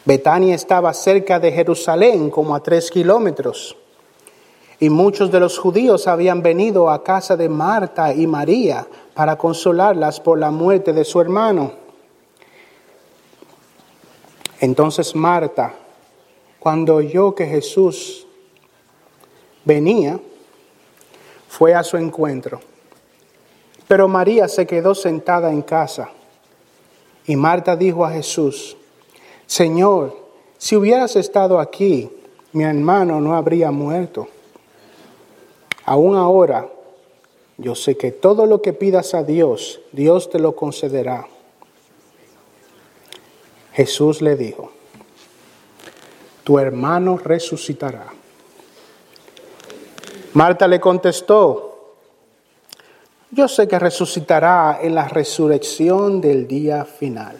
Betania 0.05 0.55
estaba 0.55 0.93
cerca 0.95 1.39
de 1.39 1.53
Jerusalén, 1.53 2.31
como 2.31 2.55
a 2.55 2.63
tres 2.63 2.91
kilómetros 2.91 3.77
y 4.81 4.89
muchos 4.89 5.31
de 5.31 5.39
los 5.39 5.59
judíos 5.59 6.09
habían 6.09 6.43
venido 6.43 6.89
a 6.91 7.05
casa 7.05 7.37
de 7.37 7.51
Marta 7.51 8.15
y 8.15 8.27
María 8.27 8.87
para 9.13 9.37
consolarlas 9.37 10.19
por 10.21 10.39
la 10.39 10.51
muerte 10.51 10.95
de 10.95 11.05
su 11.05 11.21
hermano. 11.21 11.73
Entonces 14.59 15.15
Marta, 15.15 15.75
cuando 16.59 16.97
oyó 16.97 17.35
que 17.35 17.47
Jesús 17.47 18.27
venía, 19.67 20.19
fue 21.51 21.75
a 21.75 21.83
su 21.83 21.97
encuentro. 21.97 22.61
Pero 23.89 24.07
María 24.07 24.47
se 24.47 24.69
quedó 24.69 24.95
sentada 24.95 25.51
en 25.51 25.63
casa. 25.63 26.09
Y 27.27 27.35
Marta 27.35 27.75
dijo 27.75 28.05
a 28.05 28.13
Jesús, 28.13 28.77
Señor, 29.47 30.17
si 30.59 30.77
hubieras 30.77 31.17
estado 31.17 31.59
aquí, 31.59 32.09
mi 32.53 32.63
hermano 32.63 33.21
no 33.21 33.35
habría 33.35 33.73
muerto. 33.73 34.29
Aún 35.85 36.17
ahora, 36.17 36.69
yo 37.59 37.75
sé 37.75 37.97
que 37.97 38.13
todo 38.13 38.47
lo 38.47 38.63
que 38.63 38.73
pidas 38.73 39.13
a 39.13 39.25
Dios, 39.25 39.81
Dios 39.91 40.31
te 40.31 40.39
lo 40.39 40.55
concederá. 40.55 41.27
Jesús 43.73 44.23
le 44.23 44.37
dijo, 44.37 44.71
tu 46.45 46.61
hermano 46.61 47.19
resucitará. 47.19 48.20
Marta 50.35 50.69
le 50.69 50.81
contestó, 50.81 51.95
yo 53.33 53.49
sé 53.49 53.67
que 53.67 53.79
resucitará 53.79 54.79
en 54.83 54.95
la 54.95 55.09
resurrección 55.09 56.21
del 56.21 56.47
día 56.47 56.85
final. 56.85 57.37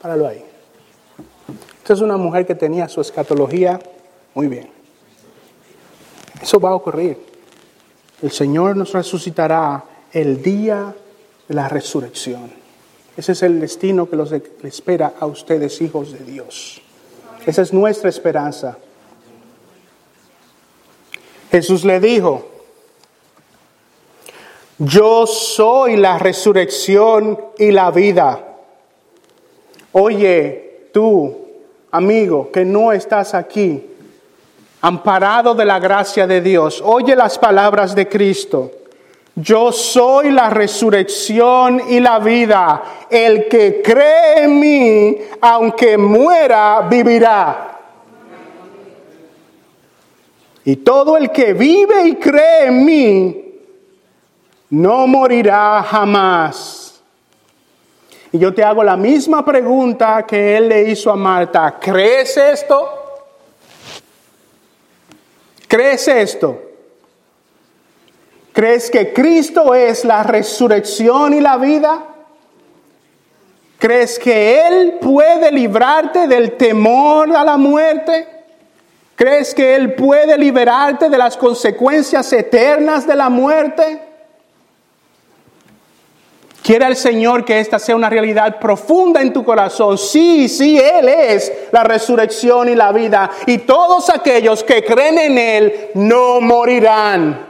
Páralo 0.00 0.26
ahí. 0.26 0.44
Esta 1.78 1.92
es 1.94 2.00
una 2.00 2.16
mujer 2.16 2.46
que 2.46 2.54
tenía 2.54 2.88
su 2.88 3.00
escatología 3.00 3.80
muy 4.34 4.48
bien. 4.48 4.70
Eso 6.40 6.58
va 6.58 6.70
a 6.70 6.74
ocurrir. 6.74 7.18
El 8.22 8.30
Señor 8.30 8.76
nos 8.76 8.92
resucitará 8.92 9.84
el 10.12 10.42
día 10.42 10.94
de 11.48 11.54
la 11.54 11.68
resurrección. 11.68 12.52
Ese 13.16 13.32
es 13.32 13.42
el 13.42 13.60
destino 13.60 14.08
que 14.08 14.16
los 14.16 14.32
espera 14.32 15.14
a 15.18 15.26
ustedes, 15.26 15.80
hijos 15.80 16.12
de 16.12 16.24
Dios. 16.24 16.80
Esa 17.46 17.62
es 17.62 17.72
nuestra 17.72 18.08
esperanza. 18.08 18.78
Jesús 21.52 21.84
le 21.84 22.00
dijo, 22.00 22.48
yo 24.78 25.26
soy 25.26 25.98
la 25.98 26.18
resurrección 26.18 27.38
y 27.58 27.70
la 27.72 27.90
vida. 27.90 28.42
Oye, 29.92 30.88
tú, 30.94 31.36
amigo, 31.90 32.50
que 32.50 32.64
no 32.64 32.90
estás 32.90 33.34
aquí, 33.34 33.86
amparado 34.80 35.54
de 35.54 35.66
la 35.66 35.78
gracia 35.78 36.26
de 36.26 36.40
Dios, 36.40 36.82
oye 36.82 37.14
las 37.14 37.38
palabras 37.38 37.94
de 37.94 38.08
Cristo. 38.08 38.70
Yo 39.34 39.72
soy 39.72 40.30
la 40.30 40.48
resurrección 40.48 41.82
y 41.86 42.00
la 42.00 42.18
vida. 42.18 42.82
El 43.10 43.46
que 43.46 43.82
cree 43.82 44.44
en 44.44 44.58
mí, 44.58 45.18
aunque 45.42 45.98
muera, 45.98 46.86
vivirá. 46.88 47.71
Y 50.64 50.76
todo 50.76 51.16
el 51.16 51.30
que 51.30 51.52
vive 51.52 52.08
y 52.08 52.14
cree 52.16 52.66
en 52.66 52.84
mí, 52.84 53.54
no 54.70 55.06
morirá 55.06 55.82
jamás. 55.82 57.02
Y 58.32 58.38
yo 58.38 58.54
te 58.54 58.62
hago 58.62 58.82
la 58.82 58.96
misma 58.96 59.44
pregunta 59.44 60.24
que 60.26 60.56
él 60.56 60.68
le 60.68 60.90
hizo 60.90 61.10
a 61.10 61.16
Marta. 61.16 61.78
¿Crees 61.80 62.36
esto? 62.36 62.88
¿Crees 65.68 66.08
esto? 66.08 66.62
¿Crees 68.52 68.90
que 68.90 69.12
Cristo 69.12 69.74
es 69.74 70.04
la 70.04 70.22
resurrección 70.22 71.34
y 71.34 71.40
la 71.40 71.56
vida? 71.56 72.12
¿Crees 73.78 74.18
que 74.18 74.60
Él 74.64 74.98
puede 75.00 75.50
librarte 75.50 76.28
del 76.28 76.56
temor 76.56 77.34
a 77.34 77.42
la 77.42 77.56
muerte? 77.56 78.41
¿Crees 79.22 79.54
que 79.54 79.76
Él 79.76 79.94
puede 79.94 80.36
liberarte 80.36 81.08
de 81.08 81.16
las 81.16 81.36
consecuencias 81.36 82.32
eternas 82.32 83.06
de 83.06 83.14
la 83.14 83.28
muerte? 83.28 84.02
¿Quiere 86.60 86.86
el 86.86 86.96
Señor 86.96 87.44
que 87.44 87.60
esta 87.60 87.78
sea 87.78 87.94
una 87.94 88.10
realidad 88.10 88.58
profunda 88.58 89.22
en 89.22 89.32
tu 89.32 89.44
corazón? 89.44 89.96
Sí, 89.96 90.48
sí, 90.48 90.76
Él 90.76 91.08
es 91.08 91.52
la 91.70 91.84
resurrección 91.84 92.68
y 92.68 92.74
la 92.74 92.90
vida. 92.90 93.30
Y 93.46 93.58
todos 93.58 94.10
aquellos 94.10 94.64
que 94.64 94.84
creen 94.84 95.16
en 95.16 95.38
Él 95.38 95.90
no 95.94 96.40
morirán. 96.40 97.46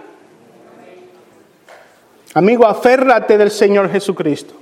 Amigo, 2.35 2.67
aférrate 2.67 3.39
del 3.39 3.51
Señor 3.51 3.91
Jesucristo. 3.91 4.53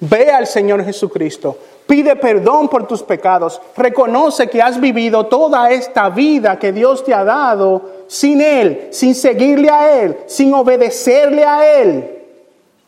Ve 0.00 0.30
al 0.30 0.46
Señor 0.46 0.84
Jesucristo, 0.84 1.56
pide 1.90 2.14
perdón 2.14 2.68
por 2.68 2.86
tus 2.86 3.02
pecados, 3.02 3.60
reconoce 3.76 4.46
que 4.46 4.62
has 4.62 4.80
vivido 4.80 5.26
toda 5.26 5.72
esta 5.72 6.08
vida 6.08 6.56
que 6.56 6.70
Dios 6.70 7.02
te 7.02 7.12
ha 7.12 7.24
dado 7.24 8.04
sin 8.06 8.40
Él, 8.40 8.90
sin 8.92 9.12
seguirle 9.12 9.68
a 9.68 10.00
Él, 10.00 10.16
sin 10.26 10.54
obedecerle 10.54 11.44
a 11.44 11.80
Él, 11.80 12.08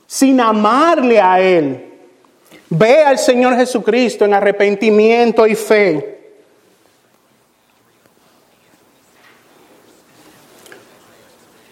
sin 0.06 0.40
amarle 0.40 1.20
a 1.20 1.40
Él. 1.40 1.84
Ve 2.70 3.02
al 3.02 3.18
Señor 3.18 3.56
Jesucristo 3.56 4.24
en 4.24 4.34
arrepentimiento 4.34 5.48
y 5.48 5.56
fe. 5.56 6.20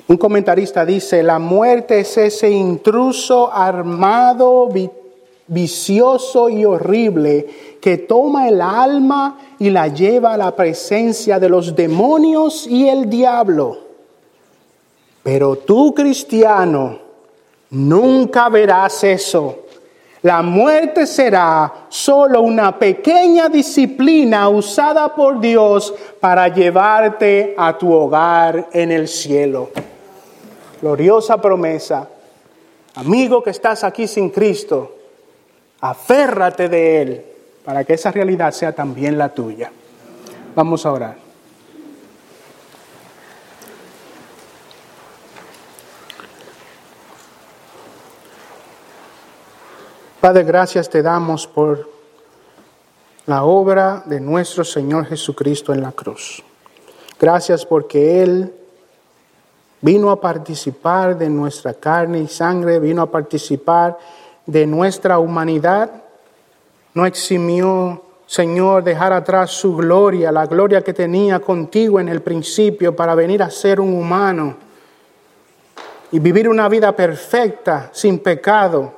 Un 0.08 0.16
comentarista 0.16 0.84
dice, 0.84 1.22
la 1.22 1.38
muerte 1.38 2.00
es 2.00 2.16
ese 2.16 2.50
intruso 2.50 3.52
armado, 3.52 4.68
vicioso 5.50 6.48
y 6.48 6.64
horrible 6.64 7.76
que 7.80 7.98
toma 7.98 8.48
el 8.48 8.60
alma 8.60 9.38
y 9.58 9.70
la 9.70 9.88
lleva 9.88 10.34
a 10.34 10.36
la 10.36 10.54
presencia 10.54 11.40
de 11.40 11.48
los 11.48 11.74
demonios 11.74 12.68
y 12.68 12.88
el 12.88 13.10
diablo. 13.10 13.78
Pero 15.24 15.56
tú, 15.56 15.92
cristiano, 15.92 16.98
nunca 17.70 18.48
verás 18.48 19.02
eso. 19.02 19.64
La 20.22 20.40
muerte 20.42 21.04
será 21.06 21.86
solo 21.88 22.42
una 22.42 22.78
pequeña 22.78 23.48
disciplina 23.48 24.48
usada 24.48 25.14
por 25.14 25.40
Dios 25.40 25.92
para 26.20 26.46
llevarte 26.46 27.54
a 27.56 27.76
tu 27.76 27.92
hogar 27.92 28.68
en 28.72 28.92
el 28.92 29.08
cielo. 29.08 29.70
Gloriosa 30.80 31.40
promesa. 31.40 32.08
Amigo 32.94 33.42
que 33.42 33.50
estás 33.50 33.82
aquí 33.82 34.06
sin 34.06 34.30
Cristo, 34.30 34.99
Aférrate 35.80 36.68
de 36.68 37.02
Él 37.02 37.24
para 37.64 37.84
que 37.84 37.94
esa 37.94 38.10
realidad 38.10 38.52
sea 38.52 38.72
también 38.72 39.16
la 39.16 39.28
tuya. 39.30 39.70
Vamos 40.54 40.84
a 40.84 40.92
orar. 40.92 41.30
Padre, 50.20 50.44
gracias 50.44 50.90
te 50.90 51.00
damos 51.00 51.46
por 51.46 51.88
la 53.24 53.44
obra 53.44 54.02
de 54.04 54.20
nuestro 54.20 54.64
Señor 54.64 55.06
Jesucristo 55.06 55.72
en 55.72 55.80
la 55.80 55.92
cruz. 55.92 56.42
Gracias 57.18 57.64
porque 57.64 58.22
Él 58.22 58.54
vino 59.80 60.10
a 60.10 60.20
participar 60.20 61.16
de 61.16 61.30
nuestra 61.30 61.72
carne 61.72 62.20
y 62.20 62.28
sangre, 62.28 62.78
vino 62.80 63.00
a 63.00 63.10
participar 63.10 63.96
de 64.50 64.66
nuestra 64.66 65.20
humanidad, 65.20 66.02
no 66.94 67.06
eximió, 67.06 68.02
Señor, 68.26 68.82
dejar 68.82 69.12
atrás 69.12 69.52
su 69.52 69.76
gloria, 69.76 70.32
la 70.32 70.46
gloria 70.46 70.82
que 70.82 70.92
tenía 70.92 71.38
contigo 71.38 72.00
en 72.00 72.08
el 72.08 72.20
principio 72.20 72.96
para 72.96 73.14
venir 73.14 73.44
a 73.44 73.50
ser 73.50 73.80
un 73.80 73.94
humano 73.94 74.56
y 76.10 76.18
vivir 76.18 76.48
una 76.48 76.68
vida 76.68 76.94
perfecta, 76.96 77.90
sin 77.92 78.18
pecado. 78.18 78.94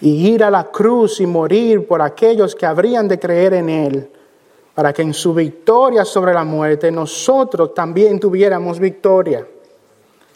Y 0.00 0.28
ir 0.28 0.42
a 0.42 0.50
la 0.50 0.64
cruz 0.64 1.20
y 1.20 1.26
morir 1.26 1.86
por 1.86 2.00
aquellos 2.00 2.54
que 2.54 2.64
habrían 2.64 3.06
de 3.06 3.18
creer 3.18 3.52
en 3.52 3.68
Él, 3.68 4.10
para 4.74 4.94
que 4.94 5.02
en 5.02 5.12
su 5.12 5.34
victoria 5.34 6.06
sobre 6.06 6.32
la 6.32 6.44
muerte 6.44 6.90
nosotros 6.90 7.74
también 7.74 8.18
tuviéramos 8.18 8.78
victoria. 8.78 9.46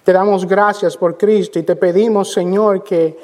Te 0.04 0.12
damos 0.12 0.46
gracias 0.46 0.98
por 0.98 1.16
Cristo 1.16 1.58
y 1.58 1.62
te 1.62 1.76
pedimos, 1.76 2.30
Señor, 2.30 2.84
que 2.84 3.18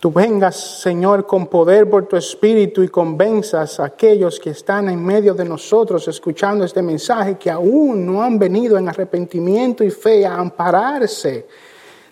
tú 0.00 0.10
vengas, 0.10 0.80
Señor, 0.80 1.28
con 1.28 1.46
poder 1.46 1.88
por 1.88 2.06
tu 2.08 2.16
Espíritu 2.16 2.82
y 2.82 2.88
convenzas 2.88 3.78
a 3.78 3.84
aquellos 3.84 4.40
que 4.40 4.50
están 4.50 4.88
en 4.88 5.00
medio 5.00 5.32
de 5.32 5.44
nosotros 5.44 6.08
escuchando 6.08 6.64
este 6.64 6.82
mensaje, 6.82 7.38
que 7.38 7.52
aún 7.52 8.04
no 8.04 8.20
han 8.20 8.36
venido 8.36 8.76
en 8.76 8.88
arrepentimiento 8.88 9.84
y 9.84 9.92
fe 9.92 10.26
a 10.26 10.34
ampararse 10.34 11.46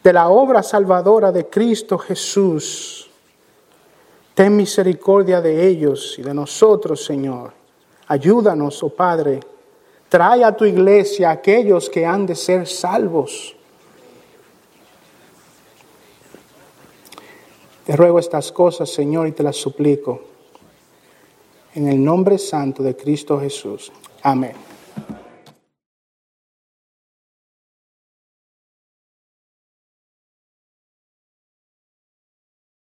de 0.00 0.12
la 0.12 0.28
obra 0.28 0.62
salvadora 0.62 1.32
de 1.32 1.46
Cristo 1.46 1.98
Jesús. 1.98 3.10
Ten 4.34 4.54
misericordia 4.54 5.40
de 5.40 5.66
ellos 5.66 6.14
y 6.16 6.22
de 6.22 6.32
nosotros, 6.32 7.04
Señor. 7.04 7.52
Ayúdanos, 8.06 8.80
oh 8.84 8.90
Padre 8.90 9.40
Trae 10.12 10.44
a 10.44 10.54
tu 10.54 10.66
iglesia 10.66 11.30
aquellos 11.30 11.88
que 11.88 12.04
han 12.04 12.26
de 12.26 12.34
ser 12.34 12.68
salvos. 12.68 13.56
Te 17.86 17.96
ruego 17.96 18.18
estas 18.18 18.52
cosas, 18.52 18.90
Señor, 18.90 19.26
y 19.26 19.32
te 19.32 19.42
las 19.42 19.56
suplico. 19.56 20.20
En 21.74 21.88
el 21.88 22.04
nombre 22.04 22.36
santo 22.36 22.82
de 22.82 22.94
Cristo 22.94 23.40
Jesús. 23.40 23.90
Amén. 24.22 24.52